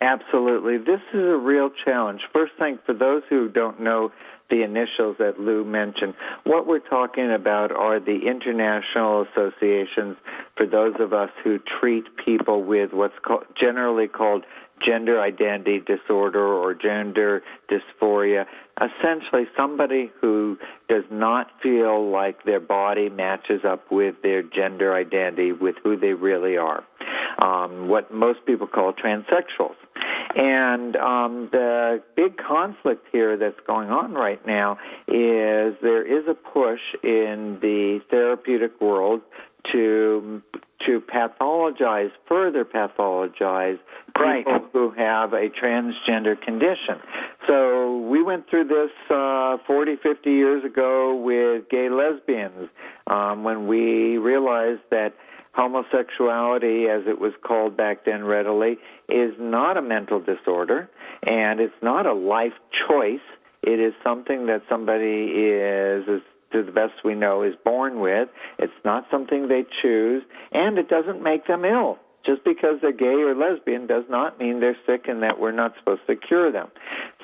Absolutely. 0.02 0.78
This 0.78 1.02
is 1.14 1.20
a 1.20 1.38
real 1.38 1.70
challenge. 1.70 2.22
First 2.32 2.54
thing, 2.58 2.80
for 2.86 2.94
those 2.94 3.22
who 3.30 3.50
don't 3.50 3.82
know 3.82 4.12
the 4.50 4.64
initials 4.64 5.18
that 5.20 5.40
Lou 5.40 5.66
mentioned, 5.66 6.14
what 6.46 6.66
we're 6.66 6.80
talking 6.80 7.32
about 7.32 7.72
are 7.74 8.00
the 8.00 8.26
international 8.26 9.28
associations 9.30 10.16
for 10.56 10.66
those 10.66 10.96
of 11.00 11.12
us 11.12 11.30
who 11.44 11.60
treat 11.60 12.06
people 12.16 12.64
with 12.64 12.94
what's 12.94 13.20
called, 13.22 13.46
generally 13.60 14.08
called 14.08 14.46
gender 14.82 15.22
identity 15.22 15.80
disorder 15.80 16.46
or 16.46 16.74
gender 16.74 17.44
dysphoria. 17.70 18.46
Essentially, 18.78 19.44
somebody 19.58 20.10
who 20.22 20.58
does 20.88 21.04
not 21.12 21.52
feel 21.62 22.10
like 22.10 22.44
their 22.46 22.62
body 22.62 23.10
matches 23.10 23.66
up 23.66 23.92
with 23.92 24.16
their 24.24 24.42
gender 24.42 24.94
identity, 24.96 25.52
with 25.52 25.76
who 25.84 25.98
they 25.98 26.14
really 26.14 26.56
are. 26.56 26.86
Um, 27.42 27.88
what 27.88 28.14
most 28.14 28.46
people 28.46 28.68
call 28.68 28.92
transsexuals. 28.92 29.76
And 30.36 30.96
um, 30.98 31.50
the 31.52 32.04
big 32.16 32.38
conflict 32.38 33.08
here 33.12 33.38
that's 33.38 33.60
going 33.66 33.90
on 33.90 34.14
right 34.14 34.46
now 34.46 34.74
is 35.08 35.76
there 35.82 36.06
is 36.06 36.28
a 36.28 36.34
push 36.34 36.82
in 37.04 37.60
the 37.62 38.02
therapeutic 38.10 38.80
world 38.82 39.22
to 39.72 40.42
to 40.86 41.02
pathologize, 41.02 42.12
further 42.28 42.64
pathologize 42.64 43.80
Right. 44.18 44.46
people 44.46 44.68
who 44.74 44.92
have 44.98 45.34
a 45.34 45.50
transgender 45.50 46.40
condition. 46.42 47.00
So 47.48 48.00
we 48.10 48.22
went 48.22 48.50
through 48.50 48.66
this 48.66 48.92
uh, 49.10 49.58
40, 49.66 49.96
50 50.04 50.30
years 50.30 50.66
ago 50.66 51.16
with 51.16 51.70
gay 51.70 51.90
lesbians 51.90 52.70
um, 53.08 53.44
when 53.44 53.68
we 53.68 54.18
realized 54.18 54.82
that 54.92 55.14
homosexuality, 55.60 56.88
as 56.88 57.04
it 57.06 57.20
was 57.20 57.34
called 57.46 57.76
back 57.76 58.06
then 58.06 58.24
readily, 58.24 58.78
is 59.10 59.34
not 59.38 59.76
a 59.76 59.82
mental 59.82 60.20
disorder 60.22 60.90
and 61.24 61.60
it's 61.60 61.74
not 61.82 62.06
a 62.06 62.14
life 62.14 62.54
choice. 62.88 63.20
It 63.62 63.80
is 63.80 63.94
something 64.02 64.46
that 64.46 64.62
somebody 64.70 65.26
is, 65.26 66.08
is 66.08 66.22
to 66.54 66.64
the 66.64 66.72
best 66.72 67.04
we 67.04 67.14
know, 67.14 67.44
is 67.44 67.56
born 67.66 68.00
with. 68.00 68.30
It's 68.58 68.72
not 68.86 69.06
something 69.12 69.50
they 69.50 69.66
choose, 69.82 70.24
and 70.54 70.78
it 70.78 70.88
doesn't 70.88 71.22
make 71.22 71.46
them 71.46 71.66
ill. 71.66 72.00
Just 72.26 72.44
because 72.44 72.80
they're 72.82 72.92
gay 72.92 73.22
or 73.22 73.34
lesbian 73.34 73.88
does 73.88 74.04
not 74.10 74.40
mean 74.40 74.60
they're 74.60 74.78
sick 74.86 75.08
and 75.08 75.24
that 75.24 75.40
we're 75.40 75.52
not 75.52 75.74
supposed 75.80 76.06
to 76.08 76.16
cure 76.16 76.52
them. 76.52 76.70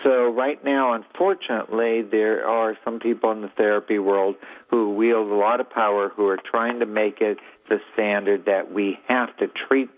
So 0.04 0.30
right 0.30 0.64
now, 0.64 0.94
unfortunately, 0.94 2.02
there 2.02 2.48
are 2.48 2.78
some 2.84 3.00
people 3.00 3.32
in 3.32 3.42
the 3.42 3.50
therapy 3.50 4.00
world 4.00 4.36
who 4.70 4.92
wield 4.92 5.30
a 5.30 5.36
lot 5.36 5.60
of 5.60 5.70
power 5.70 6.10
who 6.10 6.28
are 6.28 6.38
trying 6.38 6.80
to 6.80 6.86
make 6.86 7.22
it 7.22 7.38
the 7.70 7.80
standard 7.94 8.46
that 8.46 8.72
we 8.72 9.00
have 9.08 9.36
to 9.38 9.48
treat 9.48 9.90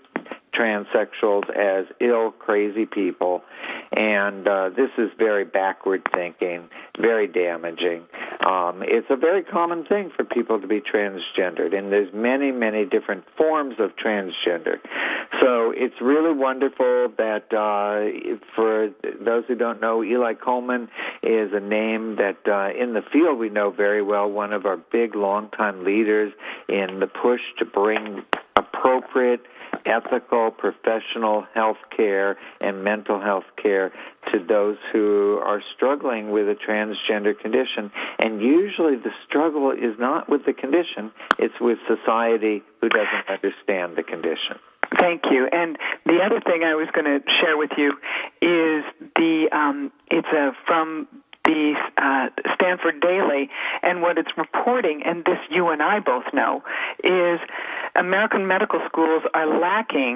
transsexuals 0.54 1.50
as 1.56 1.86
ill, 2.00 2.32
crazy 2.32 2.86
people, 2.86 3.44
and 3.96 4.48
uh, 4.48 4.70
this 4.70 4.90
is 4.98 5.12
very 5.18 5.46
backward 5.46 6.02
thinking, 6.14 6.70
very 6.98 7.28
damaging. 7.28 8.04
Um, 8.48 8.82
it's 8.82 9.08
a 9.10 9.18
very 9.18 9.44
common 9.44 9.84
thing 9.84 10.10
for 10.16 10.24
people 10.24 10.62
to 10.62 10.68
be 10.68 10.80
transgendered, 10.80 11.78
and 11.78 11.92
there's 11.92 12.14
many, 12.14 12.52
many 12.52 12.86
different 12.86 13.26
forms 13.36 13.76
of 13.78 13.92
transgender. 13.98 14.78
So 15.42 15.74
it's 15.76 16.00
really 16.00 16.34
wonderful 16.34 17.10
that 17.18 17.52
uh, 17.52 18.40
for 18.56 18.90
those 19.20 19.44
who 19.50 19.56
don't 19.56 19.82
know, 19.82 20.02
Eli 20.02 20.36
Coleman 20.36 20.88
is 21.24 21.52
a 21.52 21.60
name 21.60 22.16
that 22.16 22.38
uh, 22.48 22.70
in 22.82 22.94
the 22.94 23.02
field 23.12 23.38
we 23.38 23.50
know 23.50 23.70
very 23.70 24.02
well, 24.02 24.32
one 24.32 24.54
of 24.54 24.66
our 24.66 24.78
big, 24.78 25.14
longtime 25.14 25.84
leaders 25.84 26.32
in 26.70 27.02
the 27.02 27.08
push 27.08 27.42
to 27.60 27.66
bring 27.66 28.24
appropriate 28.56 29.42
ethical, 29.88 30.52
professional 30.52 31.46
health 31.54 31.78
care 31.96 32.38
and 32.60 32.84
mental 32.84 33.22
health 33.22 33.46
care 33.62 33.92
to 34.32 34.40
those 34.46 34.78
who 34.92 35.40
are 35.46 35.62
struggling 35.76 36.32
with 36.32 36.48
a 36.48 36.56
transgender 36.56 37.38
condition. 37.40 37.92
And 38.20 38.42
usually 38.42 38.98
the 38.98 39.12
struggle 39.28 39.72
is 39.72 39.98
not 39.98 40.30
with 40.30 40.46
the 40.46 40.54
condition, 40.54 41.12
it's 41.40 41.56
with 41.62 41.78
society 41.88 42.64
who 42.82 42.90
doesn't 42.90 43.30
understand 43.30 43.96
the 43.96 44.04
condition. 44.04 44.60
Thank 45.00 45.24
you. 45.32 45.48
And 45.52 45.78
the 46.06 46.20
other 46.26 46.40
thing 46.40 46.64
I 46.64 46.76
was 46.76 46.88
going 46.94 47.06
to 47.06 47.20
share 47.42 47.58
with 47.58 47.72
you 47.78 47.92
is 48.42 48.84
the 49.16 49.50
um, 49.52 49.92
it's 50.10 50.28
a 50.28 50.52
from 50.66 51.08
the 51.48 51.74
uh, 51.98 52.28
Stanford 52.56 52.98
Daily, 53.02 53.50
and 53.82 53.96
what 54.02 54.18
it's 54.22 54.34
reporting, 54.38 55.02
and 55.08 55.18
this 55.30 55.40
you 55.50 55.64
and 55.70 55.82
I 55.82 56.00
both 56.12 56.28
know, 56.34 56.62
is 57.04 57.40
American 57.96 58.44
medical 58.56 58.80
schools 58.90 59.24
are 59.34 59.48
lacking 59.60 60.16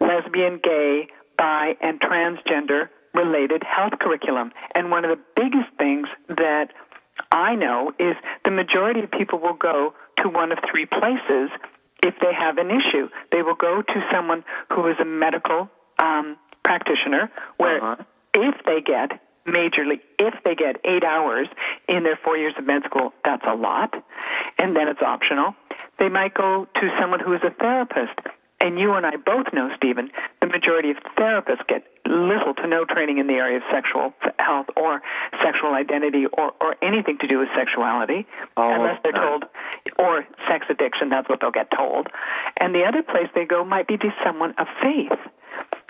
lesbian, 0.00 0.54
gay, 0.62 1.08
bi, 1.38 1.64
and 1.80 2.00
transgender 2.00 2.82
related 3.14 3.62
health 3.62 3.94
curriculum. 4.00 4.52
And 4.74 4.90
one 4.90 5.04
of 5.06 5.10
the 5.16 5.22
biggest 5.36 5.70
things 5.78 6.08
that 6.28 6.66
I 7.30 7.54
know 7.54 7.92
is 7.98 8.16
the 8.44 8.50
majority 8.50 9.00
of 9.06 9.10
people 9.10 9.38
will 9.38 9.54
go 9.72 9.94
to 10.20 10.28
one 10.28 10.50
of 10.50 10.58
three 10.70 10.86
places 10.86 11.50
if 12.02 12.14
they 12.20 12.34
have 12.34 12.58
an 12.58 12.70
issue. 12.70 13.08
They 13.32 13.42
will 13.42 13.54
go 13.54 13.82
to 13.82 14.08
someone 14.12 14.44
who 14.72 14.88
is 14.88 14.96
a 15.00 15.04
medical 15.04 15.70
um, 15.98 16.36
practitioner, 16.64 17.30
where 17.58 17.78
Uh-huh. 17.82 18.02
if 18.34 18.54
they 18.66 18.80
get 18.80 19.20
majorly, 19.46 20.00
if 20.18 20.34
they 20.44 20.54
get 20.54 20.76
eight 20.84 21.04
hours 21.04 21.48
in 21.88 22.02
their 22.02 22.18
four 22.22 22.36
years 22.36 22.54
of 22.58 22.66
med 22.66 22.82
school, 22.84 23.12
that's 23.24 23.44
a 23.46 23.54
lot, 23.54 23.94
and 24.58 24.74
then 24.76 24.88
it's 24.88 25.02
optional. 25.02 25.54
They 25.98 26.08
might 26.08 26.34
go 26.34 26.66
to 26.80 26.90
someone 27.00 27.20
who 27.20 27.34
is 27.34 27.40
a 27.44 27.50
therapist. 27.50 28.18
And 28.60 28.78
you 28.78 28.94
and 28.94 29.04
I 29.04 29.16
both 29.16 29.52
know, 29.52 29.68
Stephen, 29.76 30.10
the 30.40 30.46
majority 30.46 30.90
of 30.90 30.96
therapists 31.18 31.66
get 31.66 31.84
little 32.06 32.54
to 32.54 32.66
no 32.66 32.86
training 32.86 33.18
in 33.18 33.26
the 33.26 33.34
area 33.34 33.58
of 33.58 33.62
sexual 33.70 34.14
health 34.38 34.68
or 34.74 35.02
sexual 35.42 35.74
identity 35.74 36.24
or, 36.26 36.52
or 36.62 36.74
anything 36.80 37.18
to 37.18 37.26
do 37.26 37.38
with 37.38 37.48
sexuality, 37.54 38.26
Almost 38.56 38.78
unless 38.78 39.00
they're 39.02 39.12
told, 39.12 39.44
or 39.98 40.26
sex 40.48 40.64
addiction, 40.70 41.10
that's 41.10 41.28
what 41.28 41.40
they'll 41.42 41.50
get 41.50 41.68
told. 41.76 42.08
And 42.56 42.74
the 42.74 42.84
other 42.84 43.02
place 43.02 43.28
they 43.34 43.44
go 43.44 43.64
might 43.64 43.86
be 43.86 43.98
to 43.98 44.14
someone 44.24 44.54
of 44.56 44.66
faith. 44.80 45.18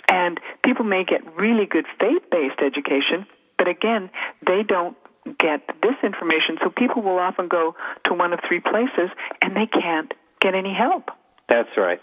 And 0.08 0.40
people 0.64 0.84
may 0.84 1.04
get 1.04 1.20
really 1.36 1.66
good 1.66 1.86
faith 2.00 2.22
based 2.30 2.58
education, 2.60 3.26
but 3.64 3.70
again, 3.70 4.10
they 4.46 4.62
don't 4.62 4.94
get 5.38 5.62
this 5.82 5.94
information. 6.02 6.58
So 6.62 6.68
people 6.68 7.00
will 7.00 7.18
often 7.18 7.48
go 7.48 7.74
to 8.04 8.14
one 8.14 8.34
of 8.34 8.40
three 8.46 8.60
places 8.60 9.08
and 9.40 9.56
they 9.56 9.66
can't 9.66 10.12
get 10.40 10.54
any 10.54 10.74
help. 10.74 11.08
That's 11.48 11.70
right. 11.78 12.00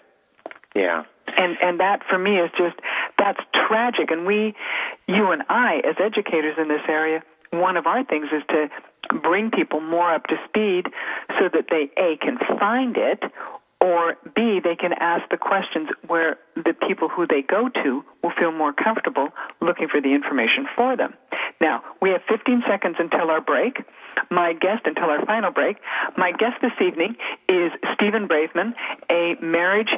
Yeah. 0.76 1.04
And 1.38 1.58
and 1.62 1.80
that 1.80 2.02
for 2.10 2.18
me 2.18 2.38
is 2.40 2.50
just 2.58 2.78
that's 3.20 3.40
tragic. 3.68 4.10
And 4.10 4.26
we, 4.26 4.56
you 5.08 5.32
and 5.32 5.44
I, 5.50 5.82
as 5.86 5.96
educators 6.00 6.56
in 6.58 6.68
this 6.68 6.82
area, 6.90 7.22
one 7.52 7.78
of 7.78 7.86
our 7.86 8.04
things 8.04 8.28
is 8.32 8.42
to 8.50 8.70
bring 9.22 9.52
people 9.52 9.82
more 9.82 10.12
up 10.12 10.26
to 10.28 10.38
speed 10.48 10.88
so 11.38 11.48
that 11.54 11.66
they 11.70 11.92
a 11.96 12.18
can 12.18 12.40
find 12.60 12.98
it 12.98 13.24
or 13.82 14.16
B, 14.36 14.60
they 14.64 14.76
can 14.76 14.94
ask 14.94 15.28
the 15.30 15.38
questions 15.38 15.90
where 16.08 16.38
the 16.56 16.74
people 16.88 17.10
who 17.10 17.26
they 17.26 17.42
go 17.42 17.68
to 17.84 18.04
will 18.22 18.32
feel 18.40 18.52
more 18.52 18.74
comfortable 18.74 19.30
looking 19.60 19.88
for 19.88 20.00
the 20.00 20.14
information 20.14 20.68
for 20.76 20.96
them. 20.96 21.14
Now, 21.60 21.84
we 22.02 22.10
have 22.12 22.22
15 22.30 22.64
seconds 22.68 22.96
until 23.00 23.32
our 23.32 23.42
break. 23.42 23.78
My 24.30 24.54
guest, 24.54 24.84
until 24.86 25.06
our 25.06 25.26
final 25.26 25.52
break, 25.52 25.78
my 26.18 26.32
guest 26.32 26.58
this 26.62 26.72
evening 26.86 27.16
is 27.50 27.72
Stephen 27.94 28.28
Braveman, 28.28 28.74
a 29.10 29.36
marriage, 29.42 29.90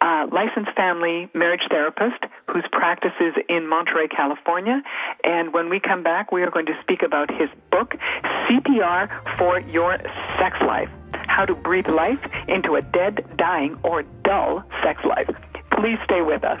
uh, 0.00 0.26
licensed 0.30 0.72
family 0.76 1.28
marriage 1.34 1.62
therapist 1.70 2.22
whose 2.52 2.64
practice 2.70 3.12
is 3.20 3.34
in 3.48 3.66
Monterey, 3.66 4.08
California. 4.08 4.82
And 5.24 5.52
when 5.52 5.68
we 5.68 5.80
come 5.80 6.02
back, 6.02 6.32
we 6.32 6.42
are 6.42 6.50
going 6.50 6.66
to 6.66 6.78
speak 6.82 7.02
about 7.02 7.30
his 7.30 7.48
book, 7.70 7.94
CPR 8.48 9.38
for 9.38 9.60
Your 9.60 9.98
Sex 10.38 10.56
Life 10.66 10.90
how 11.32 11.44
to 11.46 11.54
breathe 11.54 11.88
life 11.88 12.20
into 12.48 12.74
a 12.74 12.82
dead, 12.82 13.24
dying, 13.36 13.78
or 13.82 14.02
dull 14.24 14.64
sex 14.82 15.00
life. 15.04 15.28
Please 15.72 15.98
stay 16.04 16.22
with 16.22 16.44
us. 16.44 16.60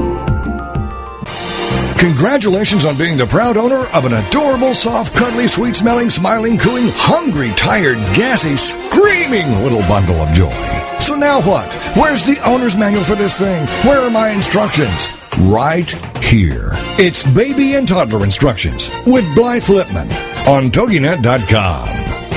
Congratulations 2.01 2.83
on 2.83 2.97
being 2.97 3.15
the 3.15 3.27
proud 3.27 3.57
owner 3.57 3.85
of 3.89 4.05
an 4.05 4.13
adorable, 4.13 4.73
soft, 4.73 5.15
cuddly, 5.15 5.47
sweet 5.47 5.75
smelling, 5.75 6.09
smiling, 6.09 6.57
cooing, 6.57 6.87
hungry, 6.89 7.51
tired, 7.51 7.97
gassy, 8.17 8.57
screaming 8.57 9.47
little 9.61 9.81
bundle 9.81 10.15
of 10.15 10.27
joy. 10.33 10.49
So 10.97 11.13
now 11.13 11.43
what? 11.43 11.71
Where's 11.95 12.25
the 12.25 12.39
owner's 12.39 12.75
manual 12.75 13.03
for 13.03 13.13
this 13.13 13.37
thing? 13.37 13.67
Where 13.87 14.01
are 14.01 14.09
my 14.09 14.29
instructions? 14.29 15.09
Right 15.41 15.91
here. 16.23 16.71
It's 16.97 17.21
baby 17.21 17.75
and 17.75 17.87
toddler 17.87 18.23
instructions 18.23 18.89
with 19.05 19.35
Blythe 19.35 19.61
Lipman 19.65 20.09
on 20.47 20.71
TogiNet.com. 20.71 21.87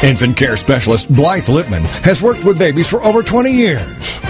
Infant 0.07 0.37
care 0.37 0.57
specialist 0.57 1.11
Blythe 1.11 1.45
Lipman 1.45 1.87
has 2.05 2.21
worked 2.21 2.45
with 2.45 2.59
babies 2.59 2.91
for 2.91 3.03
over 3.03 3.23
20 3.23 3.51
years 3.51 4.21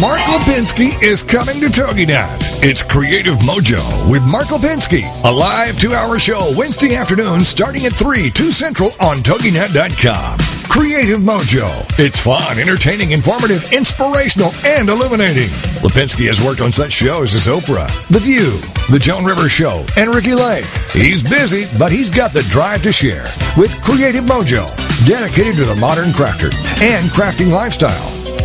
Mark 0.00 0.20
Lipinski 0.22 1.00
is 1.02 1.22
coming 1.22 1.60
to 1.60 1.66
TogiNet. 1.66 2.62
It's 2.62 2.82
Creative 2.82 3.36
Mojo 3.38 4.10
with 4.10 4.24
Mark 4.24 4.46
Lipinski, 4.46 5.04
a 5.24 5.30
live 5.30 5.78
two-hour 5.78 6.18
show 6.18 6.52
Wednesday 6.56 6.96
afternoon 6.96 7.40
starting 7.40 7.86
at 7.86 7.92
3, 7.92 8.30
2 8.30 8.50
Central 8.50 8.90
on 9.00 9.18
TogiNet.com. 9.18 10.38
Creative 10.68 11.20
Mojo. 11.20 11.68
It's 11.98 12.18
fun, 12.18 12.58
entertaining, 12.58 13.12
informative, 13.12 13.72
inspirational, 13.72 14.50
and 14.64 14.88
illuminating. 14.88 15.48
Lipinski 15.80 16.26
has 16.26 16.42
worked 16.44 16.60
on 16.60 16.72
such 16.72 16.90
shows 16.92 17.34
as 17.34 17.46
Oprah, 17.46 17.88
The 18.08 18.18
View, 18.18 18.58
The 18.90 18.98
Joan 18.98 19.24
Rivers 19.24 19.52
Show, 19.52 19.86
and 19.96 20.12
Ricki 20.12 20.34
Lake. 20.34 20.66
He's 20.90 21.22
busy, 21.22 21.66
but 21.78 21.92
he's 21.92 22.10
got 22.10 22.32
the 22.32 22.42
drive 22.50 22.82
to 22.82 22.92
share 22.92 23.26
with 23.56 23.80
Creative 23.82 24.24
Mojo, 24.24 24.66
dedicated 25.06 25.54
to 25.56 25.64
the 25.64 25.76
modern 25.76 26.08
crafter 26.08 26.52
and 26.82 27.08
crafting 27.10 27.52
lifestyle. 27.52 28.23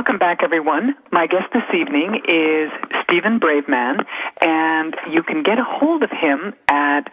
Welcome 0.00 0.18
back, 0.18 0.42
everyone. 0.42 0.96
My 1.12 1.26
guest 1.26 1.52
this 1.52 1.62
evening 1.78 2.22
is 2.26 2.70
Stephen 3.04 3.38
Braveman, 3.38 4.02
and 4.40 4.96
you 5.10 5.22
can 5.22 5.42
get 5.42 5.58
a 5.58 5.62
hold 5.62 6.02
of 6.02 6.10
him 6.10 6.54
at 6.68 7.12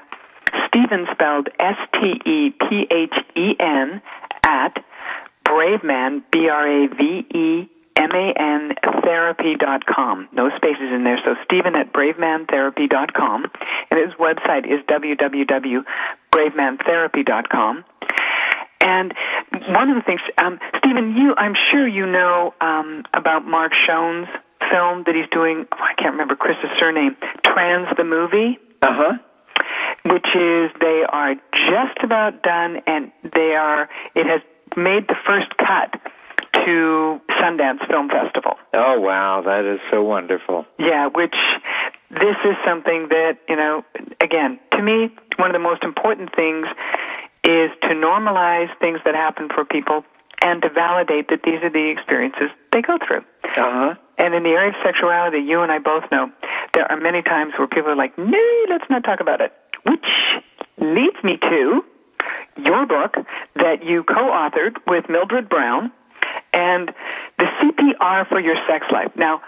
Stephen 0.68 1.06
spelled 1.12 1.50
S 1.60 1.76
T 1.92 2.22
E 2.26 2.52
P 2.52 2.88
H 2.90 3.14
E 3.36 3.58
N 3.60 4.02
at 4.46 4.82
Braveman 5.44 6.24
B 6.32 6.48
R 6.48 6.66
A 6.66 6.88
V 6.88 7.26
E 7.36 7.70
M 7.98 8.12
A 8.14 8.34
N 8.40 8.74
therapy.com. 9.04 10.30
No 10.32 10.50
spaces 10.56 10.90
in 10.94 11.04
there. 11.04 11.20
So 11.26 11.36
Stephen 11.44 11.76
at 11.76 11.92
bravemantherapy.com. 11.92 13.52
And 13.92 14.00
his 14.00 14.14
website 14.14 14.66
is 14.66 14.80
www.bravemantherapy.com. 14.88 17.84
And 18.88 19.14
one 19.76 19.90
of 19.90 19.96
the 19.96 20.04
things, 20.06 20.22
um, 20.42 20.60
Stephen, 20.80 21.16
you, 21.18 21.36
I'm 21.36 21.56
sure 21.72 21.86
you 21.86 22.06
know 22.06 22.54
um, 22.62 23.04
about 23.14 23.46
Mark 23.46 23.74
Schoen's 23.86 24.28
film 24.72 25.04
that 25.06 25.14
he's 25.14 25.30
doing. 25.32 25.66
Oh, 25.72 25.78
I 25.78 25.94
can't 25.96 26.14
remember 26.14 26.36
Chris's 26.36 26.72
surname. 26.80 27.18
Trans 27.44 27.88
the 27.98 28.06
movie. 28.06 28.58
Uh 28.82 28.88
huh. 28.92 29.14
Which 30.06 30.28
is 30.36 30.72
they 30.80 31.04
are 31.10 31.36
just 31.68 32.00
about 32.02 32.44
done, 32.44 32.78
and 32.88 33.12
they 33.24 33.56
are. 33.60 33.90
It 34.16 34.26
has 34.26 34.42
made 34.78 35.08
the 35.08 35.16
first 35.26 35.52
cut 35.58 36.00
to 36.54 37.20
Sundance 37.42 37.86
Film 37.90 38.08
Festival. 38.10 38.56
Oh 38.74 39.00
wow, 39.00 39.42
that 39.46 39.66
is 39.66 39.80
so 39.92 40.02
wonderful. 40.04 40.66
Yeah, 40.80 41.08
which 41.08 41.36
this 42.10 42.38
is 42.46 42.56
something 42.66 43.08
that, 43.10 43.38
you 43.50 43.56
know, 43.56 43.84
again, 44.22 44.60
to 44.72 44.82
me, 44.82 45.10
one 45.36 45.50
of 45.50 45.54
the 45.54 45.60
most 45.60 45.84
important 45.84 46.34
things 46.36 46.68
is 47.44 47.72
to 47.82 47.90
normalize 47.90 48.70
things 48.80 49.00
that 49.06 49.16
happen 49.16 49.50
for 49.54 49.66
people 49.66 50.04
and 50.42 50.62
to 50.62 50.70
validate 50.70 51.30
that 51.30 51.42
these 51.44 51.62
are 51.64 51.70
the 51.70 51.90
experiences 51.90 52.50
they 52.72 52.82
go 52.82 52.98
through. 53.06 53.24
Uh 53.44 53.50
huh. 53.56 53.96
And 54.18 54.34
in 54.34 54.44
the 54.44 54.50
area 54.50 54.70
of 54.70 54.76
sexuality, 54.84 55.40
you 55.40 55.62
and 55.62 55.72
I 55.72 55.80
both 55.80 56.04
know 56.12 56.32
there 56.74 56.92
are 56.92 57.00
many 57.00 57.22
times 57.22 57.54
where 57.58 57.68
people 57.68 57.92
are 57.92 57.96
like, 57.96 58.18
no, 58.18 58.66
let's 58.70 58.90
not 58.90 59.04
talk 59.04 59.20
about 59.20 59.42
it. 59.42 59.54
Which 59.84 60.06
leads 60.78 61.24
me 61.24 61.38
to 61.38 61.84
your 62.58 62.86
book 62.86 63.16
that 63.56 63.84
you 63.84 64.04
co 64.04 64.16
authored 64.16 64.78
with 64.88 65.10
Mildred 65.10 65.50
Brown 65.50 65.92
and 66.54 66.92
the 67.38 67.46
CPR 67.46 68.28
for 68.28 68.40
your 68.40 68.56
sex 68.68 68.86
life. 68.92 69.12
Now, 69.16 69.42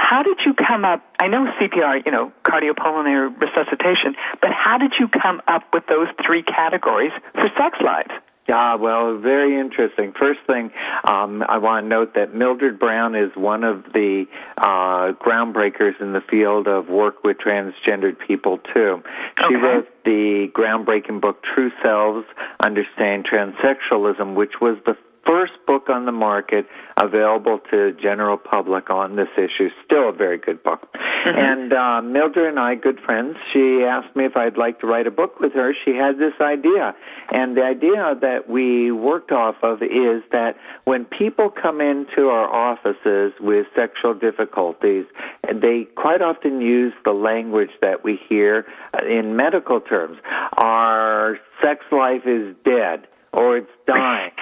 how 0.00 0.22
did 0.22 0.38
you 0.46 0.54
come 0.54 0.84
up? 0.84 1.04
I 1.20 1.28
know 1.28 1.46
CPR, 1.60 2.04
you 2.06 2.10
know, 2.10 2.32
cardiopulmonary 2.44 3.38
resuscitation, 3.38 4.16
but 4.40 4.50
how 4.50 4.78
did 4.78 4.92
you 4.98 5.08
come 5.08 5.42
up 5.46 5.62
with 5.74 5.86
those 5.86 6.08
three 6.24 6.42
categories 6.42 7.12
for 7.34 7.48
sex 7.58 7.76
lives? 7.84 8.10
Ah, 8.52 8.76
well, 8.76 9.16
very 9.18 9.60
interesting. 9.60 10.12
First 10.18 10.40
thing, 10.46 10.72
um, 11.04 11.44
I 11.48 11.58
want 11.58 11.84
to 11.84 11.88
note 11.88 12.14
that 12.14 12.34
Mildred 12.34 12.80
Brown 12.80 13.14
is 13.14 13.30
one 13.36 13.62
of 13.62 13.84
the 13.92 14.24
uh, 14.56 15.12
groundbreakers 15.24 16.00
in 16.00 16.12
the 16.14 16.22
field 16.22 16.66
of 16.66 16.88
work 16.88 17.22
with 17.22 17.36
transgendered 17.38 18.16
people, 18.26 18.58
too. 18.74 19.02
She 19.38 19.54
Okay. 19.54 19.56
wrote 19.56 19.88
the 20.04 20.48
groundbreaking 20.52 21.20
book, 21.20 21.44
True 21.54 21.70
Selves 21.82 22.26
Understand 22.64 23.26
Transsexualism, 23.26 24.34
which 24.34 24.60
was 24.60 24.78
the 24.84 24.96
first 25.26 25.52
book 25.66 25.88
on 25.88 26.06
the 26.06 26.12
market 26.12 26.66
available 26.96 27.60
to 27.70 27.92
general 27.92 28.36
public 28.36 28.90
on 28.90 29.16
this 29.16 29.28
issue. 29.36 29.68
Still 29.84 30.08
a 30.08 30.12
very 30.12 30.38
good 30.38 30.62
book. 30.62 30.88
And 31.24 31.72
uh, 31.72 32.00
Mildred 32.02 32.48
and 32.48 32.58
I, 32.58 32.74
good 32.74 32.98
friends, 33.00 33.36
she 33.52 33.84
asked 33.84 34.14
me 34.16 34.24
if 34.24 34.36
I'd 34.36 34.56
like 34.56 34.80
to 34.80 34.86
write 34.86 35.06
a 35.06 35.10
book 35.10 35.40
with 35.40 35.52
her. 35.52 35.74
She 35.84 35.94
had 35.94 36.18
this 36.18 36.32
idea. 36.40 36.94
And 37.30 37.56
the 37.56 37.62
idea 37.62 38.16
that 38.20 38.48
we 38.48 38.90
worked 38.90 39.32
off 39.32 39.56
of 39.62 39.82
is 39.82 40.22
that 40.32 40.56
when 40.84 41.04
people 41.04 41.50
come 41.50 41.80
into 41.80 42.28
our 42.28 42.48
offices 42.48 43.32
with 43.40 43.66
sexual 43.76 44.14
difficulties, 44.14 45.04
they 45.52 45.86
quite 45.96 46.22
often 46.22 46.60
use 46.60 46.92
the 47.04 47.12
language 47.12 47.70
that 47.80 48.02
we 48.04 48.18
hear 48.28 48.66
uh, 48.94 49.04
in 49.06 49.36
medical 49.36 49.80
terms. 49.80 50.18
Our 50.56 51.38
sex 51.62 51.84
life 51.92 52.26
is 52.26 52.54
dead 52.64 53.06
or 53.32 53.58
it's 53.58 53.70
dying, 53.86 54.32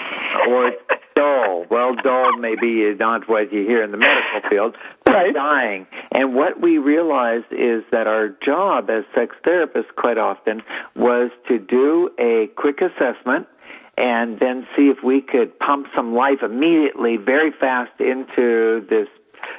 or 0.48 0.68
it's 0.68 0.82
dull. 1.14 1.66
Well, 1.70 1.94
dull 1.96 2.36
maybe 2.38 2.82
is 2.82 2.98
not 2.98 3.28
what 3.28 3.52
you 3.52 3.64
hear 3.66 3.82
in 3.82 3.90
the 3.90 3.96
medical 3.98 4.48
field, 4.48 4.76
but 5.04 5.14
Right. 5.14 5.34
dying. 5.34 5.86
And 6.14 6.34
what 6.34 6.60
we 6.60 6.78
realized 6.78 7.46
is 7.50 7.82
that 7.90 8.06
our 8.06 8.28
job 8.28 8.88
as 8.90 9.04
sex 9.14 9.36
therapists 9.44 9.94
quite 9.96 10.18
often 10.18 10.62
was 10.96 11.30
to 11.48 11.58
do 11.58 12.10
a 12.18 12.48
quick 12.56 12.80
assessment 12.80 13.46
and 13.96 14.38
then 14.38 14.66
see 14.76 14.88
if 14.88 15.02
we 15.02 15.20
could 15.20 15.58
pump 15.58 15.88
some 15.94 16.14
life 16.14 16.42
immediately 16.42 17.16
very 17.16 17.50
fast 17.50 18.00
into 18.00 18.86
this 18.88 19.08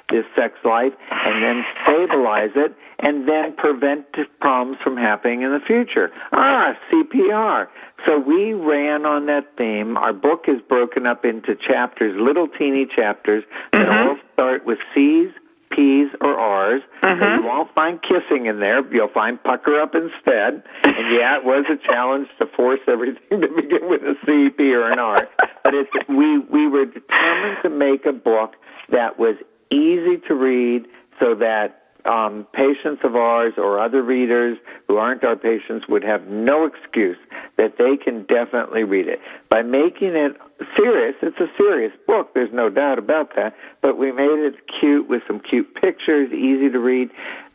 this 0.10 0.26
sex 0.36 0.56
life 0.64 0.94
and 1.12 1.44
then 1.44 1.64
stabilize 1.84 2.52
it 2.56 2.76
and 3.00 3.28
then 3.28 3.56
prevent 3.56 4.06
problems 4.40 4.78
from 4.84 4.98
happening 4.98 5.42
in 5.44 5.52
the 5.52 5.60
future. 5.66 6.12
Ah, 6.34 6.74
CPR. 6.92 7.68
So 8.06 8.20
we 8.20 8.54
ran 8.54 9.06
on 9.06 9.26
that 9.28 9.58
theme. 9.58 9.98
Our 9.98 10.14
book 10.14 10.46
is 10.48 10.62
broken 10.68 11.06
up 11.06 11.26
into 11.26 11.56
chapters, 11.56 12.16
little 12.20 12.48
teeny 12.48 12.86
chapters 12.86 13.44
that 13.74 13.88
all 13.90 14.18
start 14.34 14.66
with 14.66 14.80
C's, 14.94 15.30
P's, 15.72 16.10
or 16.22 16.34
R's. 16.34 16.82
So 17.02 17.10
you 17.10 17.44
won't 17.46 17.74
find 17.76 18.00
kissing 18.02 18.48
in 18.48 18.60
there. 18.60 18.82
You'll 18.94 19.10
find 19.14 19.42
pucker 19.42 19.80
up 19.80 19.94
instead. 19.96 20.64
And 20.84 21.16
yeah, 21.16 21.38
it 21.38 21.46
was 21.46 21.66
a 21.70 21.78
challenge 21.86 22.28
to 22.40 22.46
force 22.56 22.80
everything 22.88 23.42
to 23.42 23.48
begin 23.48 23.88
with 23.90 24.02
a 24.02 24.16
C, 24.26 24.50
P, 24.58 24.74
or 24.74 24.92
an 24.92 25.00
R. 25.00 25.28
But 25.64 25.74
it's, 25.76 25.92
we, 26.08 26.40
we 26.40 26.68
were 26.68 26.86
determined 26.86 27.58
to 27.64 27.70
make 27.70 28.06
a 28.06 28.14
book 28.14 28.56
that 28.92 29.20
was 29.20 29.36
easy 29.72 30.18
to 30.28 30.36
read 30.36 30.88
so 31.20 31.36
that 31.36 31.80
um, 32.06 32.48
patients 32.54 33.02
of 33.04 33.16
ours 33.16 33.54
or 33.58 33.80
other 33.80 34.02
readers 34.02 34.58
who 34.88 34.98
aren't 34.98 35.24
our 35.24 35.36
patients 35.36 35.88
would 35.88 36.04
have 36.04 36.28
no 36.28 36.66
excuse 36.66 37.18
that 37.58 37.78
they 37.78 37.98
can 37.98 38.24
definitely 38.24 38.84
read 38.84 39.08
it. 39.08 39.20
By 39.50 39.62
making 39.64 40.16
it 40.16 40.38
serious, 40.76 41.16
it's 41.22 41.40
a 41.40 41.50
serious 41.58 41.92
book, 42.08 42.34
there's 42.34 42.54
no 42.54 42.70
doubt 42.70 43.00
about 43.00 43.36
that, 43.36 43.56
but 43.82 43.98
we 43.98 44.12
made 44.12 44.40
it 44.40 44.56
cute 44.80 45.10
with 45.10 45.24
some 45.28 45.40
cute 45.40 45.76
pictures, 45.76 46.32
easy 46.32 46.70
to 46.70 46.80
read, 46.80 47.10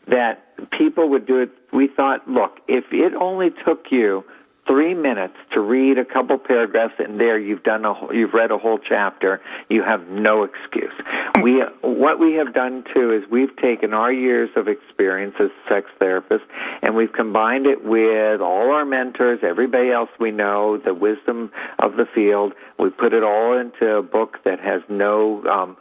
that 0.07 0.43
people 0.71 1.09
would 1.09 1.25
do 1.25 1.39
it. 1.39 1.49
We 1.73 1.87
thought, 1.87 2.27
look, 2.29 2.59
if 2.67 2.85
it 2.91 3.15
only 3.15 3.49
took 3.65 3.87
you 3.91 4.23
three 4.67 4.93
minutes 4.93 5.35
to 5.51 5.59
read 5.61 5.97
a 5.97 6.05
couple 6.05 6.37
paragraphs 6.37 6.95
and 6.97 7.19
there 7.19 7.37
you've 7.37 7.63
done 7.63 7.85
a 7.85 7.93
whole, 7.93 8.13
you've 8.13 8.33
read 8.33 8.51
a 8.51 8.57
whole 8.57 8.79
chapter 8.79 9.39
you 9.69 9.83
have 9.83 10.07
no 10.07 10.43
excuse 10.43 10.93
we 11.41 11.63
what 11.95 12.19
we 12.19 12.33
have 12.33 12.53
done 12.53 12.83
too 12.93 13.13
is 13.13 13.23
we've 13.31 13.55
taken 13.57 13.93
our 13.93 14.11
years 14.11 14.49
of 14.55 14.67
experience 14.67 15.35
as 15.39 15.49
sex 15.69 15.89
therapists 15.99 16.47
and 16.83 16.95
we've 16.95 17.13
combined 17.13 17.65
it 17.65 17.83
with 17.83 18.41
all 18.41 18.71
our 18.71 18.85
mentors 18.85 19.39
everybody 19.43 19.91
else 19.91 20.09
we 20.19 20.31
know 20.31 20.77
the 20.77 20.93
wisdom 20.93 21.51
of 21.79 21.95
the 21.95 22.05
field. 22.13 22.53
We 22.77 22.89
put 22.89 23.13
it 23.13 23.23
all 23.23 23.57
into 23.57 23.95
a 23.95 24.03
book 24.03 24.39
that 24.43 24.59
has 24.59 24.81
no 24.89 25.43
um 25.45 25.77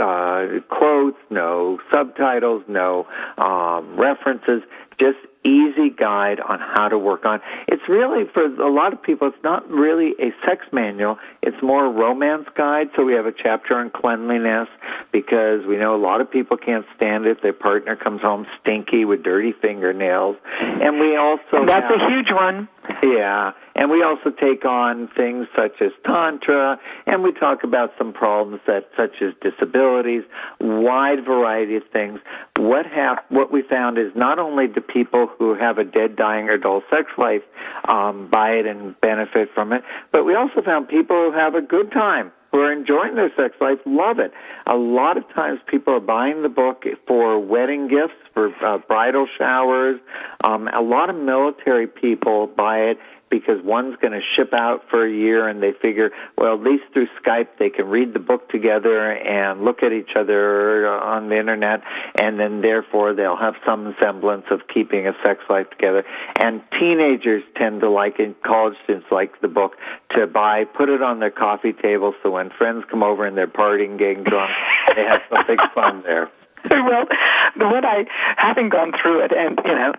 uh, 0.00 0.60
quotes, 0.70 1.18
no 1.30 1.78
subtitles, 1.92 2.64
no 2.66 3.06
um, 3.38 3.96
references, 3.96 4.62
just 4.98 5.18
easy 5.44 5.90
guide 5.90 6.40
on 6.40 6.58
how 6.58 6.88
to 6.88 6.98
work 6.98 7.24
on. 7.24 7.40
It's 7.68 7.82
really 7.88 8.24
for 8.32 8.44
a 8.44 8.72
lot 8.72 8.92
of 8.92 9.02
people. 9.02 9.28
It's 9.28 9.44
not 9.44 9.68
really 9.70 10.14
a 10.18 10.32
sex 10.46 10.66
manual. 10.72 11.18
It's 11.42 11.60
more 11.62 11.86
a 11.86 11.90
romance 11.90 12.48
guide. 12.56 12.88
So 12.96 13.04
we 13.04 13.12
have 13.14 13.26
a 13.26 13.32
chapter 13.32 13.76
on 13.76 13.90
cleanliness 13.90 14.68
because 15.12 15.66
we 15.66 15.76
know 15.76 15.94
a 15.94 16.00
lot 16.02 16.20
of 16.20 16.30
people 16.30 16.56
can't 16.56 16.86
stand 16.96 17.26
it. 17.26 17.42
Their 17.42 17.52
partner 17.52 17.96
comes 17.96 18.22
home 18.22 18.46
stinky 18.60 19.04
with 19.04 19.22
dirty 19.22 19.52
fingernails, 19.52 20.36
and 20.60 20.98
we 20.98 21.16
also 21.16 21.66
That's 21.66 21.82
have, 21.82 22.00
a 22.00 22.08
huge 22.10 22.30
one. 22.30 22.68
yeah, 23.02 23.52
and 23.74 23.90
we 23.90 24.02
also 24.02 24.30
take 24.30 24.64
on 24.64 25.08
things 25.16 25.46
such 25.54 25.80
as 25.80 25.90
tantra, 26.04 26.78
and 27.06 27.22
we 27.22 27.32
talk 27.32 27.64
about 27.64 27.92
some 27.98 28.12
problems 28.12 28.60
that 28.66 28.88
such 28.96 29.22
as 29.22 29.32
disabilities, 29.40 30.22
wide 30.60 31.24
variety 31.24 31.76
of 31.76 31.82
things. 31.92 32.20
What 32.56 32.86
hap- 32.86 33.30
what 33.30 33.50
we 33.50 33.62
found 33.62 33.98
is 33.98 34.12
not 34.14 34.38
only 34.38 34.66
do 34.66 34.80
people 34.80 35.30
who 35.38 35.54
have 35.54 35.78
a 35.78 35.84
dead, 35.84 36.16
dying, 36.16 36.48
or 36.48 36.58
dull 36.58 36.82
sex 36.90 37.10
life 37.18 37.42
um, 37.88 38.28
buy 38.28 38.50
it 38.50 38.66
and 38.66 38.98
benefit 39.00 39.50
from 39.54 39.72
it, 39.72 39.82
but 40.12 40.24
we 40.24 40.34
also 40.34 40.62
found 40.62 40.88
people 40.88 41.16
who 41.16 41.32
have 41.32 41.54
a 41.54 41.62
good 41.62 41.90
time 41.92 42.32
who 42.54 42.60
are 42.60 42.72
enjoying 42.72 43.16
their 43.16 43.32
sex 43.36 43.56
life 43.60 43.78
love 43.84 44.20
it. 44.20 44.32
A 44.68 44.76
lot 44.76 45.16
of 45.16 45.28
times 45.34 45.58
people 45.66 45.92
are 45.92 46.00
buying 46.00 46.42
the 46.42 46.48
book 46.48 46.84
for 47.04 47.36
wedding 47.40 47.88
gifts, 47.88 48.14
for 48.32 48.54
uh, 48.64 48.78
bridal 48.78 49.26
showers. 49.36 49.98
Um, 50.44 50.68
a 50.68 50.80
lot 50.80 51.10
of 51.10 51.16
military 51.16 51.88
people 51.88 52.46
buy 52.46 52.78
it 52.78 52.98
because 53.30 53.62
one's 53.64 53.96
going 53.96 54.12
to 54.12 54.20
ship 54.36 54.52
out 54.52 54.82
for 54.90 55.06
a 55.06 55.10
year 55.12 55.48
and 55.48 55.62
they 55.62 55.72
figure, 55.72 56.10
well, 56.36 56.54
at 56.54 56.60
least 56.60 56.84
through 56.92 57.08
Skype 57.22 57.48
they 57.58 57.70
can 57.70 57.86
read 57.86 58.14
the 58.14 58.18
book 58.18 58.48
together 58.48 59.12
and 59.12 59.64
look 59.64 59.82
at 59.82 59.92
each 59.92 60.10
other 60.16 60.88
on 60.88 61.28
the 61.28 61.38
internet 61.38 61.82
and 62.20 62.38
then 62.38 62.60
therefore 62.60 63.14
they'll 63.14 63.36
have 63.36 63.54
some 63.66 63.94
semblance 64.00 64.44
of 64.50 64.60
keeping 64.72 65.06
a 65.06 65.12
sex 65.24 65.40
life 65.48 65.68
together. 65.70 66.04
And 66.36 66.62
teenagers 66.78 67.42
tend 67.56 67.80
to 67.80 67.90
like 67.90 68.18
it, 68.18 68.42
college 68.42 68.74
students 68.84 69.08
like 69.10 69.40
the 69.40 69.48
book 69.48 69.76
to 70.10 70.26
buy, 70.26 70.64
put 70.64 70.88
it 70.88 71.02
on 71.02 71.20
their 71.20 71.30
coffee 71.30 71.72
table 71.72 72.14
so 72.22 72.30
when 72.30 72.50
friends 72.50 72.84
come 72.90 73.02
over 73.02 73.26
and 73.26 73.36
they're 73.36 73.46
partying, 73.46 73.98
getting 73.98 74.24
drunk, 74.24 74.50
they 74.94 75.02
have 75.02 75.22
something 75.34 75.58
fun 75.74 76.02
there. 76.02 76.30
well, 76.70 77.04
what 77.56 77.84
I, 77.84 78.06
having 78.36 78.70
gone 78.70 78.92
through 79.00 79.24
it, 79.24 79.32
and 79.36 79.58
you 79.64 79.74
know, 79.74 79.92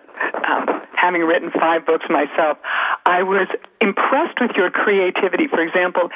um, 0.49 0.81
having 1.05 1.21
written 1.21 1.51
five 1.51 1.85
books 1.85 2.05
myself, 2.09 2.57
I 3.05 3.21
was 3.21 3.47
impressed 3.79 4.41
with 4.41 4.51
your 4.57 4.71
creativity. 4.71 5.45
For 5.47 5.61
example, 5.61 6.09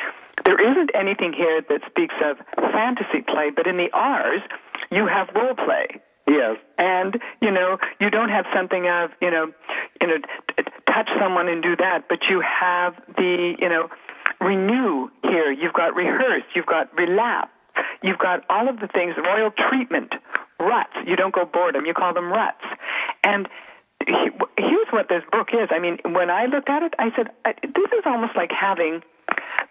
there 0.45 0.57
isn't 0.57 0.89
anything 0.95 1.31
here 1.31 1.61
that 1.69 1.81
speaks 1.85 2.15
of 2.25 2.37
fantasy 2.73 3.21
play, 3.21 3.51
but 3.55 3.67
in 3.67 3.77
the 3.77 3.89
R's, 3.93 4.41
you 4.89 5.05
have 5.05 5.29
role 5.35 5.53
play. 5.53 6.01
Yes. 6.27 6.57
And 6.77 7.21
you 7.41 7.51
know, 7.51 7.77
you 7.99 8.09
don't 8.09 8.29
have 8.29 8.45
something 8.55 8.87
of 8.87 9.11
you 9.21 9.29
know, 9.29 9.51
you 10.01 10.07
know, 10.07 10.17
t- 10.17 10.63
touch 10.87 11.09
someone 11.19 11.47
and 11.47 11.61
do 11.61 11.75
that, 11.75 12.05
but 12.09 12.19
you 12.29 12.41
have 12.41 12.95
the 13.15 13.55
you 13.59 13.69
know, 13.69 13.89
renew 14.41 15.09
here. 15.23 15.51
You've 15.51 15.73
got 15.73 15.95
rehearse. 15.95 16.43
You've 16.55 16.67
got 16.67 16.93
relapse. 16.97 17.51
You've 18.01 18.17
got 18.17 18.43
all 18.49 18.67
of 18.67 18.79
the 18.79 18.87
things, 18.87 19.15
royal 19.17 19.51
treatment, 19.51 20.13
ruts. 20.59 20.93
You 21.05 21.15
don't 21.15 21.33
go 21.33 21.45
boredom, 21.45 21.85
you 21.85 21.93
call 21.93 22.13
them 22.13 22.29
ruts. 22.29 22.63
And 23.23 23.47
here's 24.07 24.87
what 24.91 25.09
this 25.09 25.23
book 25.31 25.49
is. 25.53 25.69
I 25.71 25.79
mean, 25.79 25.99
when 26.05 26.29
I 26.29 26.45
looked 26.45 26.69
at 26.69 26.83
it, 26.83 26.93
I 26.99 27.11
said, 27.15 27.29
this 27.45 27.91
is 27.97 28.03
almost 28.05 28.35
like 28.35 28.51
having 28.51 29.01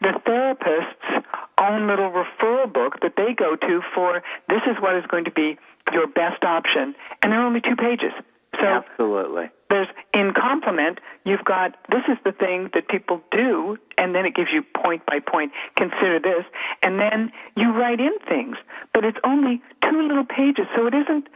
the 0.01 0.21
therapist's 0.25 1.27
own 1.61 1.89
little 1.89 2.11
referral 2.11 2.73
book 2.73 3.01
that 3.03 3.15
they 3.17 3.35
go 3.35 3.57
to 3.57 3.83
for 3.95 4.23
this 4.49 4.63
is 4.67 4.77
what 4.81 4.97
is 4.97 5.05
going 5.07 5.25
to 5.25 5.31
be 5.31 5.59
your 5.93 6.07
best 6.07 6.45
option. 6.45 6.95
And 7.23 7.33
there 7.33 7.41
are 7.41 7.47
only 7.47 7.61
two 7.61 7.77
pages. 7.77 8.13
So 8.55 8.65
Absolutely. 8.65 9.51
there's 9.71 9.89
in 10.15 10.33
complement 10.35 10.99
you've 11.25 11.45
got 11.45 11.77
this 11.91 12.03
is 12.09 12.17
the 12.25 12.33
thing 12.33 12.71
that 12.75 12.89
people 12.89 13.21
do 13.31 13.77
and 13.99 14.15
then 14.15 14.25
it 14.27 14.35
gives 14.35 14.49
you 14.53 14.63
point 14.75 15.05
by 15.07 15.21
point 15.21 15.53
consider 15.77 16.19
this 16.19 16.45
and 16.83 16.99
then 16.99 17.31
you 17.57 17.71
write 17.73 18.01
in 18.01 18.19
things 18.27 18.57
but 18.95 19.05
it's 19.05 19.19
only 19.23 19.63
two 19.83 20.09
little 20.09 20.25
pages 20.25 20.65
so 20.75 20.87
it 20.87 20.95
isn't 20.95 21.29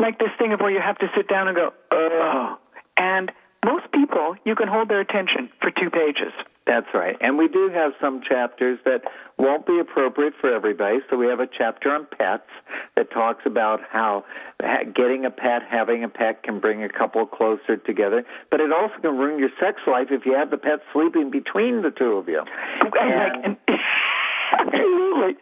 like 0.00 0.18
this 0.18 0.30
thing 0.38 0.52
of 0.52 0.60
where 0.60 0.70
you 0.70 0.80
have 0.80 0.98
to 0.98 1.06
sit 1.16 1.28
down 1.28 1.48
and 1.48 1.56
go 1.56 1.72
oh 1.90 2.58
and 2.96 3.30
most 3.64 3.90
people 3.92 4.34
you 4.44 4.54
can 4.54 4.68
hold 4.68 4.88
their 4.88 5.00
attention 5.00 5.50
for 5.60 5.70
two 5.70 5.90
pages 5.90 6.32
That's 6.70 6.86
right. 6.94 7.16
And 7.20 7.36
we 7.36 7.48
do 7.48 7.68
have 7.74 7.92
some 8.00 8.22
chapters 8.22 8.78
that 8.84 9.02
won't 9.38 9.66
be 9.66 9.80
appropriate 9.80 10.34
for 10.40 10.54
everybody. 10.54 10.98
So 11.10 11.16
we 11.16 11.26
have 11.26 11.40
a 11.40 11.48
chapter 11.48 11.90
on 11.92 12.06
pets 12.16 12.46
that 12.94 13.10
talks 13.10 13.42
about 13.44 13.80
how 13.90 14.24
getting 14.94 15.24
a 15.24 15.32
pet, 15.32 15.62
having 15.68 16.04
a 16.04 16.08
pet 16.08 16.44
can 16.44 16.60
bring 16.60 16.84
a 16.84 16.88
couple 16.88 17.26
closer 17.26 17.76
together. 17.76 18.24
But 18.52 18.60
it 18.60 18.72
also 18.72 18.94
can 19.00 19.16
ruin 19.18 19.40
your 19.40 19.50
sex 19.58 19.80
life 19.86 20.08
if 20.10 20.24
you 20.24 20.34
have 20.34 20.50
the 20.50 20.58
pet 20.58 20.78
sleeping 20.92 21.30
between 21.32 21.82
the 21.82 21.90
two 21.90 22.12
of 22.18 22.28
you. 22.28 22.44
and 22.82 22.92
like 22.92 23.44
and 23.44 23.56
absolutely 24.52 25.34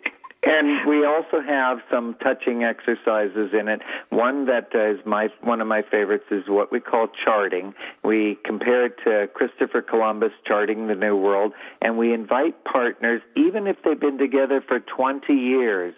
And 0.44 0.88
we 0.88 1.04
also 1.04 1.40
have 1.44 1.78
some 1.90 2.14
touching 2.22 2.62
exercises 2.62 3.50
in 3.52 3.66
it. 3.66 3.80
One 4.10 4.46
that 4.46 4.68
uh, 4.72 5.02
my 5.08 5.28
one 5.42 5.60
of 5.60 5.66
my 5.66 5.82
favorites 5.82 6.26
is 6.30 6.44
what 6.46 6.70
we 6.70 6.78
call 6.78 7.08
charting. 7.24 7.74
We 8.04 8.38
compare 8.44 8.86
it 8.86 8.94
to 9.04 9.28
Christopher 9.34 9.82
Columbus 9.82 10.30
charting 10.46 10.86
the 10.86 10.94
New 10.94 11.16
World, 11.16 11.54
and 11.82 11.98
we 11.98 12.14
invite 12.14 12.64
partners, 12.64 13.20
even 13.36 13.66
if 13.66 13.78
they've 13.84 13.98
been 13.98 14.18
together 14.18 14.62
for 14.66 14.78
20 14.78 15.32
years, 15.32 15.94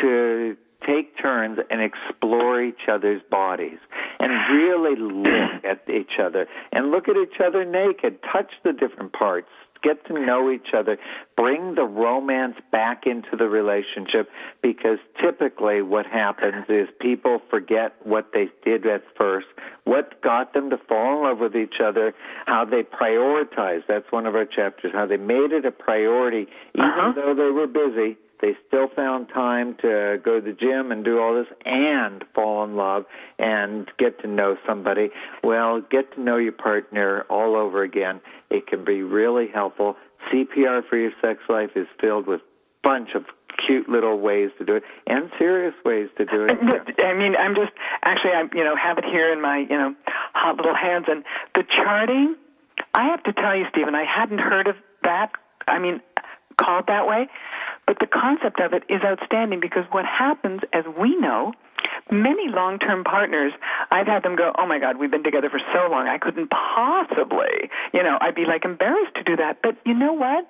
to 0.00 0.56
take 0.86 1.18
turns 1.18 1.58
and 1.70 1.80
explore 1.82 2.62
each 2.62 2.88
other's 2.88 3.22
bodies 3.30 3.78
and 4.18 4.32
really 4.56 4.96
look 4.96 5.64
at 5.64 5.82
each 5.90 6.18
other 6.22 6.46
and 6.72 6.90
look 6.90 7.08
at 7.08 7.16
each 7.16 7.40
other 7.44 7.64
naked, 7.64 8.18
touch 8.32 8.52
the 8.64 8.72
different 8.72 9.12
parts, 9.12 9.48
get 9.82 10.04
to 10.06 10.12
know 10.12 10.50
each 10.50 10.74
other, 10.76 10.98
bring 11.36 11.74
the 11.74 11.84
romance 11.84 12.56
back 12.70 13.06
into 13.06 13.36
the 13.36 13.48
relationship 13.48 14.28
because 14.62 14.98
typically 15.20 15.82
what 15.82 16.06
happens 16.06 16.66
is 16.68 16.88
people 17.00 17.40
forget 17.50 17.94
what 18.04 18.32
they 18.32 18.48
did 18.64 18.86
at 18.86 19.02
first, 19.16 19.46
what 19.84 20.20
got 20.22 20.52
them 20.54 20.70
to 20.70 20.78
fall 20.78 21.18
in 21.18 21.24
love 21.24 21.38
with 21.38 21.56
each 21.56 21.80
other, 21.82 22.14
how 22.46 22.64
they 22.64 22.82
prioritized. 22.82 23.84
That's 23.88 24.10
one 24.10 24.26
of 24.26 24.34
our 24.34 24.44
chapters, 24.46 24.92
how 24.92 25.06
they 25.06 25.16
made 25.16 25.52
it 25.52 25.64
a 25.64 25.70
priority 25.70 26.46
even 26.74 26.88
Uh-huh. 26.90 27.12
though 27.14 27.34
they 27.34 27.50
were 27.50 27.66
busy. 27.66 28.16
They 28.40 28.56
still 28.66 28.88
found 28.88 29.28
time 29.28 29.76
to 29.82 30.18
go 30.24 30.40
to 30.40 30.44
the 30.44 30.52
gym 30.52 30.92
and 30.92 31.04
do 31.04 31.20
all 31.20 31.34
this 31.34 31.52
and 31.64 32.24
fall 32.34 32.64
in 32.64 32.76
love 32.76 33.04
and 33.38 33.90
get 33.98 34.20
to 34.22 34.26
know 34.26 34.56
somebody. 34.66 35.10
Well, 35.44 35.82
get 35.82 36.14
to 36.14 36.20
know 36.20 36.36
your 36.36 36.52
partner 36.52 37.26
all 37.28 37.56
over 37.56 37.82
again. 37.82 38.20
It 38.48 38.66
can 38.66 38.84
be 38.84 39.02
really 39.02 39.48
helpful. 39.52 39.96
CPR 40.30 40.86
for 40.88 40.96
your 40.96 41.12
sex 41.20 41.40
life 41.48 41.70
is 41.76 41.86
filled 42.00 42.26
with 42.26 42.40
bunch 42.82 43.10
of 43.14 43.24
cute 43.66 43.88
little 43.88 44.18
ways 44.18 44.50
to 44.58 44.64
do 44.64 44.76
it 44.76 44.82
and 45.06 45.30
serious 45.38 45.74
ways 45.84 46.08
to 46.16 46.24
do 46.24 46.44
it. 46.44 46.50
Uh, 46.50 47.02
I 47.02 47.14
mean, 47.14 47.36
I'm 47.36 47.54
just 47.54 47.72
actually, 48.02 48.32
I 48.32 48.44
you 48.54 48.64
know 48.64 48.74
have 48.76 48.98
it 48.98 49.04
here 49.04 49.32
in 49.32 49.40
my 49.40 49.58
you 49.58 49.76
know 49.76 49.94
hot 50.34 50.56
little 50.56 50.74
hands, 50.74 51.06
and 51.08 51.24
the 51.54 51.64
charting. 51.64 52.36
I 52.94 53.04
have 53.10 53.22
to 53.24 53.32
tell 53.32 53.54
you, 53.54 53.66
Stephen, 53.70 53.94
I 53.94 54.04
hadn't 54.04 54.38
heard 54.38 54.66
of 54.66 54.76
that. 55.02 55.32
I 55.68 55.78
mean, 55.78 56.00
called 56.56 56.86
that 56.88 57.06
way, 57.06 57.28
but 57.90 57.98
the 57.98 58.06
concept 58.06 58.60
of 58.60 58.72
it 58.72 58.84
is 58.88 59.02
outstanding 59.02 59.58
because 59.58 59.82
what 59.90 60.04
happens, 60.04 60.60
as 60.72 60.84
we 60.96 61.16
know, 61.16 61.52
many 62.08 62.46
long-term 62.46 63.02
partners, 63.02 63.52
I've 63.90 64.06
had 64.06 64.22
them 64.22 64.36
go, 64.36 64.52
"Oh 64.56 64.64
my 64.64 64.78
God, 64.78 64.96
we've 64.96 65.10
been 65.10 65.24
together 65.24 65.50
for 65.50 65.58
so 65.74 65.88
long, 65.90 66.06
I 66.06 66.16
couldn't 66.18 66.50
possibly," 66.50 67.68
you 67.92 68.04
know, 68.04 68.16
I'd 68.20 68.36
be 68.36 68.44
like 68.44 68.64
embarrassed 68.64 69.16
to 69.16 69.24
do 69.24 69.34
that. 69.38 69.60
But 69.60 69.74
you 69.84 69.94
know 69.94 70.12
what? 70.12 70.46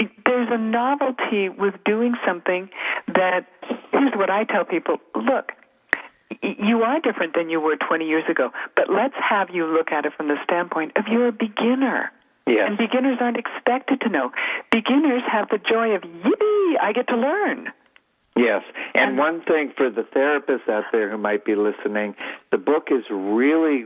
it- 0.00 0.24
there's 0.24 0.50
a 0.50 0.58
novelty 0.58 1.48
with 1.48 1.74
doing 1.84 2.16
something 2.26 2.68
that 3.06 3.44
here's 3.92 4.14
what 4.14 4.30
I 4.30 4.42
tell 4.42 4.64
people 4.64 5.00
look 5.14 5.52
you 6.42 6.82
are 6.82 7.00
different 7.00 7.34
than 7.34 7.50
you 7.50 7.60
were 7.60 7.76
20 7.76 8.06
years 8.06 8.24
ago, 8.28 8.52
but 8.76 8.90
let's 8.90 9.14
have 9.16 9.50
you 9.50 9.64
look 9.66 9.90
at 9.92 10.06
it 10.06 10.12
from 10.14 10.28
the 10.28 10.36
standpoint 10.44 10.92
of 10.96 11.06
you're 11.08 11.28
a 11.28 11.32
beginner. 11.32 12.12
Yes. 12.48 12.68
And 12.68 12.78
beginners 12.78 13.18
aren't 13.20 13.36
expected 13.36 14.00
to 14.00 14.08
know. 14.08 14.32
Beginners 14.70 15.22
have 15.30 15.48
the 15.50 15.58
joy 15.58 15.90
of, 15.94 16.02
yippee, 16.02 16.74
I 16.80 16.92
get 16.94 17.06
to 17.08 17.16
learn. 17.16 17.68
Yes, 18.38 18.62
and 18.94 19.18
one 19.18 19.42
thing 19.42 19.72
for 19.76 19.90
the 19.90 20.02
therapists 20.02 20.68
out 20.68 20.84
there 20.92 21.10
who 21.10 21.18
might 21.18 21.44
be 21.44 21.56
listening, 21.56 22.14
the 22.52 22.58
book 22.58 22.88
is 22.90 23.02
really 23.10 23.84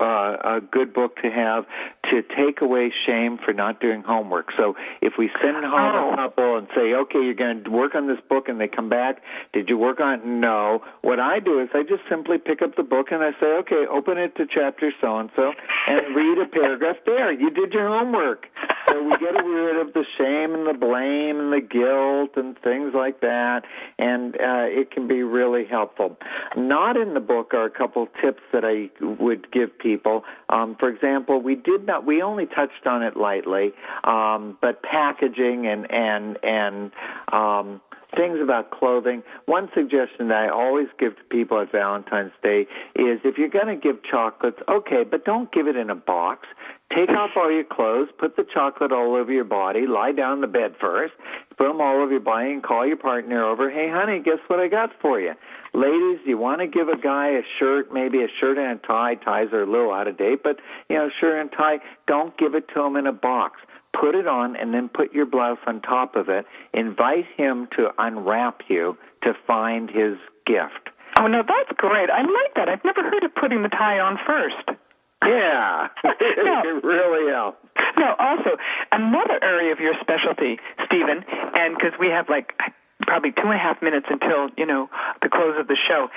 uh, 0.00 0.56
a 0.56 0.60
good 0.72 0.94
book 0.94 1.16
to 1.22 1.30
have 1.30 1.66
to 2.10 2.22
take 2.22 2.62
away 2.62 2.90
shame 3.06 3.38
for 3.44 3.52
not 3.52 3.78
doing 3.80 4.02
homework. 4.02 4.46
So 4.56 4.74
if 5.02 5.14
we 5.18 5.30
send 5.42 5.56
home 5.64 5.74
Oh. 5.90 6.12
a 6.12 6.16
couple 6.16 6.56
and 6.56 6.66
say, 6.74 6.94
okay, 6.94 7.18
you're 7.22 7.34
going 7.34 7.62
to 7.64 7.70
work 7.70 7.94
on 7.94 8.06
this 8.08 8.18
book, 8.28 8.48
and 8.48 8.58
they 8.60 8.68
come 8.68 8.88
back, 8.88 9.22
did 9.52 9.68
you 9.68 9.76
work 9.76 10.00
on 10.00 10.20
it? 10.20 10.24
No. 10.24 10.82
What 11.02 11.20
I 11.20 11.38
do 11.38 11.60
is 11.60 11.68
I 11.74 11.82
just 11.82 12.02
simply 12.08 12.38
pick 12.38 12.62
up 12.62 12.76
the 12.76 12.82
book 12.82 13.08
and 13.12 13.22
I 13.22 13.32
say, 13.40 13.46
okay, 13.60 13.84
open 13.90 14.16
it 14.18 14.34
to 14.36 14.46
chapter 14.46 14.92
so 15.00 15.18
and 15.18 15.30
so 15.36 15.52
and 15.88 16.16
read 16.16 16.38
a 16.38 16.46
paragraph 16.48 16.96
there. 17.04 17.32
You 17.32 17.50
did 17.50 17.72
your 17.72 17.88
homework. 17.88 18.46
So 18.88 19.02
we 19.02 19.10
get 19.12 19.34
rid 19.44 19.76
of 19.86 19.92
the 19.92 20.04
shame 20.18 20.54
and 20.54 20.66
the 20.66 20.74
blame 20.78 21.38
and 21.38 21.52
the 21.52 21.60
guilt 21.60 22.30
and 22.36 22.58
things 22.62 22.92
like 22.94 23.20
that, 23.20 23.62
and 23.98 24.34
uh, 24.36 24.66
it 24.66 24.90
can 24.90 25.08
be 25.08 25.22
really 25.22 25.64
helpful. 25.64 26.16
Not 26.56 26.96
in 26.96 27.14
the 27.14 27.20
book 27.20 27.54
are 27.54 27.64
a 27.64 27.70
couple 27.70 28.08
tips 28.22 28.42
that 28.52 28.64
I 28.64 28.90
would 29.04 29.50
give 29.50 29.78
people. 29.78 30.24
Um, 30.48 30.76
for 30.78 30.88
example, 30.88 31.40
we 31.40 31.54
did 31.54 31.86
not, 31.86 32.06
we 32.06 32.22
only 32.22 32.46
touched 32.46 32.86
on 32.86 33.02
it 33.02 33.16
lightly, 33.16 33.72
um, 34.04 34.58
but 34.60 34.82
packaging 34.82 35.66
and 35.66 35.90
and 35.90 36.38
and 36.42 36.92
um, 37.32 37.80
things 38.16 38.38
about 38.42 38.70
clothing. 38.70 39.22
One 39.46 39.68
suggestion 39.74 40.28
that 40.28 40.44
I 40.44 40.48
always 40.48 40.88
give 40.98 41.16
to 41.16 41.24
people 41.24 41.60
at 41.60 41.72
Valentine's 41.72 42.32
Day 42.42 42.66
is 42.94 43.20
if 43.24 43.38
you're 43.38 43.48
going 43.48 43.68
to 43.68 43.76
give 43.76 44.02
chocolates, 44.02 44.58
okay, 44.68 45.04
but 45.08 45.24
don't 45.24 45.50
give 45.52 45.66
it 45.66 45.76
in 45.76 45.90
a 45.90 45.94
box. 45.94 46.46
Take 46.94 47.10
off 47.10 47.30
all 47.36 47.52
your 47.52 47.64
clothes, 47.64 48.08
put 48.18 48.36
the 48.36 48.44
chocolate 48.52 48.90
all 48.90 49.14
over 49.14 49.32
your 49.32 49.44
body, 49.44 49.86
lie 49.86 50.10
down 50.10 50.34
in 50.34 50.40
the 50.40 50.48
bed 50.48 50.74
first, 50.80 51.14
put 51.56 51.68
them 51.68 51.80
all 51.80 52.02
over 52.02 52.10
your 52.10 52.20
body, 52.20 52.50
and 52.50 52.64
call 52.64 52.84
your 52.84 52.96
partner 52.96 53.44
over. 53.44 53.70
Hey, 53.70 53.88
honey, 53.88 54.20
guess 54.20 54.38
what 54.48 54.58
I 54.58 54.66
got 54.66 54.90
for 55.00 55.20
you? 55.20 55.34
Ladies, 55.72 56.18
you 56.26 56.36
want 56.36 56.60
to 56.62 56.66
give 56.66 56.88
a 56.88 56.98
guy 56.98 57.28
a 57.28 57.42
shirt, 57.60 57.92
maybe 57.92 58.24
a 58.24 58.28
shirt 58.40 58.58
and 58.58 58.80
a 58.80 58.86
tie. 58.86 59.14
Ties 59.14 59.52
are 59.52 59.62
a 59.62 59.70
little 59.70 59.92
out 59.92 60.08
of 60.08 60.18
date, 60.18 60.42
but 60.42 60.56
you 60.88 60.96
know, 60.96 61.10
shirt 61.20 61.40
and 61.40 61.52
tie. 61.52 61.78
Don't 62.08 62.36
give 62.36 62.56
it 62.56 62.66
to 62.74 62.82
him 62.82 62.96
in 62.96 63.06
a 63.06 63.12
box 63.12 63.60
put 63.98 64.14
it 64.14 64.26
on 64.26 64.56
and 64.56 64.72
then 64.72 64.88
put 64.88 65.12
your 65.12 65.26
blouse 65.26 65.58
on 65.66 65.80
top 65.80 66.16
of 66.16 66.28
it. 66.28 66.46
Invite 66.74 67.26
him 67.36 67.68
to 67.76 67.88
unwrap 67.98 68.62
you 68.68 68.96
to 69.22 69.32
find 69.46 69.88
his 69.90 70.16
gift. 70.46 70.90
Oh, 71.16 71.26
no, 71.26 71.42
that's 71.42 71.76
great. 71.76 72.08
I 72.08 72.22
like 72.22 72.54
that. 72.56 72.68
I've 72.68 72.84
never 72.84 73.02
heard 73.02 73.24
of 73.24 73.34
putting 73.34 73.62
the 73.62 73.68
tie 73.68 73.98
on 73.98 74.18
first. 74.26 74.78
Yeah, 75.26 75.88
it 76.04 76.84
really 76.84 77.30
helps. 77.30 77.58
Now, 77.96 78.16
also, 78.18 78.56
another 78.90 79.38
area 79.42 79.72
of 79.72 79.80
your 79.80 79.94
specialty, 80.00 80.58
Stephen, 80.86 81.24
and 81.28 81.76
because 81.76 81.92
we 82.00 82.08
have 82.08 82.28
like 82.30 82.54
probably 83.02 83.32
two 83.32 83.44
and 83.44 83.54
a 83.54 83.58
half 83.58 83.82
minutes 83.82 84.06
until, 84.08 84.48
you 84.56 84.64
know, 84.64 84.88
the 85.22 85.28
close 85.28 85.58
of 85.58 85.68
the 85.68 85.76
show, 85.76 86.08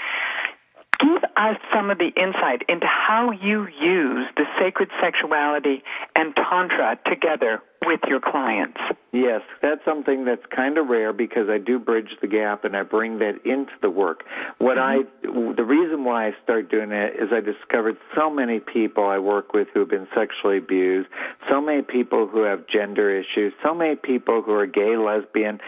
us 1.36 1.58
some 1.74 1.90
of 1.90 1.98
the 1.98 2.12
insight 2.16 2.64
into 2.68 2.88
how 2.88 3.32
you 3.32 3.68
use 3.68 4.28
the 4.36 4.46
sacred 4.60 4.90
sexuality 5.02 5.84
and 6.16 6.36
Tantra 6.36 7.00
together 7.06 7.62
with 7.86 8.00
your 8.08 8.20
clients. 8.20 8.80
Yes, 9.12 9.42
that's 9.62 9.84
something 9.86 10.26
that's 10.26 10.46
kind 10.56 10.78
of 10.78 10.88
rare 10.88 11.14
because 11.14 11.50
I 11.50 11.58
do 11.58 11.80
bridge 11.80 12.10
the 12.22 12.28
gap 12.28 12.64
and 12.64 12.76
I 12.76 12.84
bring 12.84 13.20
that 13.20 13.46
into 13.46 13.74
the 13.82 13.90
work. 13.90 14.24
What 14.58 14.78
I, 14.78 15.00
mm-hmm. 15.24 15.56
the 15.56 15.64
reason 15.64 16.04
why 16.04 16.28
I 16.28 16.36
started 16.44 16.70
doing 16.70 16.92
it 16.92 17.16
is 17.16 17.30
I 17.32 17.42
discovered 17.42 17.98
so 18.16 18.30
many 18.30 18.60
people 18.60 19.06
I 19.06 19.20
work 19.20 19.54
with 19.54 19.68
who 19.74 19.82
have 19.82 19.90
been 19.90 20.08
sexually 20.16 20.58
abused, 20.58 21.10
so 21.50 21.62
many 21.62 21.82
people 21.82 22.28
who 22.28 22.44
have 22.44 22.68
gender 22.68 23.10
issues, 23.10 23.54
so 23.64 23.74
many 23.74 23.96
people 23.96 24.42
who 24.42 24.54
are 24.54 24.66
gay, 24.66 24.98
lesbian, 24.98 25.60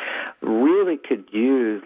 really 0.41 0.97
could 0.97 1.25
use 1.31 1.83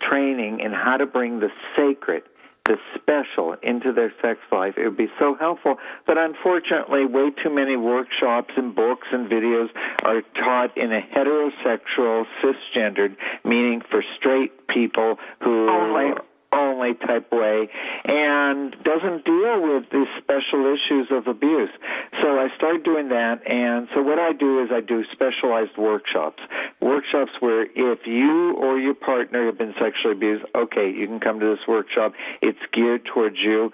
training 0.00 0.60
in 0.60 0.72
how 0.72 0.96
to 0.96 1.06
bring 1.06 1.40
the 1.40 1.50
sacred 1.76 2.22
the 2.66 2.76
special 2.94 3.56
into 3.62 3.92
their 3.92 4.12
sex 4.22 4.40
life. 4.50 4.74
It 4.76 4.84
would 4.84 4.96
be 4.96 5.10
so 5.18 5.34
helpful. 5.38 5.76
But 6.06 6.18
unfortunately, 6.18 7.06
way 7.06 7.30
too 7.42 7.50
many 7.50 7.76
workshops 7.76 8.52
and 8.56 8.74
books 8.74 9.08
and 9.12 9.28
videos 9.30 9.68
are 10.04 10.22
taught 10.34 10.76
in 10.76 10.92
a 10.92 11.00
heterosexual, 11.00 12.24
cisgendered, 12.42 13.16
meaning 13.44 13.82
for 13.90 14.02
straight 14.18 14.68
people 14.68 15.16
who 15.40 15.68
Only. 15.68 16.12
Only 16.52 16.94
type 16.94 17.30
way 17.32 17.68
and 18.04 18.72
doesn't 18.84 19.24
deal 19.24 19.62
with 19.62 19.88
the 19.90 20.04
special 20.18 20.72
issues 20.72 21.08
of 21.10 21.26
abuse. 21.26 21.70
So 22.20 22.38
I 22.38 22.48
started 22.56 22.84
doing 22.84 23.08
that 23.08 23.40
and 23.48 23.88
so 23.94 24.02
what 24.02 24.18
I 24.18 24.32
do 24.32 24.62
is 24.62 24.70
I 24.72 24.80
do 24.80 25.04
specialized 25.12 25.76
workshops. 25.76 26.42
Workshops 26.80 27.32
where 27.40 27.64
if 27.64 28.06
you 28.06 28.54
or 28.54 28.78
your 28.78 28.94
partner 28.94 29.46
have 29.46 29.58
been 29.58 29.74
sexually 29.80 30.12
abused, 30.12 30.44
okay, 30.54 30.90
you 30.90 31.06
can 31.06 31.20
come 31.20 31.40
to 31.40 31.46
this 31.46 31.66
workshop. 31.66 32.12
It's 32.40 32.58
geared 32.72 33.04
towards 33.06 33.36
you 33.38 33.72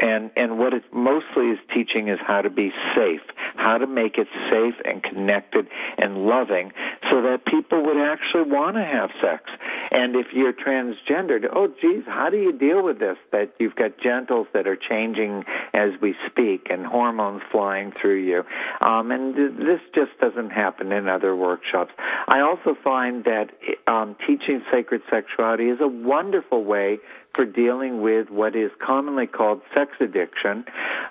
and 0.00 0.30
and 0.36 0.58
what 0.58 0.72
it 0.72 0.82
mostly 0.92 1.50
is 1.50 1.58
teaching 1.74 2.08
is 2.08 2.18
how 2.26 2.40
to 2.40 2.50
be 2.50 2.72
safe, 2.96 3.20
how 3.56 3.78
to 3.78 3.86
make 3.86 4.16
it 4.16 4.28
safe 4.50 4.74
and 4.84 5.02
connected 5.02 5.68
and 5.98 6.26
loving, 6.26 6.72
so 7.10 7.22
that 7.22 7.44
people 7.44 7.84
would 7.84 7.96
actually 7.96 8.50
want 8.50 8.76
to 8.76 8.84
have 8.84 9.10
sex. 9.20 9.44
And 9.90 10.14
if 10.16 10.26
you're 10.32 10.52
transgendered, 10.52 11.46
oh 11.52 11.68
geez, 11.80 12.04
how 12.06 12.30
do 12.30 12.36
you 12.36 12.52
deal 12.52 12.82
with 12.82 12.98
this? 12.98 13.16
That 13.32 13.52
you've 13.58 13.74
got 13.74 13.98
genitals 13.98 14.46
that 14.52 14.66
are 14.66 14.76
changing 14.76 15.44
as 15.74 15.90
we 16.00 16.14
speak, 16.30 16.68
and 16.70 16.86
hormones 16.86 17.42
flying 17.50 17.92
through 18.00 18.22
you, 18.22 18.44
um, 18.80 19.10
and 19.10 19.34
this 19.58 19.80
just 19.94 20.18
doesn't 20.20 20.50
happen 20.50 20.92
in 20.92 21.08
other 21.08 21.34
workshops. 21.34 21.92
I 22.28 22.40
also 22.40 22.76
find 22.82 23.24
that 23.24 23.50
um, 23.86 24.16
teaching 24.26 24.62
sacred 24.72 25.02
sexuality 25.10 25.68
is 25.68 25.80
a 25.80 25.88
wonderful 25.88 26.64
way 26.64 26.98
for 27.34 27.44
dealing 27.44 28.00
with 28.00 28.30
what 28.30 28.56
is 28.56 28.70
commonly 28.84 29.26
called 29.26 29.60
sex 29.74 29.92
addiction. 30.00 30.64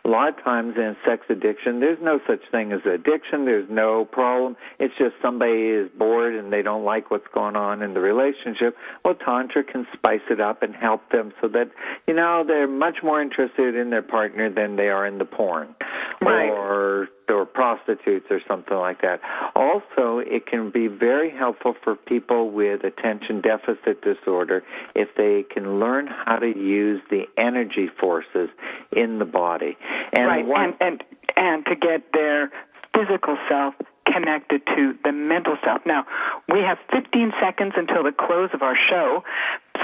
A 0.03 0.07
lot 0.07 0.37
of 0.37 0.43
times 0.43 0.75
in 0.77 0.95
sex 1.05 1.25
addiction, 1.29 1.79
there's 1.79 1.99
no 2.01 2.19
such 2.27 2.41
thing 2.51 2.71
as 2.71 2.81
addiction. 2.85 3.45
There's 3.45 3.69
no 3.69 4.05
problem. 4.05 4.57
It's 4.79 4.93
just 4.97 5.15
somebody 5.21 5.69
is 5.69 5.89
bored 5.97 6.35
and 6.35 6.51
they 6.51 6.61
don't 6.61 6.83
like 6.83 7.11
what's 7.11 7.27
going 7.33 7.55
on 7.55 7.81
in 7.81 7.93
the 7.93 7.99
relationship. 7.99 8.75
Well, 9.03 9.15
Tantra 9.15 9.63
can 9.63 9.87
spice 9.93 10.21
it 10.29 10.41
up 10.41 10.63
and 10.63 10.75
help 10.75 11.09
them 11.11 11.33
so 11.41 11.47
that, 11.49 11.71
you 12.07 12.13
know, 12.13 12.43
they're 12.45 12.67
much 12.67 12.97
more 13.03 13.21
interested 13.21 13.75
in 13.75 13.89
their 13.89 14.01
partner 14.01 14.49
than 14.49 14.75
they 14.75 14.89
are 14.89 15.05
in 15.05 15.17
the 15.17 15.25
porn. 15.25 15.75
Right. 16.21 16.49
Or 16.49 17.07
or 17.29 17.45
prostitutes 17.45 18.27
or 18.29 18.41
something 18.47 18.77
like 18.77 19.01
that. 19.01 19.21
Also, 19.55 20.19
it 20.19 20.45
can 20.45 20.71
be 20.71 20.87
very 20.87 21.29
helpful 21.29 21.75
for 21.83 21.95
people 21.95 22.51
with 22.51 22.83
attention 22.83 23.41
deficit 23.41 24.01
disorder 24.01 24.63
if 24.95 25.09
they 25.15 25.43
can 25.43 25.79
learn 25.79 26.07
how 26.07 26.37
to 26.37 26.47
use 26.47 27.01
the 27.09 27.23
energy 27.37 27.89
forces 27.99 28.49
in 28.91 29.19
the 29.19 29.25
body. 29.25 29.77
And 30.13 30.27
right, 30.27 30.45
one, 30.45 30.61
and, 30.61 30.75
and 30.81 31.03
and 31.35 31.65
to 31.65 31.75
get 31.75 32.11
their 32.13 32.51
physical 32.93 33.37
self 33.47 33.73
connected 34.05 34.65
to 34.75 34.95
the 35.03 35.11
mental 35.11 35.55
self. 35.63 35.81
Now, 35.85 36.05
we 36.51 36.59
have 36.59 36.77
15 36.91 37.31
seconds 37.41 37.73
until 37.77 38.03
the 38.03 38.11
close 38.11 38.49
of 38.53 38.61
our 38.61 38.75
show. 38.89 39.23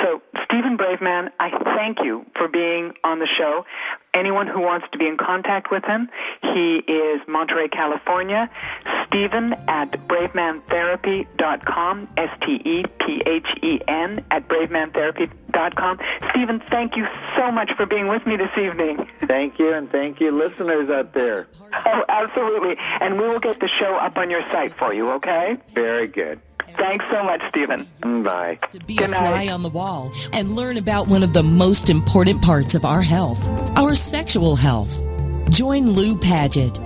So, 0.02 0.22
Stephen 0.46 0.78
Braveman, 0.78 1.30
I 1.40 1.50
thank 1.76 2.00
you 2.04 2.26
for 2.36 2.48
being 2.48 2.94
on 3.04 3.20
the 3.20 3.28
show. 3.38 3.66
Anyone 4.14 4.48
who 4.48 4.62
wants 4.62 4.86
to 4.92 4.98
be 4.98 5.08
in 5.08 5.18
contact 5.18 5.70
with 5.72 5.84
him, 5.84 6.10
he 6.42 6.82
is 6.88 7.22
Monterey, 7.28 7.68
California. 7.68 8.50
Stephen 9.08 9.54
at 9.68 9.92
bravemantherapy.com, 10.08 12.08
S 12.18 12.30
T 12.46 12.54
E 12.66 12.84
P 13.00 13.22
H 13.26 13.48
E 13.62 13.80
N, 13.88 14.24
at 14.32 14.48
bravemantherapy.com. 14.48 16.00
Stephen, 16.30 16.62
thank 16.70 16.96
you 16.96 17.06
so 17.38 17.52
much 17.52 17.72
for 17.76 17.86
being 17.86 18.08
with 18.08 18.26
me 18.26 18.38
this 18.38 18.58
evening. 18.58 19.06
thank 19.28 19.60
you, 19.60 19.74
and 19.74 19.90
thank 19.92 20.22
you, 20.22 20.32
listeners 20.32 20.90
out 20.90 21.14
there. 21.14 21.48
Oh, 21.86 22.06
absolutely. 22.08 22.78
And 23.02 23.20
we 23.20 23.28
will 23.28 23.40
get 23.40 23.60
the 23.60 23.68
show 23.68 23.96
up 23.96 24.18
on 24.18 24.30
your 24.30 24.42
site 24.52 24.72
for 24.74 24.94
you, 24.94 25.10
okay? 25.12 25.58
Very 25.74 26.08
good. 26.08 26.40
Thanks 26.78 27.06
so 27.10 27.24
much, 27.24 27.42
Stephen. 27.50 27.88
Bye. 28.24 28.58
to 28.72 28.80
be 28.80 28.96
Good 28.96 29.10
a 29.10 29.12
night. 29.12 29.50
Wall 29.86 30.12
and 30.34 30.56
learn 30.56 30.78
about 30.78 31.08
one 31.08 31.22
of 31.22 31.32
the 31.32 31.44
most 31.44 31.92
important 31.92 32.42
parts 32.42 32.74
of 32.74 32.86
our 32.86 33.04
health, 33.04 33.48
our 33.78 33.94
sexual 33.94 34.56
health. 34.56 34.94
Join 35.52 35.86
Lou 35.86 36.18
Paget. 36.18 36.86